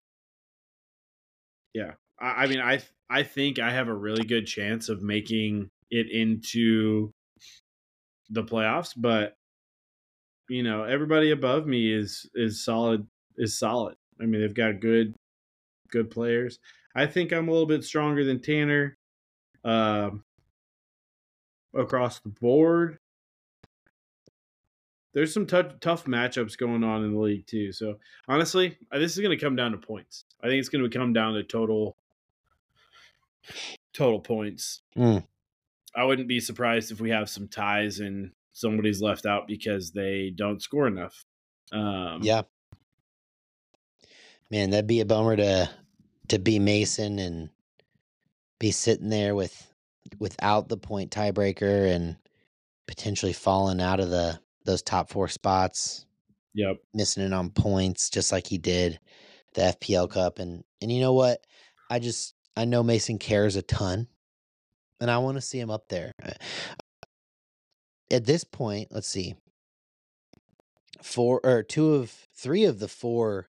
yeah. 1.73 1.95
I, 2.17 2.43
I 2.43 2.47
mean, 2.47 2.61
I 2.61 2.79
I 3.09 3.23
think 3.23 3.59
I 3.59 3.69
have 3.71 3.89
a 3.89 3.93
really 3.93 4.23
good 4.23 4.47
chance 4.47 4.87
of 4.87 5.01
making 5.01 5.69
it 5.91 6.09
into 6.09 7.11
the 8.29 8.43
playoffs, 8.43 8.93
but 8.95 9.35
you 10.47 10.63
know, 10.63 10.83
everybody 10.83 11.31
above 11.31 11.67
me 11.67 11.91
is 11.91 12.29
is 12.33 12.63
solid 12.63 13.05
is 13.37 13.59
solid. 13.59 13.95
I 14.21 14.25
mean, 14.25 14.39
they've 14.39 14.53
got 14.53 14.79
good, 14.79 15.15
good 15.91 16.09
players. 16.09 16.59
I 16.95 17.07
think 17.07 17.33
I'm 17.33 17.49
a 17.49 17.51
little 17.51 17.67
bit 17.67 17.83
stronger 17.83 18.23
than 18.23 18.41
Tanner 18.41 18.95
um, 19.65 20.23
across 21.73 22.21
the 22.21 22.29
board. 22.29 22.99
There's 25.15 25.33
some 25.33 25.47
t- 25.47 25.61
tough 25.79 26.03
matchups 26.05 26.57
going 26.57 26.83
on 26.83 27.05
in 27.05 27.13
the 27.13 27.19
league 27.19 27.47
too. 27.47 27.71
So 27.71 27.95
honestly, 28.27 28.77
this 28.91 29.13
is 29.13 29.19
going 29.19 29.35
to 29.35 29.43
come 29.43 29.55
down 29.55 29.71
to 29.71 29.77
points. 29.77 30.25
I 30.43 30.47
think 30.47 30.59
it's 30.59 30.69
going 30.69 30.83
to 30.83 30.95
come 30.95 31.13
down 31.13 31.33
to 31.33 31.43
total 31.43 31.95
total 33.93 34.19
points. 34.19 34.81
Mm. 34.97 35.25
I 35.95 36.03
wouldn't 36.03 36.27
be 36.27 36.41
surprised 36.41 36.91
if 36.91 36.99
we 36.99 37.11
have 37.11 37.29
some 37.29 37.47
ties 37.47 37.99
and 37.99 38.31
somebody's 38.51 39.01
left 39.01 39.25
out 39.25 39.47
because 39.47 39.91
they 39.91 40.33
don't 40.35 40.61
score 40.61 40.85
enough. 40.85 41.23
Um, 41.71 42.19
Yeah. 42.21 42.41
Man, 44.51 44.71
that'd 44.71 44.85
be 44.85 44.99
a 44.99 45.05
bummer 45.05 45.37
to 45.37 45.69
to 46.27 46.39
be 46.39 46.59
Mason 46.59 47.19
and 47.19 47.49
be 48.59 48.71
sitting 48.71 49.09
there 49.09 49.33
with 49.33 49.71
without 50.19 50.67
the 50.67 50.77
point 50.77 51.11
tiebreaker 51.11 51.89
and 51.89 52.17
potentially 52.85 53.33
falling 53.33 53.81
out 53.81 54.01
of 54.01 54.09
the 54.09 54.39
those 54.65 54.81
top 54.81 55.09
four 55.09 55.27
spots, 55.27 56.05
Yep. 56.53 56.77
missing 56.93 57.23
it 57.23 57.33
on 57.33 57.49
points 57.51 58.09
just 58.09 58.31
like 58.31 58.47
he 58.47 58.57
did 58.57 58.99
the 59.53 59.61
FPL 59.61 60.09
Cup 60.09 60.39
and 60.39 60.63
and 60.81 60.91
you 60.91 60.99
know 61.01 61.13
what? 61.13 61.39
I 61.89 61.99
just 61.99 62.33
I 62.57 62.65
know 62.65 62.83
Mason 62.83 63.17
cares 63.19 63.55
a 63.55 63.61
ton 63.61 64.07
and 64.99 65.09
I 65.11 65.17
want 65.19 65.35
to 65.37 65.41
see 65.41 65.59
him 65.59 65.69
up 65.69 65.87
there. 65.89 66.11
Uh, 66.23 66.31
At 68.11 68.25
this 68.25 68.43
point, 68.43 68.89
let's 68.91 69.07
see. 69.07 69.35
Four 71.01 71.41
or 71.43 71.63
two 71.63 71.95
of 71.95 72.11
three 72.33 72.63
of 72.65 72.79
the 72.79 72.87
four 72.87 73.47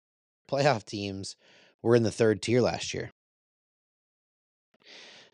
playoff 0.50 0.86
teams 0.86 1.36
were 1.84 1.96
in 1.96 2.04
the 2.04 2.12
third 2.12 2.42
tier 2.42 2.62
last 2.62 2.94
year. 2.94 3.12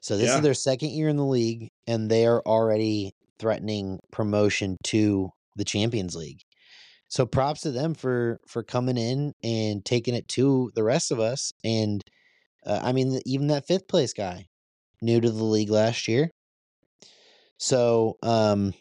So 0.01 0.17
this 0.17 0.29
Yeah. 0.29 0.35
is 0.37 0.41
their 0.41 0.53
second 0.53 0.89
year 0.89 1.07
in 1.09 1.15
the 1.17 1.25
league, 1.25 1.69
and 1.87 2.09
they 2.09 2.25
are 2.25 2.41
already 2.45 3.13
threatening 3.39 3.99
promotion 4.11 4.77
to 4.85 5.31
the 5.55 5.65
Champions 5.65 6.15
League. 6.15 6.41
So 7.09 7.25
props 7.25 7.61
to 7.61 7.71
them 7.71 7.93
for 7.93 8.39
for 8.47 8.63
coming 8.63 8.97
in 8.97 9.33
and 9.43 9.83
taking 9.83 10.15
it 10.15 10.27
to 10.29 10.71
the 10.75 10.83
rest 10.83 11.11
of 11.11 11.19
us. 11.19 11.51
And 11.63 12.03
uh, 12.65 12.79
I 12.83 12.93
mean, 12.93 13.19
even 13.25 13.47
that 13.47 13.67
fifth 13.67 13.87
place 13.87 14.13
guy, 14.13 14.47
new 15.01 15.19
to 15.19 15.29
the 15.31 15.43
league 15.43 15.69
last 15.69 16.07
year. 16.07 16.31
So, 17.57 18.17
um, 18.23 18.73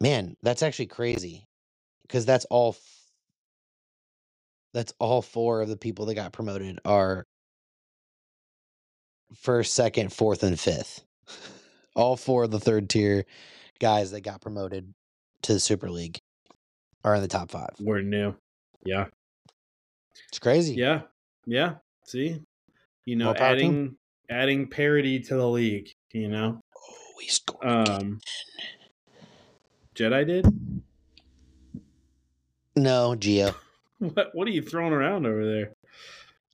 man, 0.00 0.36
that's 0.42 0.62
actually 0.62 0.86
crazy 0.86 1.46
because 2.02 2.26
that's 2.26 2.44
all. 2.46 2.70
f- 2.70 2.94
That's 4.74 4.92
all 5.00 5.22
four 5.22 5.62
of 5.62 5.68
the 5.68 5.76
people 5.76 6.06
that 6.06 6.14
got 6.14 6.32
promoted 6.32 6.78
are 6.84 7.24
first, 9.34 9.74
second, 9.74 10.12
fourth, 10.12 10.42
and 10.42 10.58
fifth. 10.58 11.04
All 11.96 12.16
four 12.16 12.44
of 12.44 12.50
the 12.50 12.60
third 12.60 12.88
tier 12.88 13.24
guys 13.80 14.12
that 14.12 14.20
got 14.20 14.40
promoted 14.40 14.94
to 15.42 15.52
the 15.54 15.60
Super 15.60 15.90
League 15.90 16.18
are 17.04 17.14
in 17.14 17.22
the 17.22 17.28
top 17.28 17.50
five. 17.50 17.70
We're 17.80 18.02
new. 18.02 18.34
Yeah. 18.84 19.06
It's 20.28 20.38
crazy. 20.38 20.74
Yeah. 20.74 21.02
Yeah. 21.46 21.76
See? 22.04 22.40
You 23.04 23.16
know, 23.16 23.26
More 23.26 23.34
power 23.34 23.56
to 23.56 23.62
'em. 23.62 23.68
adding 23.68 23.96
adding 24.30 24.66
parity 24.68 25.20
to 25.20 25.34
the 25.36 25.48
league, 25.48 25.90
you 26.12 26.28
know? 26.28 26.60
Oh, 26.76 26.96
we 27.18 27.26
scored. 27.26 27.88
Um 27.88 28.20
Jedi 29.94 30.26
did? 30.26 30.46
no, 32.76 33.14
Geo. 33.16 33.54
What 34.00 34.28
what 34.32 34.46
are 34.46 34.52
you 34.52 34.62
throwing 34.62 34.92
around 34.92 35.26
over 35.26 35.44
there? 35.44 35.72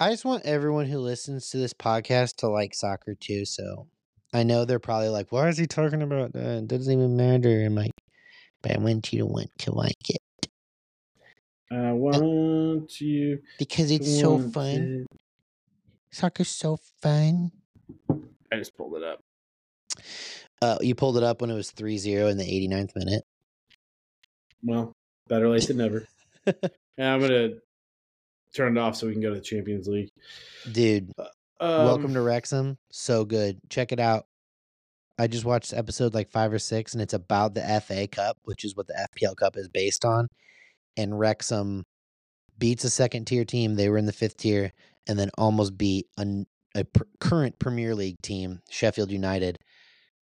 I 0.01 0.09
just 0.11 0.25
want 0.25 0.47
everyone 0.47 0.87
who 0.87 0.99
listens 0.99 1.51
to 1.51 1.59
this 1.59 1.75
podcast 1.75 2.37
to 2.37 2.49
like 2.49 2.75
soccer 2.75 3.15
too. 3.15 3.45
So 3.45 3.87
I 4.33 4.45
know 4.45 4.65
they're 4.65 4.79
probably 4.79 5.11
like, 5.11 5.31
"Why 5.31 5.49
is 5.49 5.59
he 5.59 5.67
talking 5.67 6.01
about 6.01 6.33
that? 6.33 6.59
It 6.61 6.69
doesn't 6.69 6.91
even 6.91 7.19
matter." 7.19 7.63
I'm 7.67 7.75
like, 7.75 7.91
"But 8.65 8.73
I 8.73 8.79
want 8.79 9.13
you 9.13 9.19
to 9.21 9.27
want 9.27 9.51
to 9.59 9.75
like 9.75 10.09
it 10.09 10.49
I 11.71 11.93
want 11.93 13.01
you 13.01 13.41
because 13.59 13.91
it's 13.91 14.21
so 14.21 14.39
fun. 14.39 15.07
it. 15.11 15.19
Soccer's 16.11 16.49
so 16.49 16.79
fun." 17.03 17.53
I 18.53 18.57
just 18.57 18.77
pulled 18.77 18.97
it 18.97 19.03
up. 19.03 19.21
Uh, 20.63 20.79
you 20.81 20.95
pulled 20.95 21.19
it 21.19 21.23
up 21.23 21.41
when 21.41 21.51
it 21.51 21.55
was 21.55 21.73
3-0 21.73 22.31
in 22.31 22.39
the 22.39 22.45
89th 22.45 22.97
minute. 22.97 23.25
Well, 24.63 24.93
better 25.29 25.49
late 25.49 25.67
than 25.67 25.77
never. 25.77 26.07
and 26.47 26.57
I'm 26.99 27.21
gonna 27.21 27.51
turn 28.55 28.79
it 28.79 28.81
off 28.81 28.97
so 28.97 29.07
we 29.07 29.13
can 29.13 29.21
go 29.21 29.29
to 29.31 29.35
the 29.35 29.41
Champions 29.41 29.89
League. 29.89 30.09
Dude, 30.73 31.13
Um, 31.19 31.85
welcome 31.85 32.15
to 32.15 32.23
Wrexham. 32.23 32.79
So 32.91 33.25
good. 33.25 33.59
Check 33.69 33.93
it 33.93 34.01
out. 34.01 34.27
I 35.19 35.27
just 35.27 35.45
watched 35.45 35.73
episode 35.73 36.15
like 36.15 36.31
five 36.31 36.53
or 36.53 36.59
six, 36.59 36.93
and 36.93 37.03
it's 37.03 37.15
about 37.15 37.55
the 37.55 37.83
FA 37.87 38.07
Cup, 38.09 38.39
which 38.45 38.65
is 38.65 38.75
what 38.75 38.87
the 38.87 39.09
FPL 39.15 39.37
Cup 39.37 39.57
is 39.57 39.69
based 39.69 40.05
on. 40.05 40.29
And 40.97 41.19
Wrexham 41.19 41.85
beats 42.59 42.85
a 42.85 42.91
second 42.91 43.27
tier 43.27 43.45
team. 43.45 43.75
They 43.75 43.89
were 43.89 43.99
in 43.99 44.07
the 44.07 44.13
fifth 44.13 44.37
tier, 44.39 44.73
and 45.07 45.19
then 45.19 45.31
almost 45.39 45.79
beat 45.79 46.07
an, 46.19 46.47
a 46.75 46.85
pr- 46.85 47.05
current 47.21 47.59
Premier 47.59 47.95
League 47.95 48.21
team, 48.23 48.61
Sheffield 48.71 49.13
United. 49.13 49.59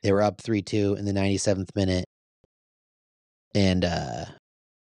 They 0.03 0.11
were 0.11 0.21
up 0.21 0.41
3 0.41 0.61
2 0.61 0.95
in 0.95 1.05
the 1.05 1.13
97th 1.13 1.75
minute, 1.75 2.05
and 3.55 3.85
uh, 3.85 4.25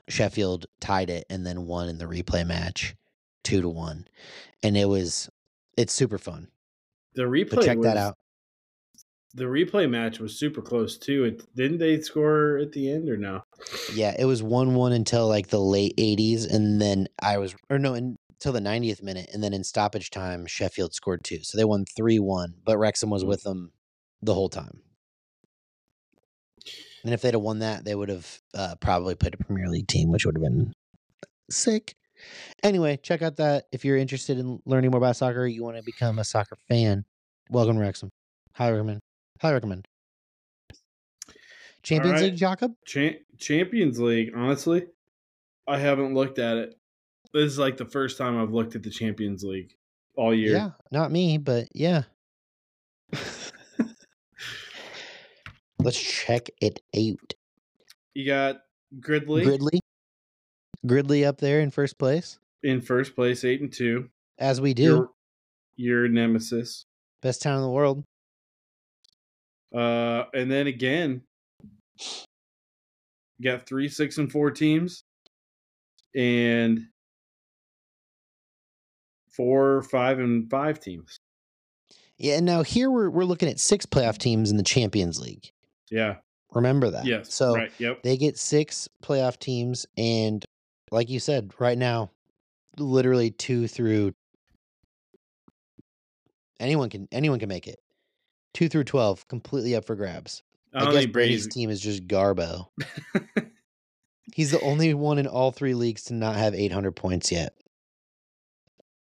Sheffield 0.08 0.66
tied 0.80 1.10
it 1.10 1.26
and 1.28 1.46
then 1.46 1.66
won 1.66 1.88
in 1.88 1.98
the 1.98 2.06
replay 2.06 2.46
match 2.46 2.94
2 3.44 3.62
to 3.62 3.68
1. 3.68 4.08
And 4.62 4.76
it 4.76 4.86
was, 4.86 5.28
it's 5.76 5.92
super 5.92 6.18
fun. 6.18 6.48
the 7.14 7.22
replay. 7.22 7.64
check 7.64 7.80
that 7.82 7.96
out. 7.96 8.16
The 9.34 9.44
replay 9.44 9.88
match 9.88 10.20
was 10.20 10.38
super 10.38 10.62
close 10.62 10.96
too. 10.96 11.24
It 11.24 11.54
didn't 11.54 11.78
they 11.78 12.00
score 12.00 12.58
at 12.58 12.72
the 12.72 12.90
end 12.90 13.08
or 13.08 13.16
no? 13.16 13.42
Yeah, 13.94 14.14
it 14.18 14.24
was 14.24 14.42
one 14.42 14.74
one 14.74 14.92
until 14.92 15.28
like 15.28 15.48
the 15.48 15.60
late 15.60 15.94
eighties, 15.98 16.44
and 16.44 16.80
then 16.80 17.08
I 17.22 17.38
was 17.38 17.54
or 17.68 17.78
no, 17.78 17.94
until 17.94 18.52
the 18.52 18.60
ninetieth 18.60 19.02
minute, 19.02 19.30
and 19.32 19.42
then 19.42 19.52
in 19.52 19.64
stoppage 19.64 20.10
time, 20.10 20.46
Sheffield 20.46 20.94
scored 20.94 21.24
two, 21.24 21.42
so 21.42 21.58
they 21.58 21.64
won 21.64 21.84
three 21.96 22.18
one. 22.18 22.54
But 22.64 22.78
Wrexham 22.78 23.10
was 23.10 23.24
with 23.24 23.42
them 23.42 23.72
the 24.22 24.34
whole 24.34 24.48
time. 24.48 24.80
And 27.04 27.14
if 27.14 27.22
they'd 27.22 27.34
have 27.34 27.42
won 27.42 27.60
that, 27.60 27.84
they 27.84 27.94
would 27.94 28.08
have 28.08 28.40
uh, 28.54 28.74
probably 28.80 29.14
played 29.14 29.34
a 29.34 29.44
Premier 29.44 29.68
League 29.68 29.88
team, 29.88 30.10
which 30.10 30.26
would 30.26 30.36
have 30.36 30.42
been 30.42 30.72
sick. 31.50 31.94
Anyway, 32.64 32.98
check 33.02 33.22
out 33.22 33.36
that 33.36 33.66
if 33.70 33.84
you're 33.84 33.96
interested 33.96 34.38
in 34.38 34.60
learning 34.66 34.90
more 34.90 34.98
about 34.98 35.16
soccer, 35.16 35.46
you 35.46 35.62
want 35.62 35.76
to 35.76 35.82
become 35.84 36.18
a 36.18 36.24
soccer 36.24 36.56
fan. 36.68 37.04
Welcome 37.50 37.76
to 37.76 37.82
Wrexham. 37.82 38.10
Highly 38.52 38.72
recommend. 38.72 39.00
Highly 39.40 39.54
recommend. 39.54 39.88
Champions 41.82 42.20
right. 42.20 42.22
League, 42.24 42.36
Jacob. 42.36 42.72
Cha- 42.84 43.18
Champions 43.38 44.00
League. 44.00 44.32
Honestly, 44.34 44.86
I 45.66 45.78
haven't 45.78 46.14
looked 46.14 46.38
at 46.38 46.56
it. 46.56 46.74
This 47.32 47.44
is 47.44 47.58
like 47.58 47.76
the 47.76 47.84
first 47.84 48.18
time 48.18 48.38
I've 48.38 48.52
looked 48.52 48.74
at 48.74 48.82
the 48.82 48.90
Champions 48.90 49.44
League 49.44 49.74
all 50.16 50.34
year. 50.34 50.52
Yeah, 50.52 50.70
not 50.90 51.12
me, 51.12 51.38
but 51.38 51.68
yeah. 51.72 52.02
Let's 55.80 56.00
check 56.00 56.50
it 56.60 56.80
out. 56.96 57.34
You 58.14 58.26
got 58.26 58.62
Gridley, 58.98 59.44
Gridley. 59.44 59.80
Gridley 60.86 61.24
up 61.24 61.38
there 61.38 61.60
in 61.60 61.70
first 61.70 61.98
place, 61.98 62.38
in 62.62 62.80
first 62.80 63.14
place, 63.14 63.44
eight 63.44 63.60
and 63.60 63.72
two. 63.72 64.08
as 64.38 64.60
we 64.60 64.74
do. 64.74 64.82
Your, 64.82 65.10
your 65.76 66.08
nemesis. 66.08 66.84
Best 67.22 67.42
town 67.42 67.56
in 67.56 67.62
the 67.62 67.70
world. 67.70 68.02
Uh, 69.74 70.24
and 70.34 70.50
then 70.50 70.66
again, 70.66 71.22
you 73.38 73.50
got 73.50 73.66
three, 73.66 73.88
six, 73.88 74.18
and 74.18 74.30
four 74.30 74.50
teams, 74.50 75.04
and 76.14 76.86
four, 79.30 79.82
five, 79.82 80.18
and 80.18 80.50
five 80.50 80.80
teams. 80.80 81.18
Yeah, 82.16 82.36
and 82.36 82.46
now 82.46 82.62
here 82.62 82.90
we're 82.90 83.10
we're 83.10 83.24
looking 83.24 83.48
at 83.48 83.60
six 83.60 83.86
playoff 83.86 84.18
teams 84.18 84.50
in 84.50 84.56
the 84.56 84.62
Champions 84.62 85.20
League. 85.20 85.52
Yeah. 85.90 86.16
Remember 86.52 86.90
that. 86.90 87.04
Yes. 87.04 87.32
So 87.32 87.54
right. 87.54 87.70
Yep. 87.78 88.02
they 88.02 88.16
get 88.16 88.38
six 88.38 88.88
playoff 89.02 89.38
teams, 89.38 89.86
and 89.96 90.44
like 90.90 91.10
you 91.10 91.20
said, 91.20 91.52
right 91.58 91.78
now, 91.78 92.10
literally 92.78 93.30
two 93.30 93.68
through 93.68 94.14
anyone 96.58 96.88
can 96.88 97.06
anyone 97.12 97.38
can 97.38 97.48
make 97.48 97.66
it. 97.66 97.78
Two 98.54 98.68
through 98.68 98.84
twelve, 98.84 99.26
completely 99.28 99.74
up 99.76 99.84
for 99.84 99.94
grabs. 99.96 100.42
I 100.74 100.78
I, 100.78 100.92
guess 100.92 101.06
Brady's 101.06 101.12
Brady's. 101.12 101.48
team 101.48 101.70
is 101.70 101.80
just 101.80 102.06
Garbo. 102.06 102.68
He's 104.34 104.50
the 104.50 104.60
only 104.60 104.92
one 104.94 105.18
in 105.18 105.26
all 105.26 105.50
three 105.52 105.74
leagues 105.74 106.04
to 106.04 106.14
not 106.14 106.36
have 106.36 106.54
800 106.54 106.92
points 106.92 107.32
yet. 107.32 107.54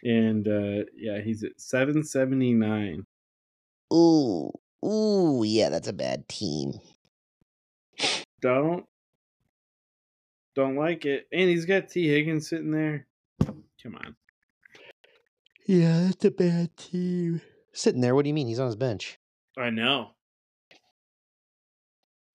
and 0.03 0.47
uh, 0.47 0.85
yeah, 0.97 1.21
he's 1.21 1.43
at 1.43 1.61
seven 1.61 2.03
seventy 2.05 2.55
nine. 2.55 3.05
Ooh, 3.93 4.51
ooh, 4.85 5.43
yeah, 5.45 5.69
that's 5.69 5.89
a 5.89 5.93
bad 5.93 6.29
team. 6.29 6.75
Don't 8.41 8.87
don't 10.55 10.77
like 10.77 11.05
it. 11.05 11.27
And 11.33 11.49
he's 11.51 11.65
got 11.67 11.89
Tee 11.89 12.09
Higgins 12.09 12.49
sitting 12.49 12.71
there. 12.71 13.07
Come 13.45 13.97
on. 13.97 14.17
Yeah, 15.67 16.05
that's 16.07 16.25
a 16.25 16.31
bad 16.31 16.77
team. 16.77 17.43
Sitting 17.73 18.01
there, 18.01 18.15
what 18.15 18.23
do 18.23 18.29
you 18.29 18.35
mean? 18.35 18.47
He's 18.49 18.61
on 18.61 18.67
his 18.67 18.77
bench. 18.77 19.19
I 19.57 19.71
know. 19.71 20.11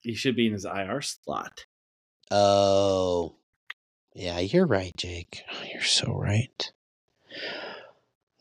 He 0.01 0.15
should 0.15 0.35
be 0.35 0.47
in 0.47 0.53
his 0.53 0.65
IR 0.65 1.01
slot. 1.01 1.65
Oh. 2.31 3.35
Yeah, 4.13 4.39
you're 4.39 4.65
right, 4.65 4.95
Jake. 4.97 5.43
Oh, 5.51 5.63
you're 5.71 5.83
so 5.83 6.13
right. 6.13 6.71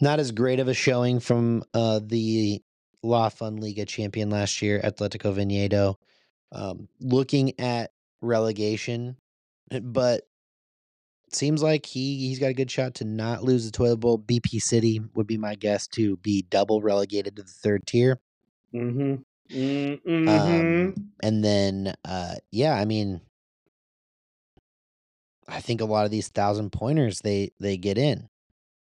Not 0.01 0.19
as 0.19 0.33
great 0.33 0.59
of 0.59 0.69
a 0.69 0.75
showing 0.75 1.21
from 1.21 1.63
uh, 1.75 2.01
the 2.03 2.63
La 3.03 3.29
Fun 3.29 3.57
Liga 3.57 3.85
champion 3.85 4.31
last 4.31 4.63
year, 4.63 4.81
Atletico 4.83 5.33
Vinedo. 5.35 5.97
Um, 6.53 6.89
looking 7.01 7.59
at 7.61 7.93
relegation, 8.21 9.17
but 9.83 10.23
seems 11.33 11.63
like 11.63 11.87
he 11.87 12.27
he's 12.27 12.41
got 12.41 12.51
a 12.51 12.55
good 12.55 12.71
shot 12.71 12.95
to 12.97 13.05
not 13.05 13.45
lose 13.45 13.65
the 13.65 13.71
toilet 13.71 13.99
bowl. 13.99 14.19
BP 14.19 14.61
City 14.61 15.01
would 15.15 15.29
be 15.29 15.39
my 15.39 15.55
guess 15.55 15.87
to 15.89 16.17
be 16.17 16.43
double 16.43 16.83
relegated 16.83 17.37
to 17.37 17.43
the 17.43 17.49
third 17.49 17.87
tier. 17.87 18.19
Mm-hmm. 18.75 19.15
Mm-hmm. 19.53 20.29
Um, 20.29 20.95
and 21.23 21.45
then, 21.45 21.95
uh, 22.05 22.35
yeah, 22.53 22.75
I 22.75 22.85
mean, 22.85 23.21
I 25.49 25.61
think 25.61 25.81
a 25.81 25.87
lot 25.87 26.05
of 26.05 26.11
these 26.11 26.29
thousand 26.29 26.71
pointers 26.71 27.21
they 27.21 27.51
they 27.59 27.77
get 27.77 27.99
in. 27.99 28.29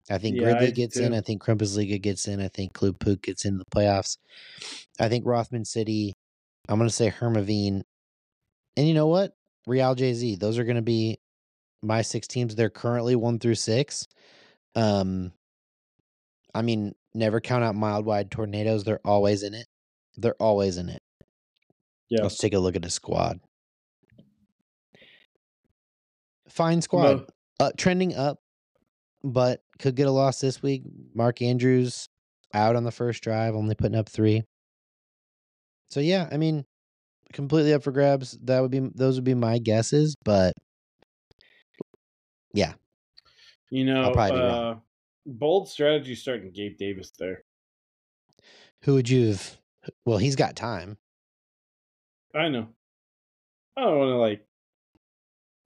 I 0.10 0.18
think 0.18 0.36
Yeah, 0.38 0.44
Gridley 0.44 0.68
I 0.68 0.70
do 0.70 0.74
gets 0.74 0.98
in. 0.98 1.14
I 1.14 1.22
think 1.22 1.48
Liga 1.48 1.98
gets 1.98 2.28
in. 2.28 2.42
I 2.42 2.48
think 2.48 2.74
Club 2.74 3.00
Pook 3.00 3.22
gets 3.22 3.46
into 3.46 3.60
the 3.60 3.66
playoffs. 3.66 4.18
I 5.00 5.10
think 5.10 5.26
Rothman 5.26 5.66
City. 5.66 6.14
I'm 6.68 6.78
going 6.78 6.90
to 6.90 6.96
say 6.96 7.10
Hermavine. 7.10 7.82
And 8.78 8.88
you 8.88 8.94
know 8.94 9.08
what? 9.08 9.34
Real 9.68 9.96
JZ. 9.96 10.40
Those 10.40 10.58
are 10.58 10.64
going 10.64 10.76
to 10.76 10.82
be 10.82 11.20
my 11.82 12.02
six 12.02 12.28
teams. 12.28 12.56
They're 12.56 12.70
currently 12.70 13.16
one 13.16 13.40
through 13.40 13.56
six. 13.56 14.08
Um, 14.76 15.32
I 16.54 16.62
mean, 16.62 16.94
never 17.14 17.40
count 17.40 17.64
out 17.64 17.76
mild 17.76 18.06
wide 18.06 18.32
tornadoes. 18.32 18.84
They're 18.84 19.06
always 19.06 19.44
in 19.44 19.54
it. 19.54 19.68
They're 20.18 20.36
always 20.40 20.78
in 20.78 20.90
it. 20.90 21.02
Yeah. 22.10 22.24
Let's 22.24 22.38
take 22.38 22.54
a 22.54 22.60
look 22.60 22.76
at 22.76 22.82
the 22.82 22.90
squad. 22.90 23.40
Fine 26.50 26.82
squad. 26.82 27.18
Mo- 27.20 27.26
Uh, 27.60 27.72
trending 27.78 28.16
up, 28.16 28.40
but 29.24 29.62
could 29.78 29.96
get 29.96 30.08
a 30.08 30.12
loss 30.12 30.40
this 30.42 30.62
week. 30.64 30.82
Mark 31.14 31.42
Andrews 31.42 32.08
out 32.54 32.76
on 32.76 32.84
the 32.84 32.92
first 32.92 33.22
drive, 33.24 33.54
only 33.56 33.76
putting 33.76 33.96
up 33.96 34.10
three. 34.10 34.44
So 35.92 36.00
yeah, 36.00 36.28
I 36.32 36.38
mean, 36.38 36.66
completely 37.34 37.74
up 37.74 37.84
for 37.84 37.92
grabs. 37.92 38.32
That 38.44 38.62
would 38.62 38.72
be 38.72 38.80
those 38.80 39.16
would 39.16 39.24
be 39.24 39.36
my 39.36 39.60
guesses, 39.60 40.16
but 40.26 40.54
yeah, 42.54 42.74
You 43.70 43.86
know, 43.86 44.12
uh, 44.12 44.76
bold 45.26 45.70
strategy 45.70 46.16
starting 46.16 46.52
Gabe 46.52 46.78
Davis 46.78 47.12
there. 47.18 47.44
who 48.84 48.96
would 48.96 49.08
you 49.08 49.28
have? 49.28 49.61
Well, 50.06 50.18
he's 50.18 50.36
got 50.36 50.56
time. 50.56 50.98
I 52.36 52.48
know. 52.50 52.68
I 53.76 53.82
don't 53.82 53.98
want 54.00 54.10
to 54.10 54.18
like. 54.18 54.46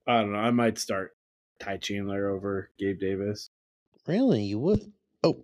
I 0.08 0.22
don't 0.22 0.32
know. 0.34 0.40
I 0.40 0.52
might 0.52 0.78
start 0.78 1.16
Ty 1.60 1.78
Chandler 1.78 2.30
over 2.30 2.70
Gabe 2.80 3.00
Davis. 3.00 3.50
Really, 4.08 4.44
you 4.44 4.60
would? 4.60 4.92
Oh, 5.24 5.38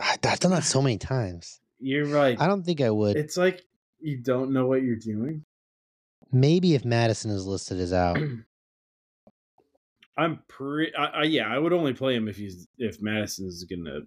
I- 0.00 0.18
I've 0.24 0.40
done 0.40 0.50
that 0.50 0.64
so 0.64 0.82
many 0.82 0.98
times. 0.98 1.60
You're 1.78 2.06
right. 2.06 2.40
I 2.40 2.46
don't 2.46 2.64
think 2.64 2.80
I 2.80 2.90
would. 2.90 3.16
It's 3.16 3.36
like 3.36 3.64
you 4.00 4.18
don't 4.18 4.52
know 4.52 4.66
what 4.66 4.82
you're 4.82 4.96
doing. 4.96 5.44
Maybe 6.32 6.74
if 6.74 6.84
Mattison 6.84 7.30
is 7.30 7.46
listed 7.46 7.78
as 7.78 7.92
out. 7.92 8.18
I'm 10.18 10.40
pretty. 10.48 10.94
I, 10.96 11.04
I, 11.04 11.22
yeah, 11.24 11.46
I 11.48 11.58
would 11.58 11.72
only 11.72 11.92
play 11.92 12.14
him 12.14 12.26
if 12.28 12.36
he's 12.36 12.66
if 12.78 13.00
Mattison's 13.02 13.64
gonna. 13.64 14.00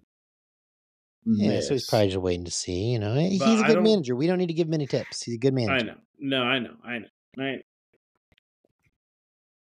Yeah, 1.26 1.60
so 1.60 1.74
he's 1.74 1.86
probably 1.88 2.08
just 2.08 2.18
waiting 2.18 2.44
to 2.46 2.50
see. 2.50 2.92
You 2.92 2.98
know, 2.98 3.14
he's 3.14 3.40
a 3.42 3.44
good 3.64 3.82
manager. 3.82 4.16
We 4.16 4.26
don't 4.26 4.38
need 4.38 4.46
to 4.48 4.54
give 4.54 4.68
him 4.68 4.74
any 4.74 4.86
tips. 4.86 5.22
He's 5.22 5.34
a 5.34 5.38
good 5.38 5.54
manager. 5.54 5.74
I 5.74 5.82
know. 5.82 5.94
No, 6.18 6.42
I 6.42 6.58
know. 6.58 6.74
I 6.84 6.98
know. 6.98 7.08
I 7.38 7.42
know. 7.42 7.62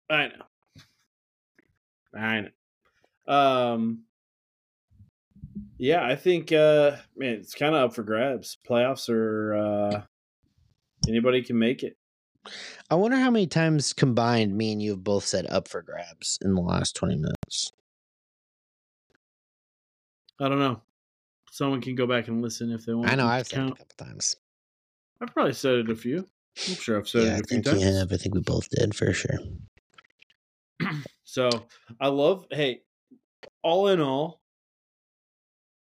I 0.10 0.28
know. 0.28 2.20
I 2.20 2.42
know. 2.42 3.34
Um. 3.34 4.04
Yeah, 5.78 6.06
I 6.06 6.16
think. 6.16 6.52
uh 6.52 6.98
Man, 7.16 7.34
it's 7.36 7.54
kind 7.56 7.76
of 7.76 7.90
up 7.90 7.96
for 7.96 8.04
grabs. 8.04 8.58
Playoffs 8.68 9.10
are. 9.10 9.56
uh 9.56 10.02
Anybody 11.08 11.42
can 11.44 11.58
make 11.60 11.84
it. 11.84 11.98
I 12.90 12.96
wonder 12.96 13.18
how 13.18 13.30
many 13.30 13.48
times 13.48 13.94
combined 13.94 14.58
me 14.58 14.72
and 14.72 14.82
you 14.82 14.92
have 14.92 15.04
both 15.04 15.26
said 15.26 15.46
up 15.48 15.68
for 15.68 15.82
grabs 15.82 16.40
in 16.42 16.56
the 16.56 16.62
last 16.62 16.96
20 16.96 17.16
minutes. 17.16 17.72
I 20.40 20.48
don't 20.48 20.60
know. 20.60 20.82
Someone 21.58 21.82
can 21.82 21.96
go 21.96 22.06
back 22.06 22.28
and 22.28 22.40
listen 22.40 22.72
if 22.72 22.86
they 22.86 22.94
want. 22.94 23.10
I 23.10 23.16
know 23.16 23.26
I've 23.26 23.48
said 23.48 23.64
it 23.64 23.72
a 23.72 23.76
couple 23.76 23.88
times. 23.98 24.36
I've 25.20 25.34
probably 25.34 25.54
said 25.54 25.74
it 25.80 25.90
a 25.90 25.96
few. 25.96 26.20
I'm 26.20 26.76
sure 26.76 27.00
I've 27.00 27.10
said 27.10 27.24
yeah, 27.24 27.34
I 27.34 27.38
it 27.38 27.46
a 27.46 27.48
few 27.48 27.62
think 27.64 27.66
you 27.66 27.72
times. 27.72 27.84
have. 28.00 28.12
I 28.14 28.18
think 28.18 28.36
we 28.36 28.42
both 28.42 28.70
did 28.70 28.94
for 28.96 29.12
sure. 29.12 29.40
So 31.24 31.50
I 32.00 32.08
love. 32.08 32.46
Hey, 32.52 32.82
all 33.64 33.88
in 33.90 34.00
all, 34.00 34.42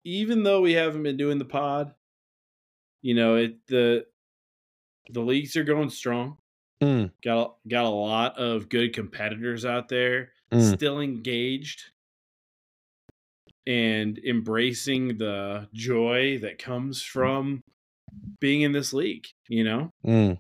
even 0.03 0.43
though 0.43 0.61
we 0.61 0.73
haven't 0.73 1.03
been 1.03 1.17
doing 1.17 1.39
the 1.39 1.45
pod, 1.45 1.93
you 3.01 3.13
know 3.15 3.35
it 3.35 3.55
the 3.67 4.05
the 5.09 5.21
leagues 5.21 5.55
are 5.55 5.63
going 5.63 5.89
strong. 5.89 6.37
Mm, 6.83 7.11
Got 7.23 7.41
a, 7.65 7.69
got 7.69 7.85
a 7.85 7.89
lot 7.89 8.37
of 8.37 8.67
good 8.69 8.93
competitors 8.93 9.65
out 9.65 9.87
there, 9.89 10.31
Mm. 10.53 10.73
still 10.75 10.99
engaged 10.99 11.81
and 13.67 14.17
embracing 14.19 15.17
the 15.17 15.67
joy 15.73 16.39
that 16.39 16.57
comes 16.59 17.01
from 17.01 17.61
being 18.39 18.61
in 18.61 18.71
this 18.71 18.93
league. 18.93 19.27
You 19.47 19.63
know, 19.63 19.91
mm. 20.05 20.37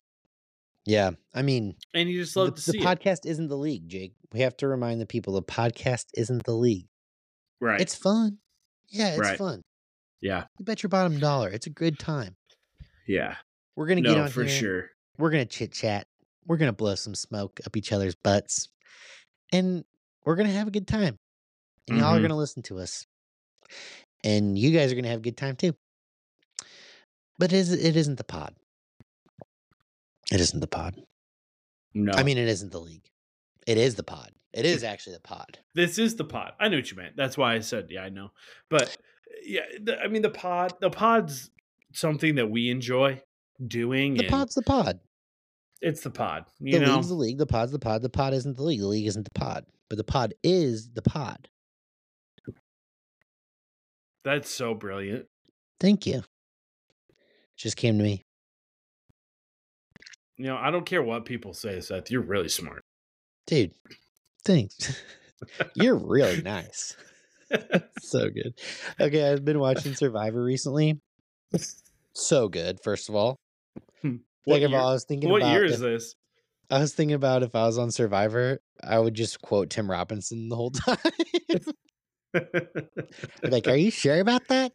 Yeah, 0.85 1.11
I 1.33 1.41
mean, 1.43 1.75
and 1.93 2.09
you 2.09 2.21
just 2.21 2.33
the, 2.33 2.39
love 2.45 2.55
to 2.55 2.65
the 2.65 2.71
see 2.71 2.79
it. 2.79 2.83
podcast 2.83 3.25
isn't 3.25 3.47
the 3.49 3.57
league, 3.57 3.87
Jake. 3.87 4.13
We 4.33 4.39
have 4.41 4.57
to 4.57 4.67
remind 4.67 4.99
the 4.99 5.05
people 5.05 5.33
the 5.33 5.43
podcast 5.43 6.05
isn't 6.15 6.43
the 6.45 6.53
league. 6.55 6.87
right? 7.59 7.79
It's 7.79 7.93
fun. 7.95 8.39
Yeah, 8.89 9.09
it's 9.11 9.19
Right. 9.19 9.37
fun. 9.37 9.61
yeah, 10.21 10.45
You 10.59 10.65
bet 10.65 10.81
your 10.83 10.89
bottom 10.89 11.19
dollar. 11.19 11.49
It's 11.49 11.67
a 11.67 11.69
good 11.71 11.99
time. 11.99 12.35
yeah. 13.07 13.35
We're 13.75 13.87
gonna 13.87 14.01
get 14.01 14.17
No, 14.17 14.23
on 14.23 14.29
for 14.29 14.43
here. 14.43 14.49
sure. 14.59 14.89
We're 15.17 15.29
gonna 15.31 15.45
chit 15.45 15.71
chat. 15.71 16.07
We're 16.45 16.57
gonna 16.57 16.73
blow 16.73 16.95
some 16.95 17.15
smoke 17.15 17.59
up 17.65 17.77
each 17.77 17.91
other's 17.93 18.15
butts, 18.15 18.67
and 19.53 19.85
we're 20.25 20.35
gonna 20.35 20.49
have 20.51 20.67
a 20.67 20.71
good 20.71 20.87
time. 20.87 21.17
And 21.87 21.99
y'all 21.99 22.15
are 22.15 22.19
Mhm. 22.19 22.23
gonna 22.23 22.37
listen 22.37 22.63
to 22.63 22.79
us, 22.79 23.05
and 24.23 24.57
you 24.57 24.71
guys 24.71 24.91
are 24.91 24.95
gonna 24.95 25.09
have 25.09 25.19
a 25.19 25.23
good 25.23 25.37
time 25.37 25.55
too. 25.55 25.73
But 27.39 27.53
it, 27.53 27.57
is, 27.57 27.73
it 27.73 27.95
isn't 27.95 28.17
the 28.17 28.23
pod. 28.23 28.53
It 30.31 30.39
isn't 30.39 30.59
the 30.59 30.67
pod. 30.67 30.95
No, 31.93 32.11
I 32.15 32.23
mean, 32.23 32.37
it 32.37 32.47
isn't 32.47 32.71
the 32.71 32.79
league. 32.79 33.09
It 33.65 33.77
is 33.77 33.95
the 33.95 34.03
pod. 34.03 34.31
It 34.53 34.65
is 34.65 34.83
actually 34.83 35.13
the 35.13 35.21
pod. 35.21 35.59
this 35.73 35.97
is 35.97 36.15
the 36.15 36.25
pod. 36.25 36.53
I 36.59 36.67
know 36.67 36.77
what 36.77 36.91
you 36.91 36.97
meant. 36.97 37.15
That's 37.15 37.37
why 37.37 37.53
I 37.53 37.59
said, 37.59 37.87
yeah, 37.89 38.03
I 38.03 38.09
know. 38.09 38.31
But 38.69 38.95
yeah, 39.45 39.61
the, 39.81 39.99
I 39.99 40.07
mean, 40.07 40.21
the 40.21 40.29
pod, 40.29 40.73
the 40.81 40.89
pod's 40.89 41.49
something 41.93 42.35
that 42.35 42.49
we 42.49 42.69
enjoy 42.69 43.21
doing. 43.65 44.15
The 44.15 44.27
pod's 44.27 44.55
the 44.55 44.61
pod. 44.61 44.99
it's 45.81 46.01
the 46.01 46.09
pod. 46.09 46.45
The 46.59 46.79
know, 46.79 46.95
league's 46.95 47.07
the 47.09 47.15
league. 47.15 47.37
The 47.37 47.45
pod's 47.45 47.71
the 47.71 47.79
pod. 47.79 48.01
The 48.01 48.09
pod 48.09 48.33
isn't 48.33 48.57
the 48.57 48.63
league. 48.63 48.81
The 48.81 48.87
league 48.87 49.07
isn't 49.07 49.23
the 49.23 49.39
pod. 49.39 49.65
But 49.89 49.97
the 49.97 50.03
pod 50.03 50.33
is 50.43 50.91
the 50.91 51.01
pod. 51.01 51.49
That's 54.23 54.49
so 54.49 54.73
brilliant. 54.73 55.25
Thank 55.79 56.05
you. 56.05 56.23
Just 57.57 57.77
came 57.77 57.97
to 57.97 58.03
me. 58.03 58.23
You 60.37 60.47
know, 60.47 60.57
I 60.57 60.71
don't 60.71 60.85
care 60.85 61.03
what 61.03 61.25
people 61.25 61.53
say, 61.53 61.79
Seth. 61.81 62.09
You're 62.09 62.21
really 62.21 62.49
smart. 62.49 62.83
Dude, 63.45 63.73
thanks. 64.45 65.01
You're 65.75 65.97
really 65.97 66.41
nice. 66.41 66.95
so 68.01 68.29
good. 68.29 68.53
Okay, 68.99 69.31
I've 69.31 69.45
been 69.45 69.59
watching 69.59 69.95
Survivor 69.95 70.43
recently. 70.43 70.99
So 72.13 72.49
good, 72.49 72.79
first 72.83 73.09
of 73.09 73.15
all. 73.15 73.39
Hmm. 74.01 74.17
Of 74.47 74.59
year, 74.59 74.75
all, 74.75 74.89
I 74.89 74.93
was 74.93 75.05
thinking 75.05 75.29
what 75.29 75.43
year 75.43 75.65
if, 75.65 75.73
is 75.73 75.79
this? 75.79 76.15
I 76.69 76.79
was 76.79 76.93
thinking 76.93 77.15
about 77.15 77.43
if 77.43 77.53
I 77.55 77.65
was 77.65 77.77
on 77.77 77.91
Survivor, 77.91 78.59
I 78.83 78.97
would 78.97 79.13
just 79.13 79.41
quote 79.41 79.69
Tim 79.69 79.89
Robinson 79.89 80.49
the 80.49 80.55
whole 80.55 80.71
time. 80.71 80.97
I'd 82.33 82.47
be 83.41 83.49
like, 83.49 83.67
are 83.67 83.75
you 83.75 83.91
sure 83.91 84.19
about 84.19 84.47
that? 84.49 84.73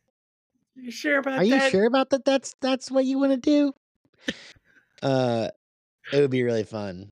you 0.75 0.91
sure 0.91 1.19
about 1.19 1.39
Are 1.39 1.45
you 1.45 1.59
that? 1.59 1.71
sure 1.71 1.87
about 1.87 2.11
that? 2.11 2.25
That's 2.25 2.55
that's 2.61 2.91
what 2.91 3.05
you 3.05 3.19
want 3.19 3.33
to 3.33 3.39
do. 3.39 4.35
Uh, 5.03 5.49
it 6.13 6.21
would 6.21 6.31
be 6.31 6.43
really 6.43 6.65
fun. 6.65 7.11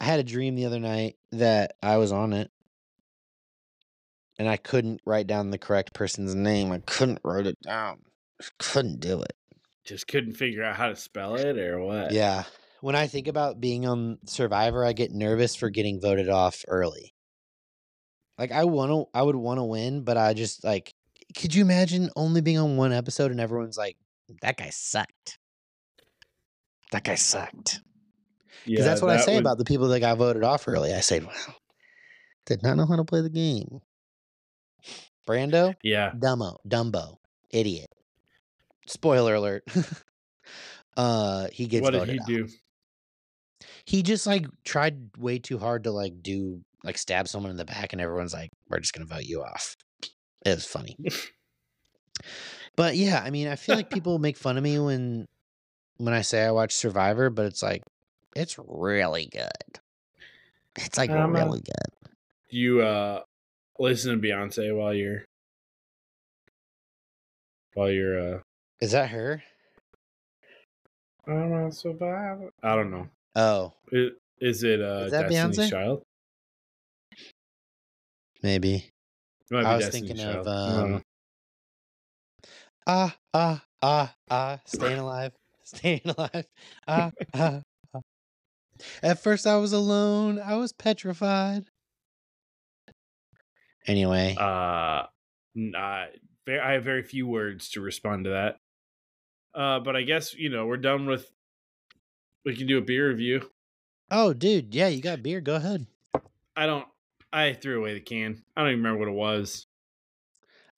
I 0.00 0.04
had 0.04 0.20
a 0.20 0.24
dream 0.24 0.54
the 0.54 0.66
other 0.66 0.80
night 0.80 1.16
that 1.32 1.72
I 1.82 1.96
was 1.98 2.12
on 2.12 2.32
it, 2.32 2.50
and 4.38 4.48
I 4.48 4.56
couldn't 4.56 5.00
write 5.04 5.26
down 5.26 5.50
the 5.50 5.58
correct 5.58 5.92
person's 5.94 6.34
name. 6.34 6.72
I 6.72 6.78
couldn't 6.78 7.20
write 7.24 7.46
it 7.46 7.56
down. 7.62 7.98
Just 8.40 8.58
couldn't 8.58 9.00
do 9.00 9.22
it. 9.22 9.32
Just 9.84 10.08
couldn't 10.08 10.34
figure 10.34 10.62
out 10.64 10.76
how 10.76 10.88
to 10.88 10.96
spell 10.96 11.36
it 11.36 11.58
or 11.58 11.80
what? 11.80 12.12
Yeah. 12.12 12.44
When 12.80 12.94
I 12.94 13.06
think 13.06 13.28
about 13.28 13.60
being 13.60 13.86
on 13.86 14.18
Survivor, 14.26 14.84
I 14.84 14.92
get 14.92 15.12
nervous 15.12 15.54
for 15.56 15.70
getting 15.70 16.00
voted 16.00 16.28
off 16.28 16.64
early. 16.68 17.14
Like 18.38 18.52
I 18.52 18.64
want 18.64 18.90
to, 18.90 19.06
I 19.18 19.22
would 19.22 19.36
want 19.36 19.58
to 19.58 19.64
win, 19.64 20.02
but 20.02 20.16
I 20.16 20.34
just 20.34 20.62
like 20.64 20.94
could 21.36 21.54
you 21.54 21.62
imagine 21.62 22.10
only 22.16 22.40
being 22.40 22.58
on 22.58 22.76
one 22.76 22.92
episode 22.92 23.30
and 23.30 23.40
everyone's 23.40 23.76
like, 23.78 23.96
"That 24.42 24.56
guy 24.56 24.70
sucked. 24.70 25.38
That 26.92 27.04
guy 27.04 27.14
sucked." 27.14 27.80
Because 28.64 28.78
Yeah, 28.80 28.84
that's 28.84 29.02
what 29.02 29.10
I 29.10 29.20
say 29.20 29.34
would- 29.34 29.40
about 29.40 29.58
the 29.58 29.64
people 29.64 29.88
that 29.88 30.00
got 30.00 30.18
voted 30.18 30.42
off 30.44 30.66
early. 30.68 30.92
I 30.92 31.00
say, 31.00 31.20
"Wow, 31.20 31.32
did 32.46 32.62
not 32.62 32.76
know 32.76 32.86
how 32.86 32.96
to 32.96 33.04
play 33.04 33.20
the 33.22 33.30
game." 33.30 33.80
Brando, 35.26 35.74
Yeah, 35.82 36.12
Dumbo, 36.12 36.58
Dumbo, 36.68 37.16
idiot. 37.50 37.90
Spoiler 38.86 39.34
alert. 39.34 39.64
uh, 40.96 41.48
he 41.52 41.66
gets 41.66 41.82
what 41.82 41.90
did 41.92 42.08
he 42.08 42.20
out. 42.20 42.26
do? 42.28 42.48
He 43.84 44.02
just 44.02 44.26
like 44.26 44.46
tried 44.64 45.10
way 45.18 45.38
too 45.40 45.58
hard 45.58 45.84
to 45.84 45.90
like 45.90 46.22
do 46.22 46.62
like 46.86 46.96
stab 46.96 47.28
someone 47.28 47.50
in 47.50 47.56
the 47.56 47.64
back, 47.64 47.92
and 47.92 48.00
everyone's 48.00 48.32
like, 48.32 48.50
"We're 48.70 48.78
just 48.80 48.94
gonna 48.94 49.06
vote 49.06 49.24
you 49.24 49.42
off." 49.42 49.76
It 50.44 50.54
was 50.54 50.64
funny. 50.64 50.96
but 52.76 52.96
yeah, 52.96 53.20
I 53.22 53.30
mean, 53.30 53.48
I 53.48 53.56
feel 53.56 53.74
like 53.74 53.90
people 53.90 54.18
make 54.18 54.36
fun 54.36 54.56
of 54.56 54.62
me 54.62 54.78
when 54.78 55.26
when 55.98 56.14
I 56.14 56.22
say 56.22 56.44
I 56.44 56.52
watch 56.52 56.72
Survivor, 56.72 57.28
but 57.28 57.46
it's 57.46 57.62
like 57.62 57.82
it's 58.34 58.56
really 58.58 59.28
good. 59.32 59.80
It's 60.76 60.96
like 60.96 61.10
Um, 61.10 61.32
really 61.32 61.60
good. 61.60 62.10
You 62.48 62.82
uh 62.82 63.22
listen 63.78 64.20
to 64.20 64.26
Beyonce 64.26 64.74
while 64.76 64.94
you're 64.94 65.24
while 67.74 67.90
you're 67.90 68.36
uh 68.36 68.40
Is 68.80 68.92
that 68.92 69.10
her? 69.10 69.42
I'm 71.26 71.52
a 71.52 71.72
survivor? 71.72 72.52
I 72.62 72.76
don't 72.76 72.92
know. 72.92 73.08
Oh, 73.34 73.72
Is, 73.90 74.12
is 74.40 74.62
it 74.62 74.80
uh 74.80 75.04
Is 75.06 75.10
that 75.12 75.28
Destiny's 75.28 75.58
Beyonce? 75.58 75.70
Child? 75.70 76.02
Maybe. 78.42 78.90
I 79.52 79.76
was 79.76 79.84
Destiny's 79.86 80.08
thinking 80.08 80.16
Child. 80.24 80.46
of 80.46 80.48
I 80.48 80.80
don't 80.80 80.90
know. 80.90 80.96
um, 80.96 81.02
ah 82.86 83.16
ah 83.34 83.64
ah 83.82 84.14
ah, 84.30 84.60
staying 84.66 84.98
alive, 84.98 85.32
staying 85.64 86.00
alive. 86.04 86.46
Ah 86.88 87.10
ah. 87.34 87.60
ah. 87.94 88.00
At 89.02 89.22
first, 89.22 89.46
I 89.46 89.56
was 89.56 89.72
alone. 89.72 90.38
I 90.38 90.56
was 90.56 90.72
petrified. 90.72 91.64
Anyway, 93.86 94.34
Uh, 94.38 95.06
n- 95.56 95.74
I 95.76 96.08
ve- 96.44 96.58
I 96.58 96.72
have 96.72 96.82
very 96.84 97.02
few 97.02 97.26
words 97.26 97.70
to 97.70 97.80
respond 97.80 98.24
to 98.24 98.30
that. 98.30 98.58
Uh, 99.54 99.80
but 99.80 99.94
I 99.96 100.02
guess 100.02 100.34
you 100.34 100.48
know 100.50 100.66
we're 100.66 100.76
done 100.76 101.06
with. 101.06 101.30
We 102.44 102.54
can 102.56 102.66
do 102.66 102.78
a 102.78 102.82
beer 102.82 103.08
review. 103.08 103.50
oh, 104.10 104.32
dude, 104.32 104.74
yeah, 104.74 104.88
you 104.88 105.00
got 105.00 105.22
beer. 105.22 105.40
Go 105.40 105.54
ahead. 105.56 105.86
I 106.54 106.66
don't. 106.66 106.86
I 107.32 107.52
threw 107.52 107.78
away 107.80 107.94
the 107.94 108.00
can. 108.00 108.42
I 108.56 108.62
don't 108.62 108.70
even 108.72 108.82
remember 108.82 109.00
what 109.00 109.08
it 109.08 109.14
was. 109.14 109.66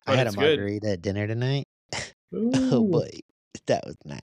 I 0.06 0.16
had 0.16 0.26
a 0.26 0.28
it's 0.28 0.36
good. 0.36 0.58
margarita 0.58 0.92
at 0.92 1.02
dinner 1.02 1.26
tonight. 1.26 1.66
Oh 2.32 2.86
boy, 2.86 3.08
that 3.68 3.84
was 3.86 3.96
nice. 4.04 4.20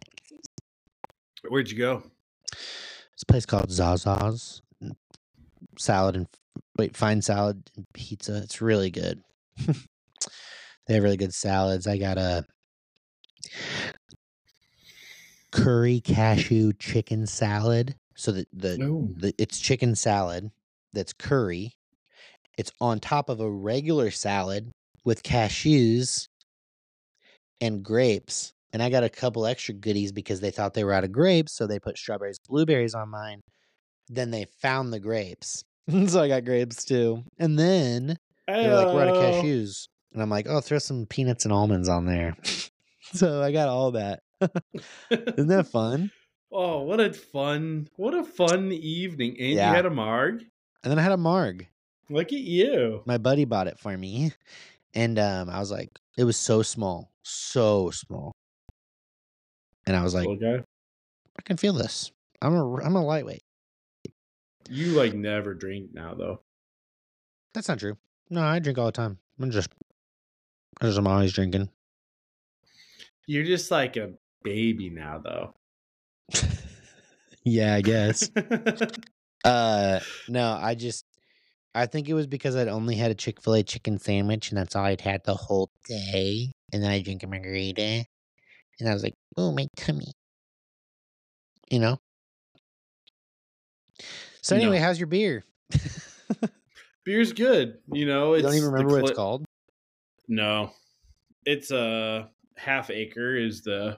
Where'd 1.50 1.72
you 1.72 1.78
go? 1.80 2.04
It's 2.52 3.24
a 3.24 3.26
place 3.26 3.48
called 3.48 3.72
Zaza's. 3.72 4.62
mm, 4.84 4.92
Salad 5.80 6.16
and 6.16 6.28
wait, 6.78 6.96
fine 6.96 7.24
salad 7.24 7.64
and 7.76 7.88
pizza. 7.94 8.38
It's 8.44 8.62
really 8.62 8.92
good. 8.92 9.24
they 10.86 10.94
have 10.94 11.02
really 11.04 11.18
good 11.18 11.34
salads. 11.34 11.88
I 11.88 11.98
got 11.98 12.20
a 12.20 12.46
curry 15.52 16.00
cashew 16.02 16.74
chicken 16.74 17.26
salad. 17.26 17.96
So 18.16 18.32
the 18.32 18.46
the, 18.54 18.78
No. 18.78 19.10
the 19.18 19.34
it's 19.40 19.60
chicken 19.60 19.96
salad 19.96 20.52
that's 20.94 21.12
curry. 21.14 21.74
It's 22.58 22.72
on 22.80 23.00
top 23.00 23.30
of 23.30 23.40
a 23.40 23.50
regular 23.50 24.12
salad 24.12 24.72
with 25.04 25.24
cashews 25.24 26.28
and 27.62 27.84
grapes. 27.84 28.54
And 28.74 28.84
I 28.84 28.90
got 28.90 29.04
a 29.04 29.10
couple 29.10 29.46
extra 29.46 29.74
goodies 29.74 30.12
because 30.12 30.42
they 30.42 30.52
thought 30.52 30.74
they 30.74 30.84
were 30.84 30.94
out 30.94 31.04
of 31.06 31.12
grapes, 31.12 31.54
so 31.54 31.66
they 31.66 31.80
put 31.80 31.98
strawberries, 31.98 32.40
blueberries 32.48 32.94
on 32.94 33.10
mine. 33.10 33.42
Then 34.10 34.32
they 34.32 34.46
found 34.62 34.92
the 34.92 35.00
grapes. 35.00 35.64
so 36.08 36.22
I 36.22 36.28
got 36.28 36.46
grapes 36.46 36.84
too. 36.84 37.24
And 37.40 37.58
then 37.58 38.18
they 38.48 38.68
were 38.68 38.76
like, 38.76 38.94
we're 38.94 39.02
out 39.02 39.08
of 39.10 39.16
cashews. 39.16 39.88
And 40.14 40.22
I'm 40.22 40.30
like, 40.30 40.48
oh, 40.50 40.62
throw 40.62 40.80
some 40.80 41.06
peanuts 41.06 41.46
and 41.46 41.54
almonds 41.54 41.90
on 41.90 42.06
there. 42.06 42.36
so 43.14 43.42
I 43.42 43.52
got 43.52 43.70
all 43.70 43.92
that. 43.92 44.20
Isn't 45.12 45.48
that 45.48 45.68
fun? 45.68 46.12
oh, 46.52 46.82
what 46.84 47.02
a 47.02 47.12
fun! 47.12 47.88
What 47.98 48.14
a 48.14 48.24
fun 48.24 48.72
evening! 48.72 49.36
And 49.40 49.50
Yeah. 49.50 49.70
you 49.70 49.76
had 49.76 49.86
a 49.86 49.90
marg. 49.90 50.44
And 50.84 50.92
then 50.92 51.00
I 51.00 51.02
had 51.02 51.12
a 51.12 51.18
marg. 51.18 51.68
Look 52.10 52.28
at 52.28 52.40
you. 52.40 53.02
My 53.06 53.18
buddy 53.18 53.46
bought 53.46 53.68
it 53.68 53.80
for 53.80 53.98
me. 53.98 54.32
And 54.94 55.20
um, 55.20 55.50
I 55.50 55.60
was 55.60 55.72
like, 55.72 55.90
it 56.18 56.24
was 56.24 56.38
so 56.38 56.62
small, 56.62 57.12
so 57.24 57.90
small. 57.90 58.32
And 59.86 59.96
I 59.96 60.04
was 60.04 60.14
like, 60.14 60.28
guy. 60.40 60.64
I 61.38 61.42
can 61.44 61.58
feel 61.58 61.74
this. 61.74 62.12
I'm 62.42 62.56
a 62.56 62.76
I'm 62.78 62.96
a 62.96 63.04
lightweight. 63.04 63.44
You 64.70 64.94
like 64.94 65.14
never 65.14 65.54
drink 65.54 65.90
now 65.94 66.16
though. 66.16 66.42
That's 67.54 67.68
not 67.68 67.80
true. 67.80 67.98
No, 68.30 68.42
I 68.42 68.60
drink 68.60 68.78
all 68.78 68.88
the 68.88 68.92
time. 68.92 69.20
I'm 69.40 69.52
just, 69.52 69.70
I 70.82 70.86
just 70.86 70.98
I'm 70.98 71.08
always 71.08 71.34
drinking. 71.34 71.70
You're 73.28 73.44
just 73.44 73.70
like 73.70 73.98
a 73.98 74.14
baby 74.44 74.90
now 74.90 75.22
though. 75.24 75.54
yeah, 77.44 77.76
I 77.76 77.82
guess. 77.82 78.30
uh, 79.44 80.00
no, 80.28 80.58
I 80.60 80.76
just, 80.76 81.06
I 81.76 81.86
think 81.86 82.08
it 82.08 82.14
was 82.14 82.26
because 82.26 82.56
I'd 82.56 82.70
only 82.70 82.96
had 82.96 83.12
a 83.12 83.16
Chick 83.16 83.42
Fil 83.42 83.56
A 83.56 83.64
chicken 83.64 84.00
sandwich, 84.00 84.50
and 84.50 84.58
that's 84.58 84.76
all 84.78 84.86
I'd 84.86 85.02
had 85.02 85.22
the 85.26 85.36
whole 85.36 85.70
day. 85.88 86.52
And 86.72 86.82
then 86.82 86.90
I 86.90 87.02
drink 87.02 87.22
a 87.24 87.28
margarita, 87.28 88.06
and 88.80 88.90
I 88.90 88.94
was 88.94 89.04
like, 89.04 89.14
oh, 89.36 89.52
my 89.52 89.68
tummy. 89.76 90.14
You 91.70 91.80
know. 91.80 91.98
So 94.42 94.56
anyway, 94.56 94.78
how's 94.78 95.00
your 95.00 95.08
beer? 95.08 95.44
Beer's 97.06 97.34
good. 97.34 97.80
You 97.92 98.06
know, 98.06 98.30
you 98.30 98.36
it's 98.36 98.44
don't 98.44 98.56
even 98.56 98.72
remember 98.72 98.94
what 98.94 99.10
it's 99.10 99.18
called. 99.18 99.46
No, 100.28 100.72
it's 101.46 101.72
a 101.72 102.30
half 102.56 102.90
acre. 102.90 103.36
Is 103.36 103.64
the 103.64 103.98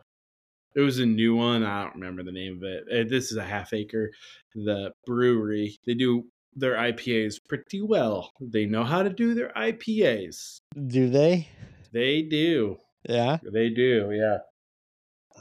it 0.76 0.82
was 0.82 1.00
a 1.00 1.06
new 1.06 1.36
one. 1.36 1.64
I 1.64 1.84
don't 1.84 1.96
remember 1.96 2.24
the 2.24 2.32
name 2.32 2.58
of 2.58 2.64
it. 2.64 2.84
Uh, 2.92 3.10
This 3.10 3.32
is 3.32 3.38
a 3.38 3.44
half 3.44 3.74
acre. 3.74 4.12
The 4.56 4.92
brewery 5.06 5.78
they 5.86 5.94
do 5.94 6.26
their 6.58 6.76
IPAs 6.76 7.36
pretty 7.48 7.82
well. 7.82 8.32
They 8.42 8.66
know 8.66 8.84
how 8.84 9.04
to 9.04 9.10
do 9.10 9.34
their 9.34 9.52
IPAs. 9.56 10.58
Do 10.88 11.10
they? 11.10 11.48
They 11.94 12.24
do. 12.24 12.78
Yeah. 13.08 13.38
They 13.44 13.70
do. 13.70 14.10
Yeah. 14.12 14.40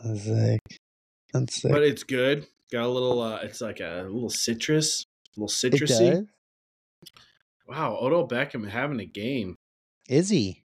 That's 0.05 0.25
sick. 0.25 0.61
That's 1.33 1.63
sick. 1.63 1.73
But 1.73 1.83
it's 1.83 2.03
good. 2.03 2.47
Got 2.71 2.85
a 2.85 2.89
little. 2.89 3.21
uh 3.21 3.37
It's 3.43 3.61
like 3.61 3.81
a 3.81 4.07
little 4.09 4.31
citrus. 4.31 5.05
A 5.37 5.41
little 5.41 5.49
it 5.49 5.81
citrusy. 5.81 6.29
Wow, 7.69 7.99
Odell 8.01 8.29
Beckham 8.29 8.69
having 8.69 9.01
a 9.01 9.07
game. 9.07 9.57
Is 10.09 10.29
he? 10.31 10.63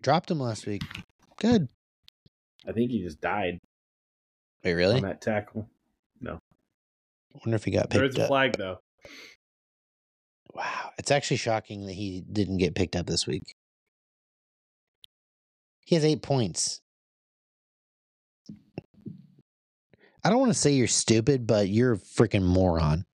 Dropped 0.00 0.30
him 0.30 0.38
last 0.38 0.66
week. 0.66 0.82
Good. 1.40 1.68
I 2.66 2.72
think 2.72 2.90
he 2.90 3.02
just 3.02 3.20
died 3.20 3.58
Wait, 4.62 4.74
really? 4.74 4.96
on 4.96 5.02
that 5.02 5.20
tackle. 5.20 5.68
No. 6.20 6.38
Wonder 7.44 7.56
if 7.56 7.64
he 7.64 7.70
got 7.70 7.90
There 7.90 8.02
picked 8.02 8.18
is 8.18 8.24
a 8.24 8.26
flag 8.28 8.56
though. 8.56 8.78
Wow, 10.58 10.90
it's 10.98 11.12
actually 11.12 11.36
shocking 11.36 11.86
that 11.86 11.92
he 11.92 12.20
didn't 12.20 12.56
get 12.56 12.74
picked 12.74 12.96
up 12.96 13.06
this 13.06 13.28
week. 13.28 13.54
He 15.84 15.94
has 15.94 16.04
eight 16.04 16.20
points. 16.20 16.80
I 20.24 20.30
don't 20.30 20.40
want 20.40 20.52
to 20.52 20.58
say 20.58 20.72
you're 20.72 20.88
stupid, 20.88 21.46
but 21.46 21.68
you're 21.68 21.92
a 21.92 21.98
freaking 21.98 22.42
moron. 22.42 23.06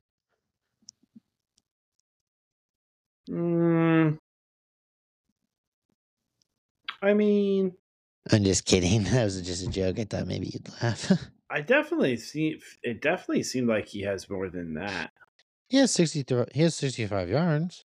Mm, 3.29 4.19
I 7.03 7.13
mean, 7.13 7.75
I'm 8.33 8.43
just 8.45 8.65
kidding. 8.65 9.05
That 9.11 9.25
was 9.25 9.43
just 9.43 9.67
a 9.67 9.71
joke. 9.71 9.99
I 9.99 10.05
thought 10.05 10.27
maybe 10.27 10.47
you'd 10.47 10.71
laugh. 10.83 11.13
I 11.51 11.61
definitely 11.61 12.17
see. 12.17 12.59
It 12.83 13.03
definitely 13.03 13.43
seemed 13.43 13.69
like 13.69 13.87
he 13.87 14.01
has 14.03 14.31
more 14.31 14.49
than 14.49 14.75
that. 14.75 15.13
He 15.75 15.81
has 15.81 15.91
sixty. 15.91 16.23
Th- 16.23 16.47
he 16.55 16.63
has 16.63 16.77
sixty-five 16.77 17.29
yards. 17.29 17.85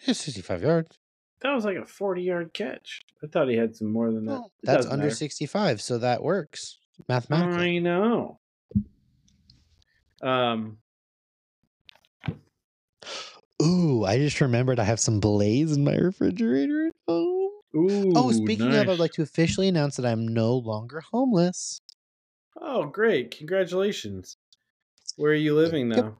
He 0.00 0.06
has 0.06 0.18
sixty-five 0.18 0.62
yards. 0.62 0.98
That 1.42 1.54
was 1.54 1.64
like 1.64 1.76
a 1.76 1.86
forty-yard 1.86 2.52
catch. 2.52 3.02
I 3.22 3.28
thought 3.28 3.48
he 3.48 3.56
had 3.56 3.76
some 3.76 3.92
more 3.92 4.10
than 4.10 4.24
that. 4.24 4.32
Well, 4.32 4.52
that's 4.64 4.84
under 4.84 5.04
matter. 5.04 5.14
sixty-five, 5.14 5.80
so 5.80 5.98
that 5.98 6.24
works 6.24 6.80
mathematically. 7.08 7.76
I 7.76 7.78
know. 7.78 8.40
Um. 10.22 10.78
Ooh, 13.62 14.04
I 14.04 14.18
just 14.18 14.40
remembered 14.40 14.80
I 14.80 14.84
have 14.84 14.98
some 14.98 15.20
Blaze 15.20 15.70
in 15.70 15.84
my 15.84 15.94
refrigerator 15.94 16.88
at 16.88 16.94
home. 17.06 17.50
Ooh. 17.76 18.12
oh, 18.16 18.32
speaking 18.32 18.74
of, 18.74 18.88
I'd 18.88 18.98
like 18.98 19.12
to 19.12 19.22
officially 19.22 19.68
announce 19.68 19.94
that 19.96 20.06
I'm 20.06 20.26
no 20.26 20.56
longer 20.56 21.00
homeless. 21.12 21.80
Oh, 22.60 22.86
great! 22.86 23.38
Congratulations. 23.38 24.36
Where 25.16 25.32
are 25.32 25.34
you 25.36 25.54
living 25.54 25.88
now? 25.88 26.16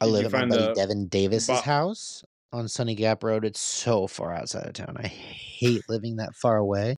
I 0.00 0.06
Did 0.06 0.12
live 0.12 0.34
at 0.34 0.48
my 0.48 0.56
buddy 0.56 0.74
Devin 0.74 1.08
Davis's 1.08 1.48
bo- 1.48 1.62
house. 1.62 2.24
on 2.52 2.68
Sunny 2.68 2.94
Gap 2.94 3.22
Road. 3.24 3.44
It's 3.44 3.60
so 3.60 4.06
far 4.06 4.32
outside 4.32 4.66
of 4.66 4.72
town. 4.74 4.96
I 4.98 5.06
hate 5.06 5.82
living 5.88 6.16
that 6.16 6.34
far 6.34 6.56
away. 6.56 6.96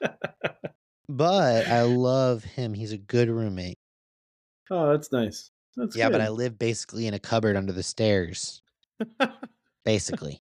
but 1.08 1.66
I 1.66 1.82
love 1.82 2.44
him. 2.44 2.74
He's 2.74 2.92
a 2.92 2.98
good 2.98 3.28
roommate. 3.28 3.78
Oh, 4.70 4.90
that's 4.90 5.12
nice. 5.12 5.50
That's 5.76 5.96
yeah, 5.96 6.08
but 6.08 6.20
I 6.20 6.28
live 6.28 6.58
basically 6.58 7.06
in 7.06 7.14
a 7.14 7.18
cupboard 7.18 7.56
under 7.56 7.72
the 7.72 7.82
stairs. 7.82 8.62
basically. 9.84 10.40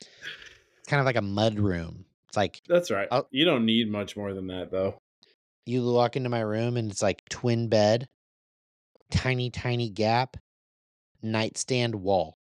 It's 0.00 0.88
kind 0.88 1.00
of 1.00 1.06
like 1.06 1.16
a 1.16 1.22
mud 1.22 1.58
room. 1.58 2.04
It's 2.28 2.36
like 2.36 2.60
That's 2.68 2.90
right. 2.90 3.08
I'll- 3.10 3.28
you 3.30 3.44
don't 3.44 3.64
need 3.64 3.90
much 3.90 4.16
more 4.16 4.34
than 4.34 4.46
that, 4.48 4.70
though. 4.70 4.98
you 5.66 5.84
walk 5.90 6.16
into 6.16 6.28
my 6.28 6.40
room 6.40 6.76
and 6.76 6.90
it's 6.90 7.00
like 7.02 7.22
twin 7.30 7.68
bed, 7.68 8.06
tiny, 9.14 9.48
tiny 9.48 9.88
gap, 9.88 10.36
nightstand 11.22 11.94
wall. 11.94 12.36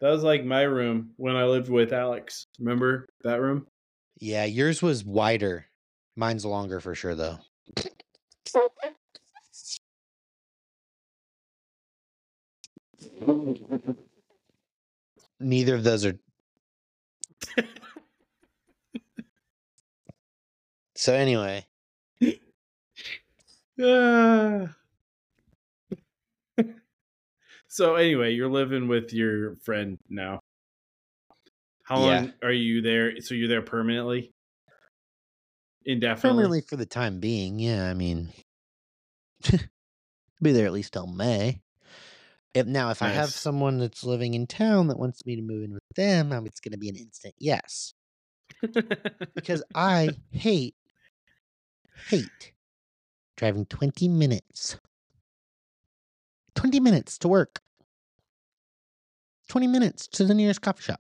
That 0.00 0.10
was 0.10 0.22
like 0.22 0.44
my 0.44 0.62
room 0.62 1.10
when 1.16 1.34
I 1.36 1.44
lived 1.44 1.68
with 1.68 1.92
Alex. 1.92 2.46
Remember 2.58 3.06
that 3.24 3.40
room? 3.40 3.66
Yeah, 4.20 4.44
yours 4.44 4.80
was 4.80 5.04
wider. 5.04 5.66
Mine's 6.16 6.44
longer 6.44 6.78
for 6.80 6.94
sure, 6.94 7.14
though. 7.14 7.38
Neither 15.40 15.74
of 15.74 15.82
those 15.82 16.04
are. 16.06 16.18
so 20.94 21.14
anyway, 21.14 21.66
Ah. 23.80 24.76
So 27.72 27.94
anyway, 27.94 28.34
you're 28.34 28.50
living 28.50 28.86
with 28.86 29.14
your 29.14 29.56
friend 29.56 29.96
now. 30.10 30.40
How 31.84 31.96
Yeah. 31.98 32.20
long 32.20 32.32
are 32.42 32.52
you 32.52 32.82
there? 32.82 33.18
So 33.22 33.34
you're 33.34 33.48
there 33.48 33.62
permanently? 33.62 34.30
Indefinitely. 35.86 36.30
permanently 36.30 36.60
for 36.60 36.76
the 36.76 36.84
time 36.84 37.18
being, 37.18 37.58
yeah. 37.58 37.88
I 37.88 37.94
mean, 37.94 38.30
be 40.42 40.52
there 40.52 40.66
at 40.66 40.72
least 40.72 40.92
till 40.92 41.06
May. 41.06 41.62
If 42.52 42.66
now, 42.66 42.90
if 42.90 43.00
I 43.00 43.08
have 43.08 43.30
someone 43.30 43.78
that's 43.78 44.04
living 44.04 44.34
in 44.34 44.46
town 44.46 44.88
that 44.88 44.98
wants 44.98 45.24
me 45.24 45.36
to 45.36 45.42
move 45.42 45.64
in 45.64 45.72
with 45.72 45.82
them, 45.96 46.30
um, 46.30 46.46
it's 46.46 46.60
going 46.60 46.72
to 46.72 46.78
be 46.78 46.90
an 46.90 46.96
instant 46.96 47.34
yes. 47.38 47.94
Because 49.34 49.62
I 49.74 50.10
hate, 50.30 50.74
hate 51.94 52.52
driving 53.36 53.64
twenty 53.64 54.08
minutes. 54.08 54.76
Twenty 56.54 56.80
minutes 56.80 57.18
to 57.18 57.28
work. 57.28 57.60
Twenty 59.48 59.66
minutes 59.66 60.06
to 60.08 60.24
the 60.24 60.34
nearest 60.34 60.62
coffee 60.62 60.82
shop. 60.82 61.00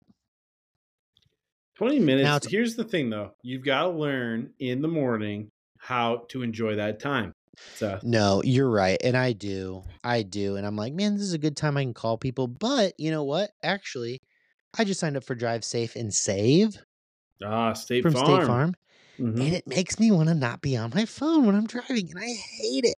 20 1.78 2.00
minutes. 2.00 2.26
Now 2.26 2.39
Here's 2.50 2.76
the 2.76 2.84
thing 2.84 3.10
though. 3.10 3.32
You've 3.43 3.64
got 3.64 3.84
to 3.84 3.89
learn 3.89 4.52
in 4.60 4.82
the 4.82 4.88
morning 4.88 5.52
how 5.78 6.26
to 6.30 6.41
enjoy 6.41 6.76
that 6.76 7.00
time. 7.00 7.34
So 7.76 8.00
No, 8.04 8.41
you're 8.43 8.70
right. 8.70 8.98
And 9.04 9.16
I 9.16 9.34
do. 9.34 9.84
I 10.04 10.24
do. 10.24 10.56
And 10.56 10.66
I'm 10.66 10.76
like, 10.76 10.93
man, 10.93 11.14
this 11.14 11.24
is 11.24 11.34
a 11.34 11.39
good 11.39 11.56
time 11.56 11.78
I 11.78 11.84
can 11.84 11.93
call 11.93 12.18
people. 12.18 12.48
But 12.48 12.93
you 12.98 13.12
know 13.12 13.24
what? 13.24 13.52
Actually, 13.64 14.22
I 14.78 14.84
just 14.84 15.00
signed 15.00 15.18
up 15.18 15.24
for 15.24 15.36
Drive 15.36 15.64
Safe 15.64 15.95
and 15.95 16.14
Save 16.14 16.78
ah, 17.43 17.74
State 17.74 18.02
from 18.02 18.14
Farm. 18.14 18.26
State 18.26 18.48
Farm. 18.48 18.76
Mhm. 19.20 19.45
And 19.45 19.54
it 19.54 19.68
makes 19.68 20.00
me 20.00 20.12
want 20.12 20.30
to 20.30 20.36
not 20.36 20.62
be 20.62 20.78
on 20.78 20.91
my 20.93 21.06
phone 21.06 21.45
when 21.45 21.56
I'm 21.56 21.68
driving. 21.68 22.10
And 22.10 22.20
I 22.20 22.34
hate 22.60 22.86
it. 22.86 22.97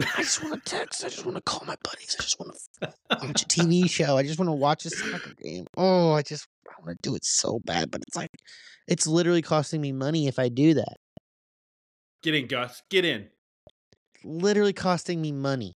I 0.00 0.22
just 0.22 0.42
want 0.42 0.64
to 0.64 0.70
text. 0.70 1.04
I 1.04 1.08
just 1.08 1.24
want 1.24 1.36
to 1.36 1.42
call 1.42 1.66
my 1.66 1.76
buddies. 1.84 2.16
I 2.18 2.22
just 2.22 2.40
want 2.40 2.52
to 2.80 2.94
watch 3.26 3.42
a 3.42 3.46
TV 3.46 3.88
show. 3.90 4.16
I 4.16 4.22
just 4.22 4.38
want 4.38 4.48
to 4.48 4.52
watch 4.52 4.84
a 4.86 4.90
soccer 4.90 5.34
game. 5.42 5.66
Oh, 5.76 6.12
I 6.12 6.22
just 6.22 6.46
I 6.68 6.72
want 6.84 7.00
to 7.02 7.08
do 7.10 7.14
it 7.14 7.24
so 7.24 7.60
bad. 7.64 7.90
But 7.90 8.02
it's 8.06 8.16
like, 8.16 8.30
it's 8.88 9.06
literally 9.06 9.42
costing 9.42 9.80
me 9.80 9.92
money 9.92 10.28
if 10.28 10.38
I 10.38 10.48
do 10.48 10.74
that. 10.74 10.96
Get 12.22 12.34
in, 12.34 12.46
Gus. 12.46 12.82
Get 12.88 13.04
in. 13.04 13.28
Literally 14.24 14.72
costing 14.72 15.20
me 15.20 15.32
money. 15.32 15.74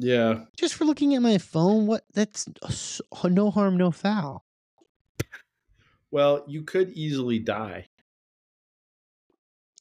Yeah. 0.00 0.44
just 0.56 0.74
for 0.74 0.84
looking 0.84 1.16
at 1.16 1.22
my 1.22 1.38
phone 1.38 1.88
what 1.88 2.04
that's 2.14 2.46
uh, 2.62 3.26
uh, 3.26 3.28
no 3.28 3.50
harm 3.50 3.76
no 3.76 3.90
foul 3.90 4.44
Well, 6.12 6.44
you 6.46 6.62
could 6.62 6.90
easily 6.90 7.40
die. 7.40 7.86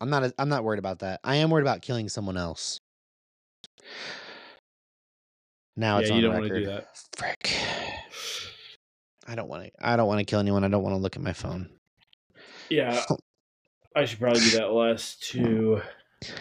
i'm 0.01 0.09
not 0.09 0.31
i'm 0.39 0.49
not 0.49 0.63
worried 0.63 0.79
about 0.79 0.99
that 0.99 1.19
i 1.23 1.35
am 1.35 1.51
worried 1.51 1.61
about 1.61 1.83
killing 1.83 2.09
someone 2.09 2.35
else 2.35 2.79
now 5.75 5.99
it's 5.99 6.09
yeah, 6.09 6.15
on 6.15 6.21
you 6.21 6.27
don't 6.27 6.35
record 6.41 6.51
want 6.51 6.53
to 6.53 6.59
do 6.59 6.65
that. 6.71 6.87
frick 7.15 7.55
i 9.27 9.35
don't 9.35 9.47
want 9.47 9.63
to 9.65 9.71
i 9.81 9.95
don't 9.95 10.07
want 10.07 10.19
to 10.19 10.25
kill 10.25 10.39
anyone 10.39 10.63
i 10.63 10.67
don't 10.67 10.83
want 10.83 10.93
to 10.93 10.97
look 10.99 11.15
at 11.15 11.21
my 11.21 11.33
phone 11.33 11.69
Yeah, 12.69 13.03
I 13.95 14.05
should 14.05 14.19
probably 14.19 14.41
do 14.41 14.51
that 14.57 14.71
less 14.71 15.15
too. 15.15 15.81
it's 16.21 16.31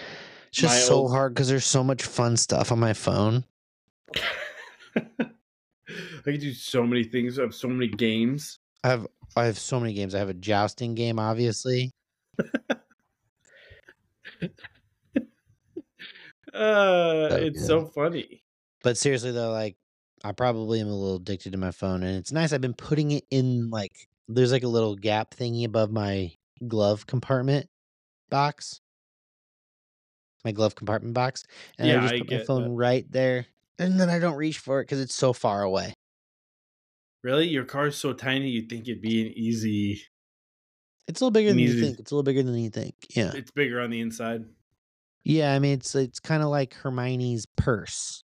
just 0.52 0.86
so 0.86 0.94
old- 0.96 1.10
hard 1.12 1.34
because 1.34 1.48
there's 1.48 1.64
so 1.66 1.84
much 1.84 2.02
fun 2.02 2.36
stuff 2.36 2.72
on 2.72 2.78
my 2.78 2.92
phone 2.94 3.44
I 4.96 6.30
can 6.32 6.40
do 6.40 6.52
so 6.52 6.84
many 6.84 7.04
things. 7.04 7.38
I 7.38 7.42
have 7.42 7.54
so 7.54 7.68
many 7.68 7.86
games. 7.88 8.58
i 8.84 8.88
have 8.88 9.06
i 9.36 9.44
have 9.44 9.58
so 9.58 9.78
many 9.78 9.92
games 9.92 10.14
i 10.14 10.18
have 10.18 10.28
a 10.30 10.34
jousting 10.34 10.94
game 10.94 11.18
obviously 11.18 11.92
Uh, 16.56 17.28
it's 17.32 17.66
so 17.66 17.86
funny. 17.86 18.42
But 18.82 18.96
seriously 18.96 19.32
though, 19.32 19.50
like 19.52 19.76
I 20.24 20.32
probably 20.32 20.80
am 20.80 20.88
a 20.88 20.94
little 20.94 21.16
addicted 21.16 21.52
to 21.52 21.58
my 21.58 21.70
phone, 21.70 22.02
and 22.02 22.16
it's 22.16 22.32
nice. 22.32 22.52
I've 22.52 22.60
been 22.60 22.74
putting 22.74 23.10
it 23.12 23.24
in 23.30 23.70
like 23.70 23.92
there's 24.28 24.52
like 24.52 24.62
a 24.64 24.68
little 24.68 24.96
gap 24.96 25.34
thingy 25.34 25.64
above 25.64 25.90
my 25.90 26.32
glove 26.66 27.06
compartment 27.06 27.68
box, 28.30 28.80
my 30.44 30.52
glove 30.52 30.74
compartment 30.74 31.14
box, 31.14 31.44
and 31.78 31.88
Yeah, 31.88 31.98
I 31.98 32.00
just 32.02 32.14
I 32.14 32.18
put 32.18 32.30
my 32.30 32.38
phone 32.44 32.62
that. 32.64 32.70
right 32.70 33.10
there, 33.10 33.46
and 33.78 34.00
then 34.00 34.08
I 34.10 34.18
don't 34.18 34.36
reach 34.36 34.58
for 34.58 34.80
it 34.80 34.84
because 34.84 35.00
it's 35.00 35.14
so 35.14 35.32
far 35.32 35.62
away. 35.62 35.94
Really, 37.22 37.48
your 37.48 37.64
car's 37.64 37.96
so 37.96 38.12
tiny. 38.12 38.48
You'd 38.50 38.68
think 38.68 38.88
it'd 38.88 39.02
be 39.02 39.20
an 39.26 39.32
easy. 39.36 40.00
It's 41.08 41.20
a 41.20 41.24
little 41.24 41.32
bigger 41.32 41.50
than 41.50 41.58
you 41.60 41.80
think. 41.80 41.98
It's 42.00 42.10
a 42.10 42.14
little 42.14 42.24
bigger 42.24 42.42
than 42.42 42.54
you 42.56 42.70
think. 42.70 42.94
Yeah, 43.10 43.32
It's 43.34 43.50
bigger 43.50 43.80
on 43.80 43.90
the 43.90 44.00
inside. 44.00 44.44
Yeah. 45.26 45.54
I 45.54 45.58
mean, 45.58 45.74
it's 45.74 45.94
it's 45.94 46.20
kind 46.20 46.42
of 46.42 46.48
like 46.48 46.74
Hermione's 46.74 47.46
purse. 47.56 48.22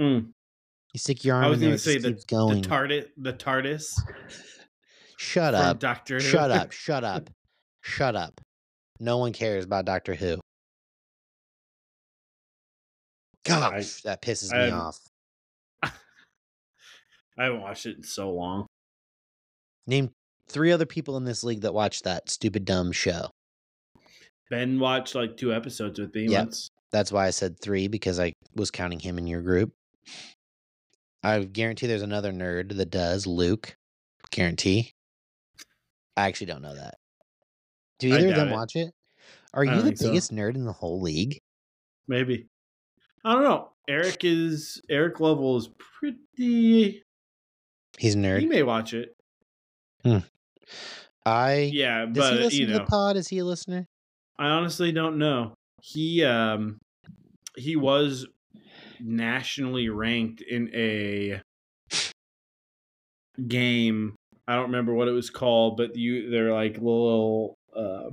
Mm. 0.00 0.28
You 0.92 0.98
stick 0.98 1.24
your 1.24 1.36
arm 1.36 1.44
I 1.44 1.48
was 1.48 1.60
going 1.60 1.72
to 1.72 1.78
say 1.78 1.98
the 1.98 2.20
going. 2.26 2.62
the 2.62 2.68
TARDIS. 2.68 3.06
The 3.16 3.32
TARDIS 3.32 3.98
Shut 5.18 5.54
up. 5.54 5.78
Doctor. 5.78 6.16
Who. 6.16 6.20
Shut 6.20 6.50
up, 6.50 6.72
shut 6.72 7.04
up, 7.04 7.30
shut 7.82 8.16
up. 8.16 8.40
No 9.00 9.18
one 9.18 9.32
cares 9.32 9.64
about 9.64 9.84
Doctor 9.84 10.14
Who. 10.14 10.38
Gosh, 13.44 14.02
that 14.02 14.22
pisses 14.22 14.52
me 14.52 14.58
I'm- 14.58 14.74
off. 14.74 14.98
I 15.82 17.44
haven't 17.44 17.60
watched 17.60 17.86
it 17.86 17.96
in 17.96 18.02
so 18.02 18.30
long. 18.30 18.66
Name 19.86 20.10
three 20.48 20.72
other 20.72 20.86
people 20.86 21.16
in 21.16 21.24
this 21.24 21.44
league 21.44 21.60
that 21.60 21.74
watch 21.74 22.02
that 22.02 22.28
stupid 22.30 22.64
dumb 22.64 22.92
show. 22.92 23.30
Ben 24.50 24.78
watched 24.78 25.14
like 25.14 25.36
two 25.36 25.52
episodes 25.52 25.98
with 25.98 26.14
me 26.14 26.28
Yep. 26.28 26.44
once. 26.46 26.70
That's 26.92 27.10
why 27.12 27.26
I 27.26 27.30
said 27.30 27.58
three 27.60 27.88
because 27.88 28.20
I 28.20 28.32
was 28.54 28.70
counting 28.70 29.00
him 29.00 29.18
in 29.18 29.26
your 29.26 29.42
group. 29.42 29.72
I 31.22 31.40
guarantee 31.44 31.86
there's 31.88 32.02
another 32.02 32.32
nerd 32.32 32.76
that 32.76 32.90
does. 32.90 33.26
Luke, 33.26 33.76
guarantee. 34.30 34.92
I 36.16 36.26
actually 36.28 36.46
don't 36.46 36.62
know 36.62 36.74
that. 36.74 36.94
Do 37.98 38.08
either 38.14 38.28
of 38.30 38.36
them 38.36 38.48
it. 38.48 38.52
watch 38.52 38.76
it? 38.76 38.92
Are 39.52 39.64
you 39.64 39.74
the 39.76 39.82
think 39.82 39.98
so. 39.98 40.08
biggest 40.08 40.32
nerd 40.32 40.54
in 40.54 40.64
the 40.64 40.72
whole 40.72 41.00
league? 41.00 41.40
Maybe. 42.06 42.46
I 43.24 43.32
don't 43.32 43.42
know. 43.42 43.70
Eric 43.88 44.18
is 44.24 44.80
Eric 44.88 45.18
Lovell 45.20 45.56
is 45.56 45.68
pretty. 45.78 47.02
He's 47.98 48.14
a 48.14 48.18
nerd. 48.18 48.40
He 48.40 48.46
may 48.46 48.62
watch 48.62 48.94
it. 48.94 49.16
Hmm. 50.04 50.18
I 51.24 51.70
Yeah, 51.72 52.04
does 52.06 52.14
but 52.14 52.32
he 52.34 52.38
listen 52.44 52.60
you 52.60 52.66
to 52.66 52.72
the 52.74 52.84
pod? 52.84 53.16
Is 53.16 53.26
he 53.28 53.38
a 53.38 53.44
listener? 53.44 53.88
I 54.38 54.48
honestly 54.48 54.92
don't 54.92 55.18
know. 55.18 55.54
He 55.82 56.24
um 56.24 56.78
he 57.56 57.76
was 57.76 58.26
nationally 59.00 59.88
ranked 59.88 60.42
in 60.42 60.70
a 60.74 61.40
game. 63.48 64.14
I 64.48 64.54
don't 64.54 64.64
remember 64.66 64.94
what 64.94 65.08
it 65.08 65.12
was 65.12 65.30
called, 65.30 65.76
but 65.76 65.96
you 65.96 66.30
they're 66.30 66.52
like 66.52 66.74
little 66.74 67.56
uh, 67.74 68.10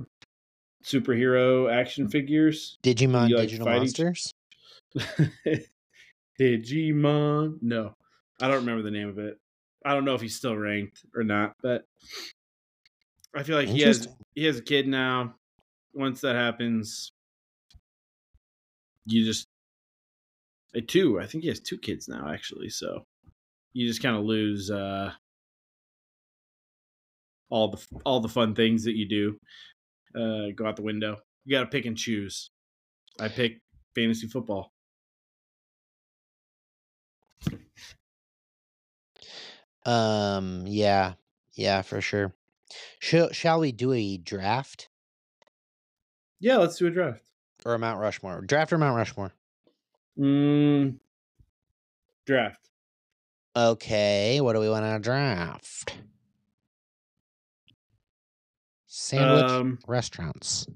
superhero 0.84 1.72
action 1.72 2.08
figures. 2.08 2.76
Digimon 2.82 3.28
You, 3.28 3.36
like, 3.36 3.48
Digital 3.48 3.68
each- 3.68 3.76
Monsters? 3.76 4.32
Digimon. 6.40 7.58
No, 7.62 7.94
I 8.40 8.48
don't 8.48 8.56
remember 8.60 8.82
the 8.82 8.90
name 8.90 9.08
of 9.08 9.18
it. 9.18 9.38
I 9.84 9.92
don't 9.94 10.04
know 10.04 10.14
if 10.14 10.20
he's 10.20 10.36
still 10.36 10.56
ranked 10.56 11.04
or 11.14 11.22
not, 11.22 11.52
but 11.62 11.84
I 13.34 13.42
feel 13.42 13.56
like 13.56 13.68
he 13.68 13.82
has 13.82 14.08
he 14.34 14.44
has 14.44 14.58
a 14.58 14.62
kid 14.62 14.88
now. 14.88 15.34
Once 15.94 16.20
that 16.22 16.36
happens, 16.36 17.12
you 19.06 19.24
just 19.24 19.46
uh, 20.76 20.80
two. 20.86 21.20
I 21.20 21.26
think 21.26 21.42
he 21.42 21.48
has 21.48 21.60
two 21.60 21.78
kids 21.78 22.08
now, 22.08 22.28
actually. 22.32 22.68
So 22.68 23.04
you 23.72 23.86
just 23.86 24.02
kind 24.02 24.16
of 24.16 24.24
lose 24.24 24.70
uh, 24.70 25.12
all 27.50 27.70
the 27.70 27.86
all 28.04 28.20
the 28.20 28.28
fun 28.28 28.54
things 28.54 28.84
that 28.84 28.96
you 28.96 29.08
do. 29.08 29.38
Uh, 30.20 30.52
go 30.54 30.66
out 30.66 30.76
the 30.76 30.82
window. 30.82 31.18
You 31.44 31.56
got 31.56 31.64
to 31.64 31.70
pick 31.70 31.86
and 31.86 31.96
choose. 31.96 32.50
I 33.20 33.28
pick 33.28 33.60
fantasy 33.94 34.26
football. 34.26 34.72
Um, 39.86 40.64
yeah, 40.66 41.14
yeah, 41.52 41.82
for 41.82 42.00
sure. 42.00 42.32
Shall 43.00 43.32
shall 43.32 43.60
we 43.60 43.72
do 43.72 43.92
a 43.92 44.16
draft 44.16 44.88
Yeah, 46.40 46.56
let's 46.58 46.76
do 46.76 46.86
a 46.86 46.90
draft. 46.90 47.22
or 47.64 47.74
a 47.74 47.78
Mount 47.78 48.00
Rushmore? 48.00 48.42
Draft 48.42 48.72
or 48.72 48.78
Mount 48.78 48.96
Rushmore? 48.96 49.32
Mm, 50.18 50.98
draft. 52.26 52.68
Okay, 53.56 54.40
what 54.40 54.52
do 54.54 54.60
we 54.60 54.68
want 54.68 54.84
to 54.84 54.98
draft? 54.98 55.96
Sandwich 58.86 59.50
Um, 59.50 59.78
restaurants, 59.86 60.66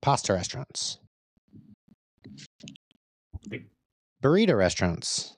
pasta 0.00 0.32
restaurants, 0.32 0.98
burrito 4.22 4.56
restaurants. 4.56 5.36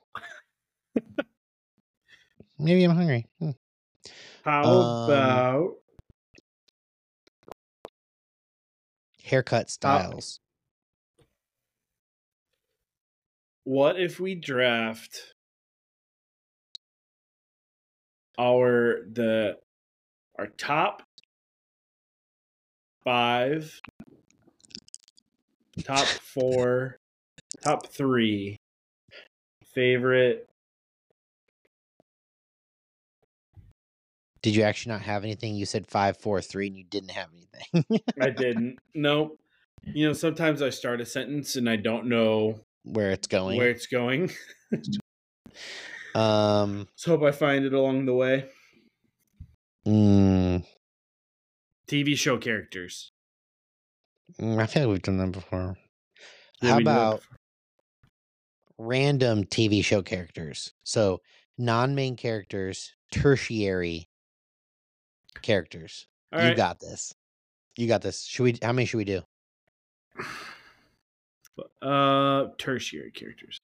Maybe 2.59 2.83
I'm 2.83 2.91
hungry. 2.95 3.25
Hmm. 3.39 3.51
how 4.43 4.63
Um, 4.63 5.09
about 5.09 5.75
Haircut 9.31 9.65
uh, 9.65 9.69
styles. 9.69 10.39
what 13.63 13.97
if 13.97 14.19
we 14.19 14.35
draft 14.35 15.33
our 18.37 18.99
the 19.13 19.57
our 20.37 20.47
top 20.57 21.03
five 23.05 23.79
top 25.85 26.05
four 26.05 26.97
top 27.63 27.87
three 27.87 28.57
favorite 29.73 30.49
Did 34.41 34.55
you 34.55 34.63
actually 34.63 34.93
not 34.93 35.01
have 35.03 35.23
anything? 35.23 35.55
You 35.55 35.65
said 35.65 35.87
five, 35.87 36.17
four, 36.17 36.41
three, 36.41 36.67
and 36.67 36.77
you 36.77 36.83
didn't 36.83 37.11
have 37.11 37.29
anything. 37.33 38.01
i 38.19 38.29
didn't 38.29 38.79
nope 38.93 39.39
you 39.93 40.05
know 40.05 40.13
sometimes 40.13 40.61
i 40.61 40.69
start 40.69 41.01
a 41.01 41.05
sentence 41.05 41.55
and 41.55 41.69
i 41.69 41.75
don't 41.75 42.07
know 42.07 42.59
Where 42.83 43.11
it's 43.11 43.27
going. 43.27 43.57
where 43.57 43.69
it's 43.69 43.87
going 43.87 44.29
um. 46.15 46.87
Let's 46.93 47.05
hope 47.05 47.23
i 47.23 47.31
find 47.31 47.65
it 47.65 47.73
along 47.73 48.05
the 48.05 48.13
way 48.13 48.49
mm, 49.85 50.63
tv 51.87 52.15
show 52.17 52.37
characters 52.39 53.11
mm, 54.39 54.59
I 54.61 54.65
feel 54.67 54.83
like 54.83 54.91
we've 54.91 55.01
done 55.01 55.17
that 55.17 55.31
before. 55.31 55.77
Yeah, 56.61 56.71
How 56.71 56.77
about 56.77 57.21
before. 57.21 57.37
random 58.77 59.43
TV 59.45 59.81
show 59.81 60.01
characters? 60.01 60.73
So 60.83 61.21
non-main 61.57 62.15
characters, 62.15 62.93
tertiary 63.11 64.09
characters. 65.41 66.07
All 66.33 66.41
you 66.41 66.49
right. 66.49 66.57
got 66.57 66.79
this. 66.79 67.13
You 67.77 67.87
got 67.87 68.01
this. 68.01 68.23
Should 68.23 68.43
we? 68.43 68.57
How 68.61 68.71
many 68.71 68.85
should 68.85 68.97
we 68.97 69.05
do? 69.05 69.21
Uh, 71.81 72.47
tertiary 72.57 73.11
characters. 73.11 73.59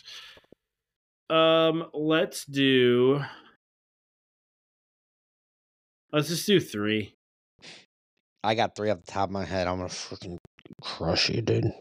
Um, 1.29 1.85
let's 1.93 2.45
do. 2.45 3.21
Let's 6.11 6.27
just 6.27 6.45
do 6.45 6.59
three. 6.59 7.15
I 8.43 8.55
got 8.55 8.75
three 8.75 8.89
off 8.89 9.03
the 9.03 9.11
top 9.11 9.29
of 9.29 9.33
my 9.33 9.45
head. 9.45 9.67
I'm 9.67 9.77
gonna 9.77 9.89
freaking 9.89 10.37
crush 10.81 11.29
you, 11.29 11.41
dude. 11.41 11.71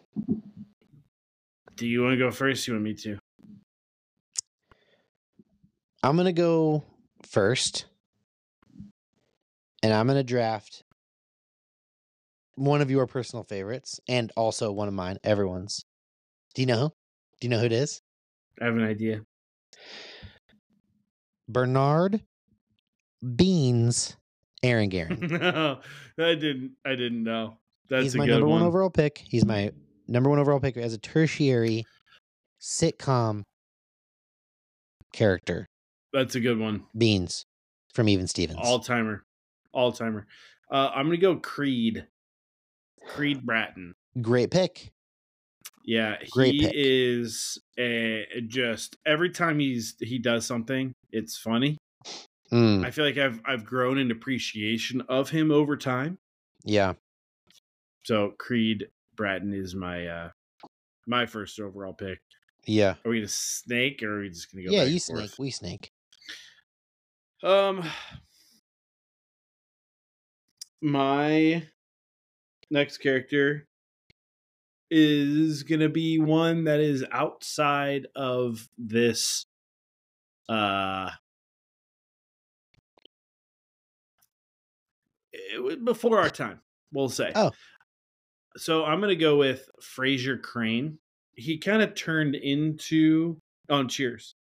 Do 1.76 1.86
you 1.86 2.02
want 2.02 2.14
to 2.14 2.18
go 2.18 2.30
first? 2.30 2.66
You 2.66 2.74
want 2.74 2.84
me 2.84 2.94
to? 2.94 3.18
I'm 6.02 6.16
gonna 6.16 6.32
go 6.32 6.84
first, 7.28 7.86
and 9.86 9.94
I'm 9.94 10.08
gonna 10.08 10.24
draft 10.24 10.82
one 12.56 12.80
of 12.80 12.90
your 12.90 13.06
personal 13.06 13.44
favorites, 13.44 14.00
and 14.08 14.32
also 14.36 14.72
one 14.72 14.88
of 14.88 14.94
mine. 14.94 15.16
Everyone's. 15.22 15.84
Do 16.54 16.62
you 16.62 16.66
know? 16.66 16.76
who? 16.76 16.88
Do 17.40 17.46
you 17.46 17.48
know 17.50 17.60
who 17.60 17.66
it 17.66 17.72
is? 17.72 18.02
I 18.60 18.64
have 18.64 18.74
an 18.74 18.82
idea. 18.82 19.20
Bernard 21.48 22.20
Beans 23.36 24.16
Aranguren. 24.64 25.30
no, 25.30 25.78
I 26.18 26.34
didn't. 26.34 26.72
I 26.84 26.96
didn't 26.96 27.22
know. 27.22 27.58
That's 27.88 28.02
He's 28.02 28.16
my 28.16 28.26
number 28.26 28.48
one. 28.48 28.62
one. 28.62 28.68
overall 28.68 28.90
pick. 28.90 29.18
He's 29.18 29.44
my 29.44 29.70
number 30.08 30.28
one 30.28 30.40
overall 30.40 30.58
pick 30.58 30.76
as 30.76 30.94
a 30.94 30.98
tertiary 30.98 31.86
sitcom 32.60 33.44
character. 35.12 35.68
That's 36.12 36.34
a 36.34 36.40
good 36.40 36.58
one. 36.58 36.82
Beans 36.98 37.46
from 37.94 38.08
Even 38.08 38.26
Stevens. 38.26 38.58
All 38.60 38.80
timer. 38.80 39.25
All 39.76 39.92
timer. 39.92 40.26
Uh, 40.72 40.90
I'm 40.94 41.04
gonna 41.06 41.18
go 41.18 41.36
Creed. 41.36 42.06
Creed 43.06 43.44
Bratton. 43.44 43.94
Great 44.22 44.50
pick. 44.50 44.90
Yeah, 45.84 46.16
Great 46.30 46.54
he 46.54 46.60
pick. 46.62 46.72
is 46.74 47.58
a, 47.78 48.26
just 48.48 48.96
every 49.06 49.30
time 49.30 49.58
he's 49.60 49.94
he 50.00 50.18
does 50.18 50.46
something, 50.46 50.92
it's 51.12 51.36
funny. 51.36 51.76
Mm, 52.50 52.84
I 52.86 52.90
feel 52.90 53.04
like 53.04 53.18
I've 53.18 53.40
I've 53.44 53.64
grown 53.66 53.98
an 53.98 54.10
appreciation 54.10 55.02
of 55.02 55.28
him 55.30 55.50
over 55.50 55.76
time. 55.76 56.16
yeah. 56.64 56.94
So 58.04 58.32
Creed 58.38 58.86
Bratton 59.16 59.52
is 59.52 59.74
my 59.74 60.06
uh 60.06 60.30
my 61.06 61.26
first 61.26 61.60
overall 61.60 61.92
pick. 61.92 62.18
Yeah. 62.66 62.94
Are 63.04 63.10
we 63.10 63.18
gonna 63.18 63.28
snake 63.28 64.02
or 64.02 64.18
are 64.18 64.20
we 64.22 64.30
just 64.30 64.50
gonna 64.50 64.64
go? 64.64 64.72
yeah, 64.72 64.84
you 64.84 64.98
snake. 64.98 65.32
We 65.38 65.50
snake. 65.50 65.90
Um, 67.42 67.84
my 70.86 71.64
next 72.70 72.98
character 72.98 73.66
is 74.88 75.64
gonna 75.64 75.88
be 75.88 76.20
one 76.20 76.64
that 76.64 76.78
is 76.78 77.04
outside 77.10 78.06
of 78.14 78.68
this. 78.78 79.44
Uh, 80.48 81.10
before 85.82 86.20
our 86.20 86.30
time, 86.30 86.60
we'll 86.92 87.08
say. 87.08 87.32
Oh. 87.34 87.50
so 88.56 88.84
I'm 88.84 89.00
gonna 89.00 89.16
go 89.16 89.36
with 89.36 89.68
Frasier 89.82 90.40
Crane. 90.40 90.98
He 91.34 91.58
kind 91.58 91.82
of 91.82 91.96
turned 91.96 92.36
into 92.36 93.40
on 93.68 93.88
Cheers. 93.88 94.36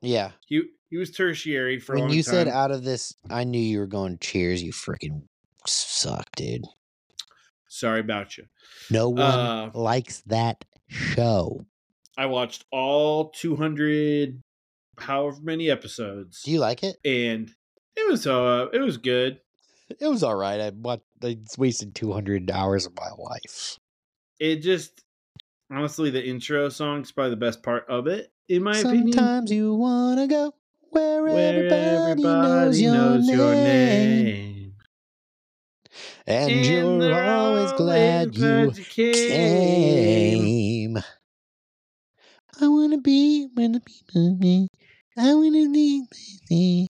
Yeah. 0.00 0.30
He 0.46 0.62
he 0.88 0.96
was 0.96 1.10
tertiary 1.10 1.78
for 1.78 1.96
a 1.96 2.00
when 2.00 2.08
you 2.08 2.22
time. 2.22 2.32
said 2.32 2.48
out 2.48 2.70
of 2.70 2.82
this, 2.82 3.14
I 3.28 3.44
knew 3.44 3.60
you 3.60 3.80
were 3.80 3.86
going 3.86 4.16
cheers. 4.20 4.62
You 4.62 4.72
freaking 4.72 5.24
suck, 5.68 6.26
dude. 6.36 6.64
Sorry 7.68 8.00
about 8.00 8.36
you. 8.38 8.44
No 8.90 9.08
one 9.10 9.20
Uh, 9.22 9.70
likes 9.74 10.20
that 10.26 10.64
show. 10.88 11.66
I 12.16 12.26
watched 12.26 12.64
all 12.72 13.28
200, 13.30 14.42
however 14.98 15.38
many 15.42 15.70
episodes, 15.70 16.42
Do 16.42 16.50
you 16.52 16.60
like 16.60 16.82
it? 16.82 16.96
and 17.04 17.50
it 17.96 18.08
was 18.10 18.26
uh, 18.26 18.68
it 18.72 18.80
was 18.80 18.96
good. 18.96 19.40
It 20.00 20.06
was 20.08 20.22
all 20.22 20.34
right. 20.36 20.60
I 20.60 20.70
what 20.70 21.02
I 21.22 21.38
wasted 21.58 21.94
two 21.94 22.12
hundred 22.12 22.50
hours 22.50 22.86
of 22.86 22.92
my 22.96 23.10
life. 23.18 23.78
It 24.40 24.56
just 24.56 25.02
honestly, 25.70 26.10
the 26.10 26.24
intro 26.26 26.68
song's 26.68 27.12
probably 27.12 27.30
the 27.30 27.36
best 27.36 27.62
part 27.62 27.86
of 27.88 28.06
it, 28.06 28.32
in 28.48 28.62
my 28.62 28.76
opinion. 28.78 29.12
Sometimes 29.12 29.50
you 29.52 29.74
wanna 29.74 30.26
go 30.26 30.54
where, 30.90 31.22
Where 31.22 31.66
everybody, 32.08 32.22
knows, 32.22 32.80
your, 32.80 33.52
name. 33.54 34.55
And, 36.26 36.50
you're 36.66 37.14
always 37.14 37.72
glad 37.72 38.34
you 38.36 38.72
came. 38.72 39.12
came. 40.94 40.98
I 42.60 42.68
wanna 42.68 42.98
be 42.98 43.48
when 43.54 43.72
the 43.72 43.80
people 43.80 44.36
me. 44.38 44.68
I 45.16 45.34
wanna 45.34 45.68
be. 45.70 46.04
me. 46.50 46.86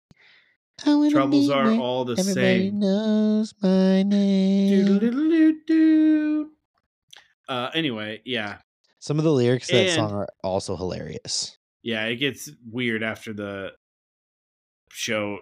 I 0.84 0.94
wanna 0.94 1.10
Troubles 1.10 1.46
be 1.48 1.52
are 1.52 1.64
where 1.64 1.80
all 1.80 2.04
the 2.04 2.12
everybody 2.18 2.70
same. 2.70 2.78
knows 2.80 3.54
my 3.62 4.02
name. 4.02 4.98
Uh, 7.48 7.70
anyway, 7.74 8.20
yeah, 8.24 8.58
Some 8.98 9.18
of 9.18 9.24
the 9.24 9.32
lyrics 9.32 9.68
to 9.68 9.76
that 9.76 9.90
song 9.90 10.12
are 10.12 10.28
also 10.42 10.76
hilarious. 10.76 11.56
yeah, 11.82 12.04
it 12.06 12.16
gets 12.16 12.50
weird 12.70 13.02
after 13.04 13.32
the 13.32 13.72
show 14.90 15.38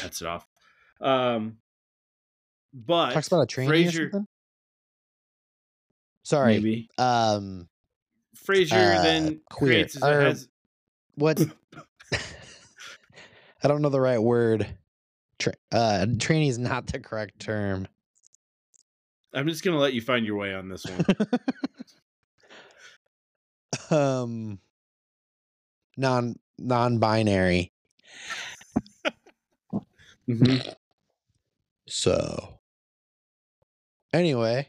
cuts 0.00 0.20
it 0.20 0.28
off. 0.28 0.46
Um, 1.00 1.58
but 2.72 3.12
Talks 3.12 3.26
about 3.28 3.40
a 3.40 3.46
train 3.46 3.70
or 3.70 3.90
something. 3.90 4.26
Sorry. 6.22 6.54
maybe 6.54 6.88
Um, 6.98 7.68
Frasier 8.46 8.96
uh, 8.98 9.02
then 9.02 9.40
queer, 9.50 9.70
creates 9.72 9.94
his, 9.94 10.02
or- 10.02 10.20
has 10.20 10.48
what? 11.14 11.40
I 13.62 13.66
don't 13.68 13.82
know 13.82 13.88
the 13.88 14.00
right 14.00 14.22
word. 14.22 14.66
Tra- 15.38 15.54
uh, 15.72 16.06
trainee 16.18 16.48
is 16.48 16.58
not 16.58 16.86
the 16.86 17.00
correct 17.00 17.40
term. 17.40 17.88
I'm 19.34 19.46
just 19.48 19.62
gonna 19.62 19.78
let 19.78 19.94
you 19.94 20.00
find 20.00 20.24
your 20.26 20.36
way 20.36 20.54
on 20.54 20.68
this 20.68 20.84
one. 20.84 21.04
um, 24.00 24.58
non 25.96 26.36
non-binary. 26.58 27.72
Mhm. 30.28 30.74
So, 31.88 32.57
anyway, 34.12 34.68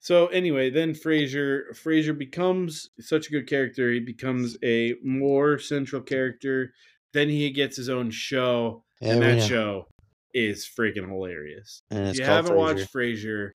So 0.00 0.26
anyway, 0.28 0.70
then 0.70 0.92
Frasier 0.94 1.70
Frasier 1.72 2.16
becomes 2.16 2.90
such 3.00 3.28
a 3.28 3.30
good 3.30 3.46
character. 3.48 3.90
He 3.92 4.00
becomes 4.00 4.56
a 4.64 4.94
more 5.04 5.58
central 5.58 6.02
character. 6.02 6.72
Then 7.12 7.28
he 7.28 7.50
gets 7.50 7.76
his 7.76 7.88
own 7.88 8.10
show, 8.10 8.82
yeah, 9.00 9.12
and 9.14 9.22
that 9.22 9.36
know. 9.38 9.46
show 9.46 9.86
is 10.34 10.68
freaking 10.78 11.08
hilarious. 11.08 11.80
and 11.90 12.08
If 12.08 12.18
you 12.18 12.24
haven't 12.24 12.52
Frasier. 12.52 12.56
watched 12.56 12.92
Frasier, 12.92 13.50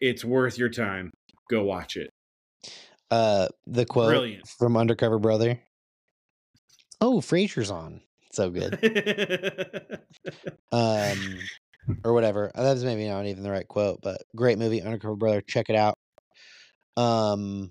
it's 0.00 0.24
worth 0.24 0.58
your 0.58 0.70
time. 0.70 1.10
Go 1.50 1.62
watch 1.64 1.96
it. 1.96 2.10
uh 3.10 3.48
the 3.66 3.84
quote 3.84 4.08
Brilliant. 4.08 4.48
from 4.58 4.76
Undercover 4.76 5.18
Brother. 5.18 5.60
Oh, 7.00 7.20
Frasier's 7.20 7.70
on. 7.70 8.00
So 8.32 8.50
good. 8.50 8.78
um 10.72 11.38
or 12.04 12.12
whatever. 12.12 12.50
Uh, 12.54 12.62
That's 12.62 12.82
maybe 12.82 13.08
not 13.08 13.26
even 13.26 13.42
the 13.42 13.50
right 13.50 13.66
quote, 13.66 14.00
but 14.02 14.22
great 14.34 14.58
movie, 14.58 14.82
Undercover 14.82 15.16
Brother. 15.16 15.40
Check 15.40 15.68
it 15.68 15.76
out. 15.76 15.98
Um, 16.96 17.70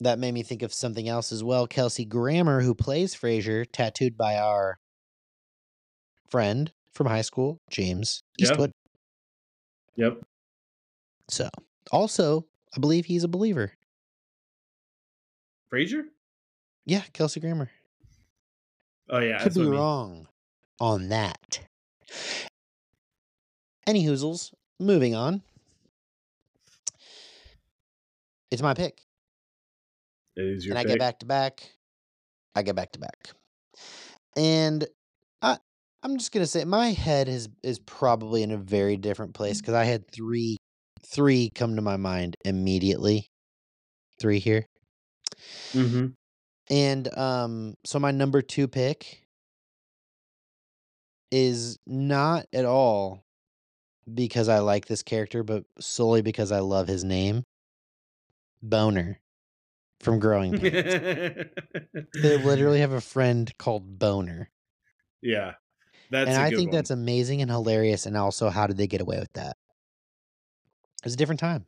that 0.00 0.18
made 0.18 0.32
me 0.32 0.42
think 0.42 0.62
of 0.62 0.72
something 0.72 1.08
else 1.08 1.32
as 1.32 1.42
well. 1.42 1.66
Kelsey 1.66 2.04
Grammer, 2.04 2.60
who 2.60 2.74
plays 2.74 3.14
Frasier, 3.14 3.66
tattooed 3.70 4.16
by 4.16 4.36
our 4.38 4.78
friend 6.30 6.72
from 6.92 7.06
high 7.06 7.22
school, 7.22 7.60
James. 7.70 8.22
Eastwood. 8.38 8.72
yep. 9.96 10.20
So, 11.28 11.48
also, 11.90 12.46
I 12.76 12.80
believe 12.80 13.06
he's 13.06 13.24
a 13.24 13.28
believer. 13.28 13.72
Frasier? 15.72 16.04
Yeah, 16.86 17.02
Kelsey 17.12 17.40
Grammer. 17.40 17.70
Oh 19.10 19.18
yeah. 19.18 19.42
Could 19.42 19.54
be 19.54 19.60
I 19.60 19.64
mean. 19.64 19.72
wrong 19.72 20.28
on 20.80 21.08
that. 21.08 21.60
Any 23.88 24.04
hoozles, 24.04 24.52
moving 24.78 25.14
on. 25.14 25.40
It's 28.50 28.60
my 28.60 28.74
pick. 28.74 29.00
It 30.36 30.44
is 30.44 30.66
your 30.66 30.76
and 30.76 30.78
I 30.78 30.84
get 30.84 30.98
back 30.98 31.20
to 31.20 31.26
back. 31.26 31.62
I 32.54 32.60
get 32.60 32.76
back 32.76 32.92
to 32.92 32.98
back. 32.98 33.30
And 34.36 34.86
I 35.40 35.56
I'm 36.02 36.18
just 36.18 36.32
gonna 36.32 36.44
say 36.44 36.66
my 36.66 36.88
head 36.88 37.28
is 37.28 37.48
is 37.62 37.78
probably 37.78 38.42
in 38.42 38.50
a 38.50 38.58
very 38.58 38.98
different 38.98 39.32
place 39.32 39.58
because 39.58 39.72
I 39.72 39.84
had 39.84 40.06
three 40.12 40.58
three 41.06 41.50
come 41.54 41.76
to 41.76 41.82
my 41.82 41.96
mind 41.96 42.36
immediately. 42.44 43.30
Three 44.20 44.38
here. 44.38 44.66
Mm-hmm. 45.72 46.08
And 46.68 47.16
um 47.16 47.74
so 47.86 47.98
my 47.98 48.10
number 48.10 48.42
two 48.42 48.68
pick 48.68 49.24
is 51.30 51.78
not 51.86 52.44
at 52.52 52.66
all 52.66 53.24
because 54.14 54.48
I 54.48 54.58
like 54.58 54.86
this 54.86 55.02
character, 55.02 55.42
but 55.42 55.64
solely 55.80 56.22
because 56.22 56.52
I 56.52 56.60
love 56.60 56.88
his 56.88 57.04
name. 57.04 57.44
Boner 58.62 59.20
from 60.00 60.18
Growing 60.18 60.58
Pains. 60.58 60.72
they 62.14 62.36
literally 62.44 62.80
have 62.80 62.92
a 62.92 63.00
friend 63.00 63.52
called 63.58 63.98
Boner. 63.98 64.50
Yeah. 65.22 65.54
That's 66.10 66.28
and 66.28 66.38
I 66.38 66.50
think 66.50 66.68
one. 66.70 66.76
that's 66.76 66.90
amazing 66.90 67.42
and 67.42 67.50
hilarious. 67.50 68.06
And 68.06 68.16
also, 68.16 68.48
how 68.48 68.66
did 68.66 68.76
they 68.76 68.86
get 68.86 69.00
away 69.00 69.18
with 69.18 69.32
that? 69.34 69.56
It 71.00 71.04
was 71.04 71.14
a 71.14 71.16
different 71.16 71.40
time. 71.40 71.66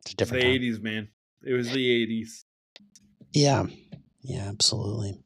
It's 0.00 0.12
a 0.12 0.14
the 0.14 0.16
different 0.16 0.42
time. 0.42 0.52
80s, 0.52 0.80
man. 0.80 1.08
It 1.44 1.52
was 1.52 1.70
the 1.70 2.06
80s. 2.06 2.44
Yeah. 3.32 3.66
Yeah, 4.22 4.48
absolutely. 4.48 5.18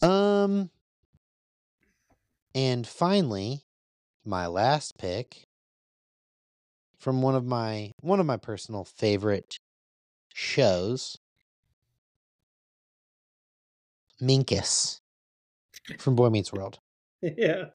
Um 0.00 0.70
and 2.54 2.86
finally, 2.86 3.64
my 4.28 4.46
last 4.46 4.98
pick 4.98 5.46
from 6.98 7.22
one 7.22 7.34
of 7.34 7.44
my 7.44 7.92
one 8.00 8.20
of 8.20 8.26
my 8.26 8.36
personal 8.36 8.84
favorite 8.84 9.58
shows 10.34 11.18
Minkus 14.20 15.00
from 15.98 16.14
Boy 16.16 16.28
Meets 16.28 16.52
World. 16.52 16.78
yeah. 17.22 17.66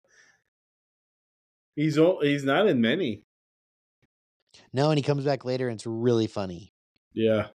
He's 1.76 1.98
old, 1.98 2.24
he's 2.24 2.44
not 2.44 2.68
in 2.68 2.82
many. 2.82 3.24
No, 4.72 4.92
and 4.92 5.00
he 5.00 5.04
comes 5.04 5.26
back 5.26 5.46
later 5.46 5.68
and 5.70 5.76
it's 5.76 5.88
really 5.88 6.28
funny. 6.28 6.72
Yeah. 7.14 7.48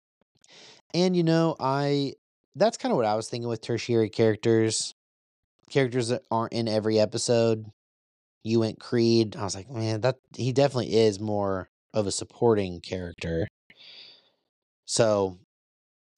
And 0.93 1.15
you 1.15 1.23
know, 1.23 1.55
I 1.61 2.15
that's 2.57 2.79
kind 2.79 2.91
of 2.91 2.97
what 2.97 3.07
I 3.07 3.15
was 3.15 3.29
thinking 3.29 3.49
with 3.49 3.61
tertiary 3.61 4.09
characters, 4.09 4.95
characters 5.71 6.09
that 6.09 6.23
aren't 6.31 6.55
in 6.55 6.67
every 6.67 6.99
episode. 6.99 7.67
You 8.45 8.61
went 8.61 8.81
Creed. 8.81 9.37
I 9.37 9.45
was 9.45 9.55
like, 9.55 9.69
man, 9.71 10.01
that 10.03 10.17
he 10.37 10.53
definitely 10.53 10.97
is 10.97 11.21
more 11.21 11.69
of 11.93 12.07
a 12.07 12.13
supporting 12.13 12.81
character. 12.81 13.47
So, 14.87 15.39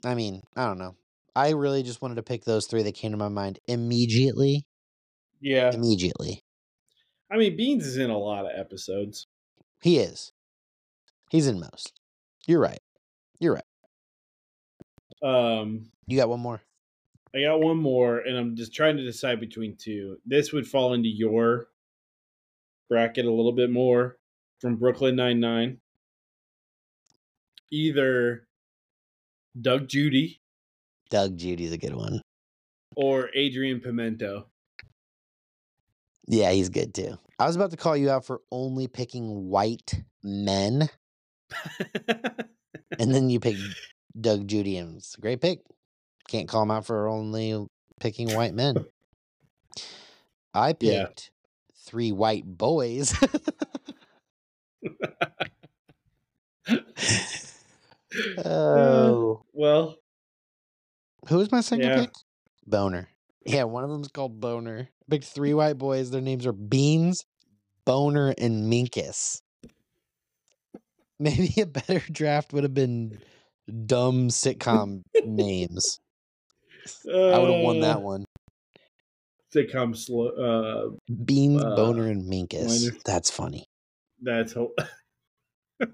I 0.05 0.15
mean, 0.15 0.43
I 0.55 0.65
don't 0.65 0.77
know. 0.77 0.95
I 1.35 1.51
really 1.51 1.83
just 1.83 2.01
wanted 2.01 2.15
to 2.15 2.23
pick 2.23 2.43
those 2.43 2.67
three 2.67 2.83
that 2.83 2.93
came 2.95 3.11
to 3.11 3.17
my 3.17 3.29
mind 3.29 3.59
immediately. 3.67 4.65
Yeah. 5.39 5.71
Immediately, 5.73 6.43
I 7.31 7.37
mean, 7.37 7.55
Beans 7.57 7.85
is 7.87 7.97
in 7.97 8.09
a 8.11 8.17
lot 8.17 8.45
of 8.45 8.51
episodes. 8.55 9.25
he 9.81 9.97
is. 9.97 10.31
He's 11.31 11.47
in 11.47 11.59
most. 11.59 11.93
You're 12.45 12.59
right. 12.59 12.79
You're 13.39 13.55
right. 13.55 13.63
Um, 15.23 15.85
You 16.07 16.17
got 16.17 16.29
one 16.29 16.41
more. 16.41 16.61
I 17.33 17.41
got 17.43 17.61
one 17.61 17.77
more, 17.77 18.19
and 18.19 18.37
I'm 18.37 18.55
just 18.55 18.73
trying 18.73 18.97
to 18.97 19.03
decide 19.03 19.39
between 19.39 19.77
two. 19.77 20.17
This 20.25 20.51
would 20.51 20.67
fall 20.67 20.93
into 20.93 21.07
your 21.09 21.67
bracket 22.91 23.25
a 23.25 23.31
little 23.31 23.53
bit 23.53 23.71
more 23.71 24.17
from 24.59 24.75
Brooklyn 24.75 25.15
Nine 25.15 25.39
Nine. 25.39 25.77
Either 27.71 28.45
Doug 29.59 29.87
Judy 29.87 30.41
Doug 31.09 31.37
Judy's 31.37 31.71
a 31.71 31.77
good 31.77 31.95
one. 31.95 32.21
or 32.97 33.29
Adrian 33.33 33.79
Pimento. 33.79 34.47
Yeah, 36.27 36.51
he's 36.51 36.67
good 36.69 36.93
too. 36.93 37.17
I 37.39 37.47
was 37.47 37.55
about 37.55 37.71
to 37.71 37.77
call 37.77 37.95
you 37.95 38.09
out 38.09 38.25
for 38.25 38.41
only 38.51 38.87
picking 38.87 39.49
white 39.49 40.03
men, 40.21 40.89
and 42.99 43.13
then 43.13 43.29
you 43.29 43.39
picked 43.39 43.61
Doug 44.19 44.47
Judy, 44.47 44.77
and 44.77 44.97
it's 44.97 45.17
a 45.17 45.21
great 45.21 45.41
pick. 45.41 45.59
Can't 46.27 46.47
call 46.47 46.63
him 46.63 46.71
out 46.71 46.85
for 46.85 47.07
only 47.07 47.65
picking 47.99 48.33
white 48.35 48.53
men. 48.53 48.85
I 50.53 50.73
picked. 50.73 51.31
Three 51.91 52.11
white 52.13 52.45
boys. 52.45 53.13
oh, 58.45 59.43
well, 59.53 59.97
who 61.27 61.37
was 61.37 61.51
my 61.51 61.61
second 61.61 61.89
Yeah. 61.89 62.01
pick? 62.01 62.11
Boner. 62.65 63.09
Yeah, 63.45 63.63
one 63.63 63.83
of 63.83 63.89
them's 63.89 64.07
called 64.07 64.39
Boner. 64.39 64.87
I 64.89 65.05
picked 65.09 65.25
three 65.25 65.53
white 65.53 65.77
boys. 65.77 66.11
Their 66.11 66.21
names 66.21 66.45
are 66.45 66.53
Beans, 66.53 67.25
Boner, 67.85 68.33
and 68.37 68.71
Minkus. 68.71 69.41
Maybe 71.19 71.59
a 71.61 71.65
better 71.65 71.99
draft 72.11 72.53
would 72.53 72.63
have 72.63 72.73
been 72.73 73.19
dumb 73.85 74.29
sitcom 74.29 75.01
names. 75.25 75.99
I 77.07 77.37
would 77.37 77.51
have 77.51 77.63
won 77.63 77.79
uh, 77.79 77.81
that 77.81 78.01
one. 78.01 78.25
Sitcom 79.53 79.95
slow. 79.95 80.27
Uh, 80.29 81.13
Beans, 81.25 81.61
uh, 81.63 81.75
Boner, 81.75 82.07
and 82.07 82.23
Minkus. 82.23 82.65
Minus- 82.65 83.03
That's 83.03 83.29
funny. 83.29 83.65
that's 84.21 84.53
whole. 84.53 84.73
I 85.81 85.85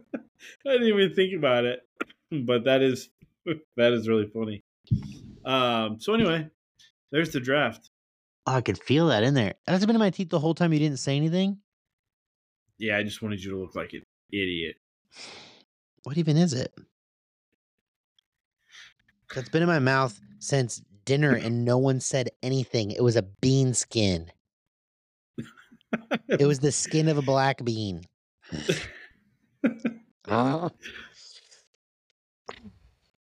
didn't 0.66 0.88
even 0.88 1.14
think 1.14 1.34
about 1.36 1.66
it, 1.66 1.80
but 2.32 2.66
that 2.66 2.82
is 2.82 3.10
that 3.78 3.94
is 3.94 4.08
really 4.08 4.28
funny. 4.28 4.64
Um. 5.46 6.00
So 6.00 6.14
anyway, 6.14 6.50
there's 7.12 7.32
the 7.32 7.40
draft. 7.40 7.90
Oh, 8.46 8.54
I 8.54 8.62
could 8.62 8.78
feel 8.78 9.08
that 9.08 9.24
in 9.24 9.34
there. 9.34 9.56
That's 9.66 9.86
been 9.86 9.96
in 9.96 10.00
my 10.00 10.10
teeth 10.10 10.30
the 10.30 10.40
whole 10.40 10.54
time 10.54 10.72
you 10.72 10.80
didn't 10.80 11.00
say 11.00 11.16
anything. 11.18 11.58
Yeah, 12.78 12.98
I 12.98 13.04
just 13.04 13.22
wanted 13.22 13.44
you 13.44 13.52
to 13.52 13.58
look 13.58 13.76
like 13.76 13.94
an 13.94 14.04
idiot. 14.32 14.76
What 16.04 16.18
even 16.18 16.38
is 16.38 16.54
it? 16.54 16.74
That's 19.34 19.50
been 19.50 19.64
in 19.64 19.68
my 19.68 19.80
mouth 19.80 20.18
since 20.40 20.82
dinner 21.08 21.34
and 21.34 21.66
no 21.66 21.80
one 21.80 22.00
said 22.00 22.30
anything. 22.44 22.92
It 22.92 23.02
was 23.02 23.16
a 23.16 23.24
bean 23.24 23.74
skin. 23.74 24.30
It 26.28 26.46
was 26.46 26.60
the 26.60 26.72
skin 26.72 27.08
of 27.08 27.18
a 27.18 27.22
black 27.24 27.64
bean. 27.64 28.04
Ah. 30.28 30.70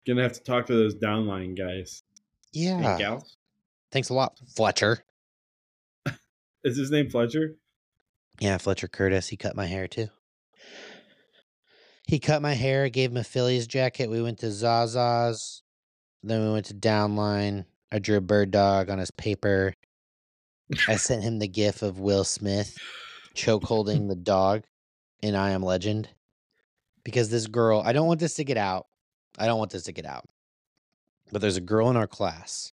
Gonna 0.06 0.22
have 0.22 0.32
to 0.32 0.42
talk 0.42 0.66
to 0.66 0.74
those 0.74 0.96
downline 0.96 1.56
guys 1.56 2.02
Yeah. 2.52 2.90
and 2.90 2.98
gals. 2.98 3.36
Thanks 3.92 4.08
a 4.08 4.14
lot, 4.14 4.38
Fletcher. 4.56 5.04
Is 6.64 6.76
his 6.76 6.90
name 6.90 7.08
Fletcher? 7.08 7.54
Yeah, 8.40 8.58
Fletcher 8.58 8.88
Curtis. 8.88 9.28
He 9.28 9.36
cut 9.36 9.54
my 9.54 9.66
hair 9.66 9.86
too. 9.86 10.08
He 12.08 12.18
cut 12.18 12.42
my 12.42 12.54
hair, 12.54 12.88
gave 12.88 13.10
him 13.12 13.16
a 13.18 13.24
Phillies 13.24 13.66
jacket. 13.66 14.10
We 14.10 14.20
went 14.20 14.38
to 14.40 14.46
Zaza's. 14.46 15.62
Then 16.22 16.44
we 16.44 16.52
went 16.52 16.66
to 16.66 16.74
Downline. 16.74 17.64
I 17.92 17.98
drew 17.98 18.16
a 18.16 18.20
bird 18.20 18.50
dog 18.50 18.90
on 18.90 18.98
his 18.98 19.10
paper. 19.10 19.74
I 20.86 20.96
sent 20.96 21.22
him 21.22 21.38
the 21.38 21.48
gif 21.48 21.82
of 21.82 22.00
Will 22.00 22.24
Smith 22.24 22.76
choke 23.34 23.64
holding 23.64 24.08
the 24.08 24.16
dog 24.16 24.64
in 25.22 25.34
I 25.34 25.50
Am 25.50 25.62
Legend. 25.62 26.08
Because 27.04 27.30
this 27.30 27.46
girl, 27.46 27.82
I 27.84 27.92
don't 27.92 28.06
want 28.06 28.20
this 28.20 28.34
to 28.34 28.44
get 28.44 28.58
out. 28.58 28.86
I 29.38 29.46
don't 29.46 29.58
want 29.58 29.70
this 29.70 29.84
to 29.84 29.92
get 29.92 30.04
out. 30.04 30.24
But 31.32 31.40
there's 31.40 31.56
a 31.56 31.62
girl 31.62 31.88
in 31.88 31.96
our 31.96 32.06
class 32.06 32.72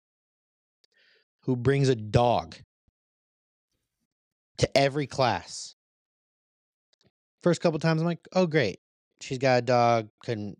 who 1.41 1.55
brings 1.55 1.87
a 1.87 1.95
dog 1.95 2.55
to 4.57 4.77
every 4.77 5.07
class. 5.07 5.75
First 7.41 7.61
couple 7.61 7.79
times, 7.79 8.01
I'm 8.01 8.07
like, 8.07 8.27
oh, 8.33 8.47
great. 8.47 8.79
She's 9.21 9.37
got 9.37 9.59
a 9.59 9.61
dog, 9.61 10.09
couldn't 10.23 10.57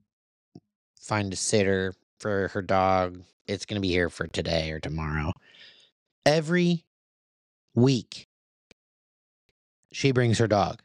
find 1.02 1.34
a 1.34 1.36
sitter 1.36 1.94
for 2.26 2.48
her 2.48 2.64
dog. 2.64 3.22
It's 3.48 3.68
going 3.68 3.76
to 3.76 3.82
be 3.82 3.90
here 3.90 4.10
for 4.10 4.26
today 4.26 4.72
or 4.72 4.80
tomorrow. 4.80 5.32
Every 6.26 6.84
week, 7.76 8.26
she 9.92 10.12
brings 10.12 10.40
her 10.40 10.48
dog. 10.48 10.82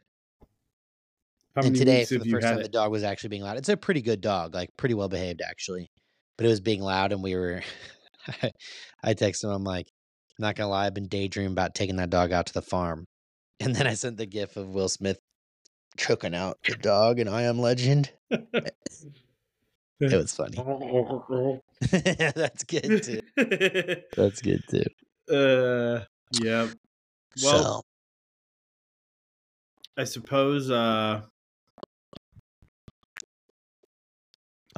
How 1.55 1.63
and 1.63 1.75
today, 1.75 2.05
for 2.05 2.19
the 2.19 2.29
first 2.29 2.45
time, 2.45 2.61
the 2.61 2.69
dog 2.69 2.91
was 2.91 3.03
actually 3.03 3.29
being 3.29 3.41
loud. 3.41 3.57
It's 3.57 3.69
a 3.69 3.75
pretty 3.75 4.03
good 4.03 4.21
dog, 4.21 4.53
like 4.53 4.69
pretty 4.77 4.93
well 4.93 5.09
behaved, 5.09 5.41
actually. 5.41 5.89
But 6.37 6.45
it 6.45 6.49
was 6.49 6.61
being 6.61 6.81
loud, 6.81 7.11
and 7.11 7.23
we 7.23 7.35
were. 7.35 7.63
I 9.03 9.15
texted 9.15 9.45
him, 9.45 9.49
I'm 9.49 9.63
like, 9.63 9.87
not 10.37 10.55
gonna 10.55 10.69
lie, 10.69 10.85
I've 10.85 10.93
been 10.93 11.07
daydreaming 11.07 11.53
about 11.53 11.73
taking 11.73 11.95
that 11.95 12.11
dog 12.11 12.31
out 12.31 12.45
to 12.45 12.53
the 12.53 12.61
farm. 12.61 13.05
And 13.59 13.75
then 13.75 13.85
I 13.85 13.93
sent 13.93 14.17
the 14.17 14.25
gif 14.25 14.57
of 14.57 14.69
Will 14.69 14.89
Smith 14.89 15.19
choking 15.95 16.33
out 16.33 16.57
the 16.67 16.75
dog 16.75 17.19
and 17.19 17.29
I 17.29 17.43
Am 17.43 17.59
Legend. 17.59 18.11
Eh, 18.31 18.69
It 20.01 20.15
was 20.17 20.33
funny. 20.35 20.57
That's 22.35 22.63
good 22.63 23.03
too. 23.03 23.21
That's 24.15 24.41
good 24.41 24.63
too. 24.69 24.83
uh, 25.33 26.03
yeah. 26.41 26.67
Well, 27.43 27.75
so, 27.75 27.81
I 29.97 30.03
suppose 30.03 30.69
uh 30.71 31.21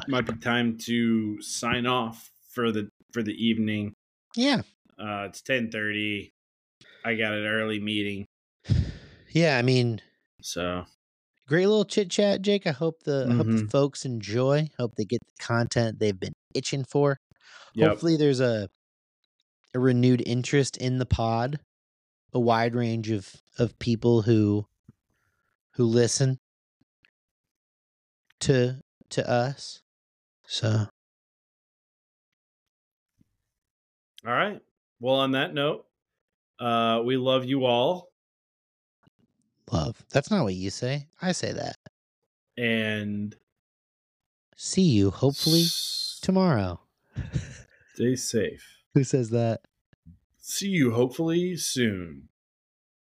might 0.08 0.26
be 0.26 0.34
time 0.34 0.78
to 0.80 1.42
sign 1.42 1.86
off 1.86 2.30
for 2.52 2.72
the 2.72 2.90
for 3.12 3.24
the 3.24 3.34
evening. 3.34 3.94
yeah, 4.36 4.62
Uh 5.00 5.28
it's 5.30 5.42
10:30. 5.42 6.32
I 7.06 7.16
got 7.16 7.34
an 7.34 7.46
early 7.46 7.80
meeting. 7.80 8.26
yeah. 9.32 9.58
I 9.58 9.62
mean, 9.62 10.02
So, 10.42 10.86
great 11.48 11.68
little 11.68 11.86
chit 11.86 12.10
chat, 12.12 12.42
Jake. 12.42 12.68
I 12.68 12.72
hope 12.72 13.04
the 13.04 13.28
I 13.30 13.34
hope 13.36 13.48
the 13.52 13.64
Mhm. 13.64 13.72
folks 13.72 14.06
enjoy. 14.06 14.70
Hope 14.80 14.96
they 14.96 15.06
get 15.06 15.22
the 15.26 15.44
content 15.44 16.00
they've 16.00 16.20
been 16.20 16.34
itching 16.54 16.84
for. 16.86 17.20
yep. 17.76 17.90
Hopefully, 17.92 18.18
there's 18.18 18.40
a 18.40 18.70
a 19.76 19.80
renewed 19.80 20.22
interest 20.26 20.78
in 20.78 20.98
the 21.00 21.06
pod, 21.06 21.60
a 22.34 22.40
wide 22.40 22.76
range 22.76 23.10
of 23.12 23.36
of 23.60 23.78
people 23.80 24.24
who 24.24 24.68
who 25.76 25.86
listen 25.86 26.40
to 28.40 28.80
to 29.10 29.30
us. 29.30 29.82
So, 30.48 30.88
All 34.26 34.32
right. 34.34 34.62
Well, 35.00 35.16
on 35.16 35.32
that 35.32 35.54
note, 35.54 35.86
uh 36.60 37.02
we 37.06 37.18
love 37.18 37.46
you 37.46 37.66
all 37.66 38.13
love. 39.74 40.04
That's 40.12 40.30
not 40.32 40.44
what 40.44 40.54
you 40.54 40.70
say. 40.70 41.08
I 41.22 41.32
say 41.32 41.52
that. 41.54 41.78
and 42.58 43.36
See 44.56 44.84
you 44.84 45.10
hopefully 45.10 45.64
s- 45.64 46.20
tomorrow. 46.22 46.80
stay 47.96 48.16
safe. 48.16 48.64
Who 48.94 49.04
says 49.04 49.32
that? 49.32 49.62
See 50.38 50.68
you 50.70 50.92
hopefully 50.92 51.56
soon. 51.58 52.30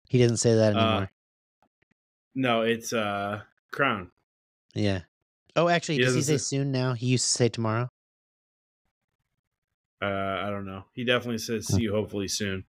He 0.07 0.19
doesn't 0.19 0.37
say 0.37 0.55
that 0.55 0.75
Uh, 0.75 0.79
anymore. 0.79 1.11
No, 2.35 2.61
it's 2.61 2.93
uh 2.93 3.41
Krown. 3.71 4.09
yeah. 4.73 5.01
Oh, 5.55 5.67
actually, 5.67 5.95
he 5.97 6.03
does 6.03 6.15
he 6.15 6.21
say 6.21 6.37
say- 6.37 6.57
soon 6.57 6.71
now? 6.71 6.93
He 6.93 7.07
used 7.07 7.25
to 7.25 7.31
say 7.31 7.49
tomorrow. 7.49 7.89
Uh 10.01 10.05
I 10.45 10.49
don't 10.49 10.65
know. 10.65 10.85
He 10.93 11.03
definitely 11.03 11.37
says 11.39 11.67
see 11.67 11.83
you 11.83 11.91
hopefully 11.93 12.27
soon. 12.27 12.65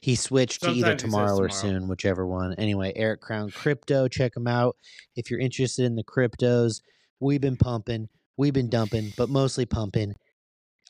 He 0.00 0.14
switched 0.14 0.62
to 0.62 0.70
either 0.70 0.80
Sometimes 0.80 1.02
he 1.02 1.08
says 1.08 1.12
tomorrow 1.12 1.38
or 1.38 1.48
soon, 1.48 1.88
whichever 1.88 2.26
one. 2.26 2.54
Anyway, 2.54 2.92
Eric 2.96 3.20
Krown 3.20 3.52
Crypto, 3.52 4.08
check 4.08 4.36
him 4.36 4.46
out 4.46 4.76
if 5.16 5.30
you're 5.30 5.40
interested 5.40 5.84
in 5.84 5.96
the 5.96 6.04
cryptos. 6.04 6.80
We've 7.20 7.40
been 7.40 7.56
pumping, 7.56 8.08
we've 8.36 8.52
been 8.52 8.68
dumping, 8.68 9.12
but 9.16 9.28
mostly 9.28 9.66
pumping. 9.66 10.14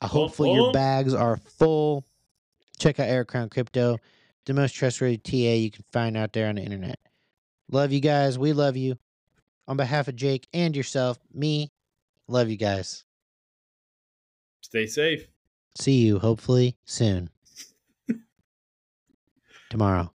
Uh, 0.01 0.09
hopefully, 0.09 0.52
your 0.52 0.73
bags 0.73 1.15
are 1.15 1.36
full. 1.59 2.05
Check 2.78 2.98
out 2.98 3.09
Eric 3.09 3.28
Krown 3.28 3.51
Crypto, 3.51 3.98
the 4.47 4.55
most 4.55 4.74
trustworthy 4.74 5.19
TA 5.19 5.55
you 5.55 5.70
can 5.70 5.85
find 5.93 6.16
out 6.16 6.32
there 6.32 6.48
on 6.48 6.56
the 6.56 6.62
internet. 6.62 6.98
Love 7.70 7.93
you 7.93 8.01
guys. 8.01 8.39
We 8.39 8.52
love 8.52 8.77
you. 8.77 8.98
On 9.66 9.77
behalf 9.77 10.09
of 10.09 10.16
Jake 10.16 10.47
and 10.52 10.77
yourself, 10.77 11.19
me, 11.32 11.73
love 12.28 12.51
you 12.51 12.56
guys. 12.56 13.05
Stay 14.61 14.86
safe. 14.86 15.28
See 15.77 16.01
you 16.01 16.19
hopefully 16.19 16.77
soon. 16.85 17.31
Tomorrow. 19.75 20.14